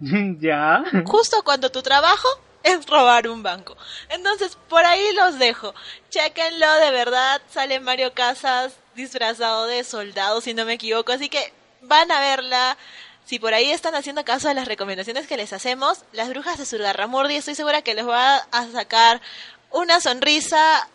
Ya. 0.40 0.82
Justo 1.04 1.44
cuando 1.44 1.70
tu 1.70 1.80
trabajo 1.82 2.26
es 2.78 2.86
robar 2.86 3.28
un 3.28 3.42
banco. 3.42 3.76
Entonces, 4.08 4.56
por 4.68 4.84
ahí 4.84 5.12
los 5.14 5.38
dejo. 5.38 5.74
Chequenlo, 6.10 6.72
de 6.74 6.90
verdad. 6.90 7.42
Sale 7.50 7.80
Mario 7.80 8.14
Casas 8.14 8.74
disfrazado 8.94 9.66
de 9.66 9.84
soldado, 9.84 10.40
si 10.40 10.54
no 10.54 10.64
me 10.64 10.74
equivoco. 10.74 11.12
Así 11.12 11.28
que 11.28 11.52
van 11.82 12.10
a 12.10 12.20
verla. 12.20 12.76
Si 13.24 13.38
por 13.38 13.54
ahí 13.54 13.70
están 13.70 13.94
haciendo 13.94 14.24
caso 14.24 14.48
a 14.48 14.54
las 14.54 14.66
recomendaciones 14.66 15.28
que 15.28 15.36
les 15.36 15.52
hacemos, 15.52 16.04
Las 16.12 16.28
Brujas 16.28 16.58
de 16.58 16.66
Surgarramurdi, 16.66 17.36
estoy 17.36 17.54
segura 17.54 17.82
que 17.82 17.94
les 17.94 18.06
va 18.06 18.36
a 18.36 18.66
sacar 18.72 19.20
una 19.70 20.00
sonrisa. 20.00 20.88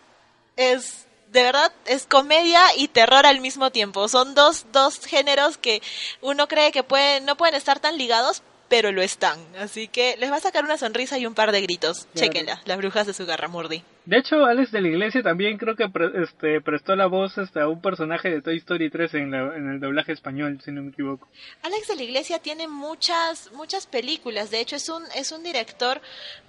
Es 0.56 1.06
de 1.32 1.42
verdad 1.42 1.72
es 1.84 2.06
comedia 2.06 2.60
y 2.76 2.88
terror 2.88 3.26
al 3.26 3.40
mismo 3.40 3.70
tiempo. 3.70 4.08
Son 4.08 4.34
dos, 4.34 4.66
dos 4.72 5.00
géneros 5.00 5.58
que 5.58 5.82
uno 6.20 6.48
cree 6.48 6.72
que 6.72 6.82
pueden, 6.82 7.24
no 7.24 7.36
pueden 7.36 7.54
estar 7.54 7.80
tan 7.80 7.98
ligados, 7.98 8.42
pero 8.68 8.92
lo 8.92 9.02
están. 9.02 9.38
Así 9.58 9.88
que 9.88 10.16
les 10.18 10.30
va 10.30 10.36
a 10.36 10.40
sacar 10.40 10.64
una 10.64 10.76
sonrisa 10.76 11.18
y 11.18 11.26
un 11.26 11.34
par 11.34 11.52
de 11.52 11.62
gritos. 11.62 12.06
Chequenla, 12.14 12.60
las 12.64 12.78
brujas 12.78 13.06
de 13.06 13.14
su 13.14 13.26
Murdi. 13.48 13.82
De 14.04 14.16
hecho, 14.16 14.46
Alex 14.46 14.72
de 14.72 14.80
la 14.80 14.88
Iglesia 14.88 15.22
también 15.22 15.58
creo 15.58 15.76
que 15.76 15.86
este, 16.22 16.62
prestó 16.62 16.96
la 16.96 17.06
voz 17.06 17.36
hasta 17.36 17.64
a 17.64 17.68
un 17.68 17.82
personaje 17.82 18.30
de 18.30 18.40
Toy 18.40 18.56
Story 18.56 18.88
3 18.88 19.14
en, 19.14 19.34
en, 19.34 19.70
el 19.70 19.80
doblaje 19.80 20.12
español, 20.12 20.58
si 20.64 20.70
no 20.70 20.82
me 20.82 20.90
equivoco. 20.90 21.28
Alex 21.62 21.88
de 21.88 21.96
la 21.96 22.02
Iglesia 22.04 22.38
tiene 22.38 22.68
muchas 22.68 23.52
muchas 23.52 23.86
películas. 23.86 24.50
De 24.50 24.60
hecho, 24.60 24.76
es 24.76 24.88
un 24.88 25.02
es 25.14 25.30
un 25.30 25.42
director 25.42 26.00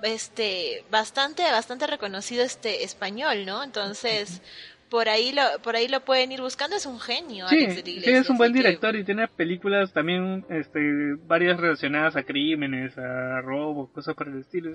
este 0.04 0.86
bastante 0.90 1.44
bastante 1.44 1.86
reconocido 1.86 2.44
este 2.44 2.86
español, 2.86 3.46
¿no? 3.46 3.62
Entonces, 3.62 4.42
por 4.90 5.10
ahí 5.10 5.32
lo 5.32 5.42
por 5.62 5.76
ahí 5.76 5.88
lo 5.88 6.04
pueden 6.04 6.32
ir 6.32 6.42
buscando 6.42 6.76
es 6.76 6.86
un 6.86 7.00
genio 7.00 7.48
sí, 7.48 7.70
sí 7.72 8.02
es 8.06 8.30
un 8.30 8.38
buen 8.38 8.54
director 8.54 8.96
y 8.96 9.04
tiene 9.04 9.28
películas 9.28 9.94
también 9.94 10.46
este 10.50 10.80
varias 11.28 11.60
relacionadas 11.60 12.16
a 12.16 12.24
crímenes 12.24 12.98
a 12.98 13.42
robos 13.42 13.90
cosas 13.92 14.16
por 14.16 14.28
el 14.28 14.40
estilo 14.40 14.72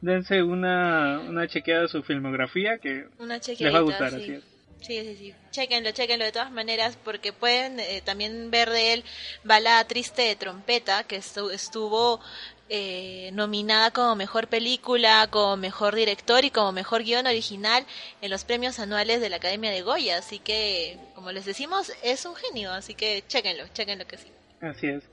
dense 0.00 0.42
una 0.42 1.20
una 1.20 1.48
chequeada 1.48 1.82
de 1.82 1.88
su 1.88 2.02
filmografía 2.02 2.78
que 2.78 3.06
les 3.18 3.74
va 3.74 3.78
a 3.78 3.82
gustar 3.82 4.10
sí. 4.10 4.16
así 4.16 4.32
es. 4.32 4.54
Sí, 4.84 5.00
sí, 5.00 5.16
sí. 5.16 5.34
Chequenlo, 5.50 5.92
chequenlo 5.92 6.26
de 6.26 6.32
todas 6.32 6.52
maneras, 6.52 6.98
porque 7.02 7.32
pueden 7.32 7.80
eh, 7.80 8.02
también 8.04 8.50
ver 8.50 8.68
de 8.68 8.92
él 8.92 9.04
Balada 9.42 9.82
Triste 9.86 10.20
de 10.20 10.36
Trompeta, 10.36 11.04
que 11.04 11.16
estuvo 11.16 12.20
eh, 12.68 13.30
nominada 13.34 13.90
como 13.90 14.16
mejor 14.16 14.48
película, 14.48 15.26
como 15.30 15.56
mejor 15.56 15.94
director 15.94 16.44
y 16.44 16.50
como 16.50 16.72
mejor 16.72 17.02
guion 17.02 17.26
original 17.26 17.84
en 18.22 18.30
los 18.30 18.44
premios 18.44 18.78
anuales 18.78 19.20
de 19.20 19.28
la 19.28 19.36
Academia 19.36 19.70
de 19.70 19.82
Goya. 19.82 20.18
Así 20.18 20.38
que, 20.38 20.96
como 21.14 21.30
les 21.32 21.44
decimos, 21.44 21.92
es 22.02 22.24
un 22.24 22.34
genio. 22.34 22.72
Así 22.72 22.94
que 22.94 23.22
chequenlo, 23.28 23.64
chequenlo 23.72 24.06
que 24.06 24.16
sí. 24.16 24.28
Así 24.60 24.86
es. 24.86 25.04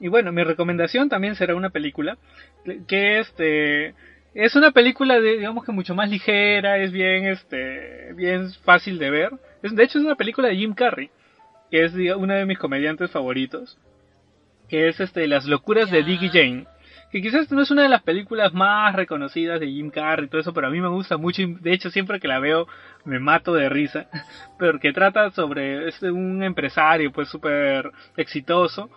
Y 0.00 0.08
bueno, 0.08 0.32
mi 0.32 0.44
recomendación 0.44 1.08
también 1.08 1.34
será 1.34 1.54
una 1.54 1.70
película 1.70 2.18
que 2.86 3.20
este 3.20 3.94
es 4.34 4.54
una 4.54 4.70
película 4.72 5.20
de, 5.20 5.38
digamos 5.38 5.64
que 5.64 5.72
mucho 5.72 5.94
más 5.94 6.10
ligera, 6.10 6.78
es 6.78 6.92
bien 6.92 7.26
este 7.26 8.12
bien 8.14 8.52
fácil 8.64 8.98
de 8.98 9.10
ver. 9.10 9.32
Es, 9.62 9.74
de 9.74 9.82
hecho 9.82 9.98
es 9.98 10.04
una 10.04 10.14
película 10.14 10.48
de 10.48 10.56
Jim 10.56 10.74
Carrey, 10.74 11.10
que 11.70 11.84
es 11.84 11.94
uno 11.94 12.34
de 12.34 12.44
mis 12.44 12.58
comediantes 12.58 13.10
favoritos, 13.10 13.78
que 14.68 14.88
es 14.88 15.00
este 15.00 15.26
Las 15.26 15.46
locuras 15.46 15.90
de 15.90 16.02
Diggy 16.02 16.28
Jane 16.28 16.66
que 17.10 17.22
quizás 17.22 17.50
no 17.50 17.62
es 17.62 17.70
una 17.70 17.82
de 17.82 17.88
las 17.88 18.02
películas 18.02 18.52
más 18.52 18.94
reconocidas 18.94 19.60
de 19.60 19.66
Jim 19.66 19.90
Carrey 19.90 20.26
y 20.26 20.28
todo 20.28 20.40
eso, 20.40 20.52
pero 20.52 20.66
a 20.66 20.70
mí 20.70 20.80
me 20.80 20.88
gusta 20.88 21.16
mucho 21.16 21.42
de 21.60 21.72
hecho 21.72 21.90
siempre 21.90 22.20
que 22.20 22.28
la 22.28 22.38
veo 22.38 22.66
me 23.04 23.18
mato 23.18 23.54
de 23.54 23.68
risa, 23.68 24.06
porque 24.58 24.92
trata 24.92 25.30
sobre 25.30 25.88
es 25.88 26.02
un 26.02 26.42
empresario 26.42 27.12
pues 27.12 27.28
súper 27.28 27.90
exitoso 28.16 28.90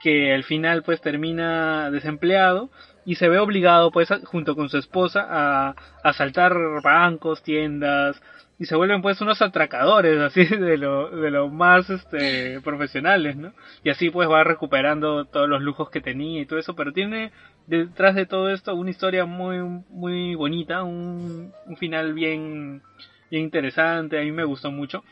que 0.00 0.34
al 0.34 0.42
final 0.42 0.82
pues 0.82 1.00
termina 1.00 1.90
desempleado 1.90 2.70
y 3.04 3.14
se 3.14 3.28
ve 3.28 3.38
obligado 3.38 3.92
pues 3.92 4.08
junto 4.24 4.56
con 4.56 4.68
su 4.68 4.78
esposa 4.78 5.26
a 5.30 5.74
asaltar 6.02 6.54
bancos, 6.82 7.42
tiendas, 7.42 8.20
y 8.62 8.66
se 8.66 8.76
vuelven 8.76 9.02
pues 9.02 9.20
unos 9.20 9.42
atracadores 9.42 10.20
así 10.20 10.44
de 10.44 10.78
lo, 10.78 11.10
de 11.10 11.30
lo 11.30 11.48
más 11.48 11.90
este 11.90 12.60
profesionales, 12.60 13.36
¿no? 13.36 13.52
Y 13.82 13.90
así 13.90 14.08
pues 14.10 14.28
va 14.30 14.44
recuperando 14.44 15.24
todos 15.24 15.48
los 15.48 15.62
lujos 15.62 15.90
que 15.90 16.00
tenía 16.00 16.40
y 16.40 16.46
todo 16.46 16.60
eso, 16.60 16.76
pero 16.76 16.92
tiene 16.92 17.32
detrás 17.66 18.14
de 18.14 18.26
todo 18.26 18.50
esto 18.50 18.74
una 18.74 18.90
historia 18.90 19.24
muy 19.24 19.58
muy 19.88 20.34
bonita, 20.34 20.82
un, 20.82 21.52
un 21.66 21.76
final 21.76 22.14
bien 22.14 22.82
bien 23.30 23.44
interesante, 23.44 24.18
a 24.18 24.22
mí 24.22 24.32
me 24.32 24.44
gustó 24.44 24.70
mucho. 24.70 25.02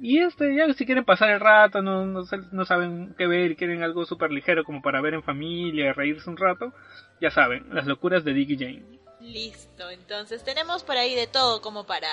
Y 0.00 0.20
este, 0.20 0.54
ya 0.56 0.72
si 0.74 0.86
quieren 0.86 1.04
pasar 1.04 1.30
el 1.30 1.40
rato, 1.40 1.80
no, 1.80 2.04
no, 2.04 2.24
no 2.52 2.64
saben 2.64 3.14
qué 3.16 3.26
ver 3.26 3.52
y 3.52 3.56
quieren 3.56 3.82
algo 3.82 4.04
súper 4.04 4.32
ligero 4.32 4.64
como 4.64 4.82
para 4.82 5.00
ver 5.00 5.14
en 5.14 5.22
familia, 5.22 5.92
reírse 5.92 6.28
un 6.28 6.36
rato, 6.36 6.72
ya 7.20 7.30
saben, 7.30 7.66
las 7.72 7.86
locuras 7.86 8.24
de 8.24 8.34
Dicky 8.34 8.56
Jane. 8.56 8.82
Listo, 9.20 9.88
entonces 9.90 10.44
tenemos 10.44 10.82
por 10.82 10.96
ahí 10.96 11.14
de 11.14 11.26
todo 11.26 11.62
como 11.62 11.86
para 11.86 12.08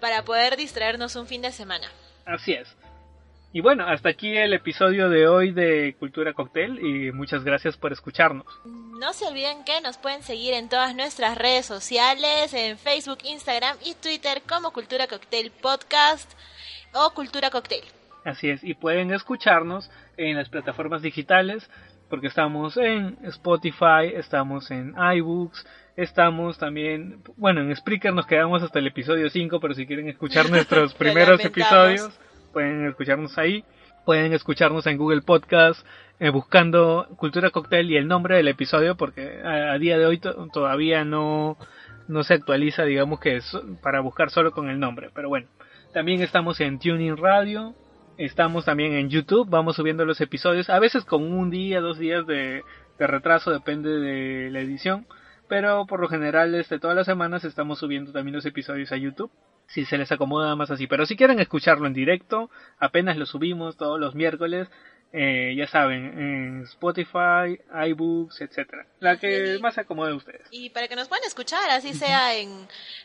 para 0.00 0.24
poder 0.24 0.56
distraernos 0.56 1.16
un 1.16 1.26
fin 1.26 1.40
de 1.40 1.52
semana. 1.52 1.88
Así 2.26 2.52
es. 2.52 2.76
Y 3.54 3.60
bueno, 3.60 3.86
hasta 3.86 4.08
aquí 4.08 4.36
el 4.36 4.52
episodio 4.52 5.08
de 5.08 5.28
hoy 5.28 5.52
de 5.52 5.94
Cultura 6.00 6.32
Cocktail 6.32 6.76
y 6.84 7.12
muchas 7.12 7.44
gracias 7.44 7.76
por 7.76 7.92
escucharnos. 7.92 8.46
No 8.64 9.12
se 9.12 9.26
olviden 9.26 9.64
que 9.64 9.80
nos 9.80 9.96
pueden 9.96 10.24
seguir 10.24 10.54
en 10.54 10.68
todas 10.68 10.96
nuestras 10.96 11.38
redes 11.38 11.64
sociales, 11.64 12.52
en 12.52 12.76
Facebook, 12.76 13.18
Instagram 13.22 13.76
y 13.84 13.94
Twitter 13.94 14.42
como 14.48 14.72
Cultura 14.72 15.06
Cocktail 15.06 15.52
Podcast 15.62 16.32
o 16.94 17.14
Cultura 17.14 17.50
Cocktail. 17.50 17.84
Así 18.24 18.50
es, 18.50 18.64
y 18.64 18.74
pueden 18.74 19.12
escucharnos 19.12 19.88
en 20.16 20.36
las 20.36 20.48
plataformas 20.48 21.02
digitales 21.02 21.70
porque 22.10 22.26
estamos 22.26 22.76
en 22.76 23.18
Spotify, 23.22 24.10
estamos 24.16 24.72
en 24.72 24.96
iBooks, 24.98 25.64
Estamos 25.96 26.58
también, 26.58 27.22
bueno, 27.36 27.60
en 27.60 27.74
Spreaker 27.76 28.12
nos 28.12 28.26
quedamos 28.26 28.64
hasta 28.64 28.80
el 28.80 28.88
episodio 28.88 29.30
5, 29.30 29.60
pero 29.60 29.74
si 29.74 29.86
quieren 29.86 30.08
escuchar 30.08 30.50
nuestros 30.50 30.92
primeros 30.94 31.44
episodios, 31.44 32.18
pueden 32.54 32.86
escucharnos 32.86 33.36
ahí. 33.36 33.64
Pueden 34.06 34.32
escucharnos 34.32 34.86
en 34.86 34.96
Google 34.96 35.22
Podcast 35.22 35.84
eh, 36.20 36.30
buscando 36.30 37.06
Cultura 37.16 37.50
Cocktail 37.50 37.90
y 37.90 37.96
el 37.96 38.06
nombre 38.06 38.36
del 38.36 38.48
episodio, 38.48 38.96
porque 38.96 39.42
a, 39.42 39.76
día 39.78 39.98
de 39.98 40.06
hoy 40.06 40.18
todavía 40.18 41.04
no, 41.04 41.58
no 42.08 42.22
se 42.22 42.34
actualiza, 42.34 42.84
digamos 42.84 43.20
que 43.20 43.36
es 43.36 43.58
para 43.82 44.00
buscar 44.00 44.30
solo 44.30 44.52
con 44.52 44.70
el 44.70 44.78
nombre. 44.78 45.10
Pero 45.14 45.28
bueno, 45.28 45.48
también 45.92 46.22
estamos 46.22 46.60
en 46.60 46.78
Tuning 46.78 47.16
Radio, 47.16 47.74
estamos 48.18 48.64
también 48.64 48.92
en 48.92 49.10
YouTube, 49.10 49.48
vamos 49.50 49.76
subiendo 49.76 50.04
los 50.04 50.20
episodios, 50.20 50.70
a 50.70 50.78
veces 50.78 51.04
con 51.04 51.24
un 51.24 51.50
día, 51.50 51.80
dos 51.80 51.98
días 51.98 52.26
de 52.26 52.62
retraso, 52.98 53.50
depende 53.50 53.90
de 53.90 54.50
la 54.50 54.60
edición 54.60 55.06
pero 55.48 55.86
por 55.86 56.00
lo 56.00 56.08
general 56.08 56.54
este 56.54 56.78
todas 56.78 56.96
las 56.96 57.06
semanas 57.06 57.44
estamos 57.44 57.78
subiendo 57.78 58.12
también 58.12 58.34
los 58.34 58.46
episodios 58.46 58.92
a 58.92 58.96
YouTube 58.96 59.30
si 59.66 59.84
se 59.84 59.98
les 59.98 60.12
acomoda 60.12 60.54
más 60.56 60.70
así. 60.70 60.86
Pero 60.86 61.06
si 61.06 61.16
quieren 61.16 61.40
escucharlo 61.40 61.86
en 61.86 61.94
directo 61.94 62.50
apenas 62.78 63.16
lo 63.16 63.26
subimos 63.26 63.76
todos 63.76 63.98
los 64.00 64.14
miércoles 64.14 64.68
eh, 65.16 65.54
ya 65.56 65.68
saben 65.68 66.06
en 66.18 66.62
Spotify 66.64 67.60
iBooks 67.88 68.40
etcétera. 68.40 68.84
La 68.98 69.16
que 69.16 69.58
más 69.60 69.74
se 69.74 69.82
acomode 69.82 70.10
a 70.10 70.16
ustedes. 70.16 70.42
Y 70.50 70.70
para 70.70 70.88
que 70.88 70.96
nos 70.96 71.06
puedan 71.06 71.24
escuchar 71.24 71.70
así 71.70 71.94
sea 71.94 72.34
en, 72.36 72.50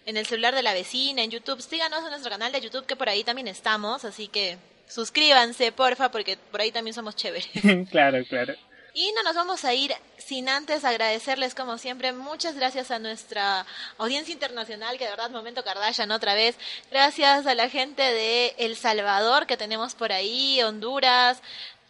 en 0.07 0.18
el 0.18 0.26
celular 0.26 0.56
de 0.56 0.64
la 0.64 0.73
vecina 0.73 1.22
en 1.22 1.30
YouTube 1.30 1.61
síganos 1.61 2.03
en 2.03 2.10
nuestro 2.10 2.31
canal 2.31 2.52
de 2.52 2.61
YouTube 2.61 2.88
que 2.88 2.95
por 2.95 3.10
ahí 3.10 3.23
también 3.23 3.48
estamos 3.48 4.06
así 4.06 4.27
que 4.27 4.57
suscríbanse 4.88 5.72
porfa 5.72 6.10
porque 6.10 6.38
por 6.52 6.61
ahí 6.61 6.72
también 6.72 6.95
somos 6.95 7.15
chéveres. 7.15 7.49
Claro 7.91 8.23
claro 8.27 8.56
y 8.93 9.11
no 9.13 9.23
nos 9.23 9.35
vamos 9.35 9.65
a 9.65 9.73
ir 9.73 9.93
sin 10.17 10.49
antes 10.49 10.83
agradecerles, 10.83 11.55
como 11.55 11.77
siempre, 11.77 12.11
muchas 12.11 12.55
gracias 12.55 12.91
a 12.91 12.99
nuestra 12.99 13.65
audiencia 13.97 14.33
internacional, 14.33 14.97
que 14.97 15.05
de 15.05 15.11
verdad, 15.11 15.29
momento 15.29 15.63
Kardashian 15.63 16.11
otra 16.11 16.33
vez. 16.33 16.55
Gracias 16.91 17.45
a 17.45 17.55
la 17.55 17.69
gente 17.69 18.01
de 18.01 18.55
El 18.57 18.75
Salvador 18.75 19.47
que 19.47 19.57
tenemos 19.57 19.95
por 19.95 20.11
ahí, 20.11 20.61
Honduras, 20.61 21.41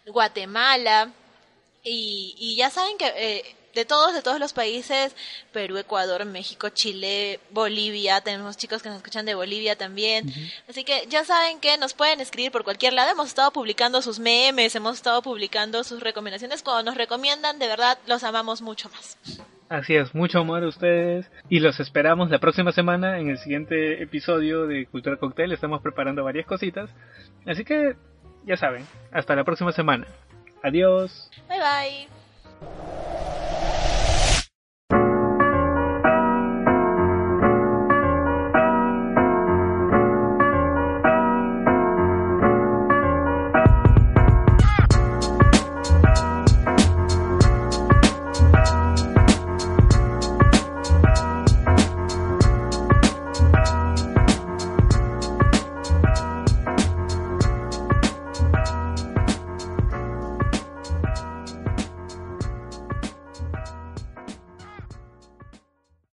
Guatemala. 0.06 1.12
Y, 1.82 2.34
y 2.38 2.56
ya 2.56 2.70
saben 2.70 2.98
que 2.98 3.12
eh, 3.16 3.56
de 3.74 3.84
todos, 3.84 4.14
de 4.14 4.22
todos 4.22 4.40
los 4.40 4.52
países, 4.52 5.14
Perú, 5.52 5.76
Ecuador, 5.76 6.24
México, 6.24 6.68
Chile, 6.70 7.40
Bolivia, 7.50 8.20
tenemos 8.20 8.56
chicos 8.56 8.82
que 8.82 8.88
nos 8.88 8.98
escuchan 8.98 9.26
de 9.26 9.34
Bolivia 9.34 9.76
también. 9.76 10.32
Así 10.68 10.84
que 10.84 11.06
ya 11.08 11.24
saben 11.24 11.60
que 11.60 11.76
nos 11.78 11.94
pueden 11.94 12.20
escribir 12.20 12.52
por 12.52 12.64
cualquier 12.64 12.92
lado. 12.92 13.10
Hemos 13.10 13.28
estado 13.28 13.52
publicando 13.52 14.02
sus 14.02 14.18
memes, 14.18 14.74
hemos 14.74 14.96
estado 14.96 15.22
publicando 15.22 15.84
sus 15.84 16.00
recomendaciones. 16.00 16.62
Cuando 16.62 16.90
nos 16.90 16.96
recomiendan, 16.96 17.58
de 17.58 17.68
verdad, 17.68 17.98
los 18.06 18.24
amamos 18.24 18.62
mucho 18.62 18.88
más. 18.90 19.18
Así 19.68 19.94
es, 19.94 20.16
mucho 20.16 20.40
amor 20.40 20.64
a 20.64 20.68
ustedes 20.68 21.30
y 21.48 21.60
los 21.60 21.78
esperamos 21.78 22.28
la 22.28 22.40
próxima 22.40 22.72
semana 22.72 23.20
en 23.20 23.30
el 23.30 23.38
siguiente 23.38 24.02
episodio 24.02 24.66
de 24.66 24.86
Cultura 24.86 25.16
Cocktail. 25.16 25.52
Estamos 25.52 25.80
preparando 25.80 26.24
varias 26.24 26.44
cositas. 26.44 26.90
Así 27.46 27.64
que 27.64 27.94
ya 28.44 28.56
saben, 28.56 28.84
hasta 29.12 29.36
la 29.36 29.44
próxima 29.44 29.70
semana. 29.70 30.08
Adiós. 30.62 31.30
Bye 31.48 31.58
bye. 31.60 32.08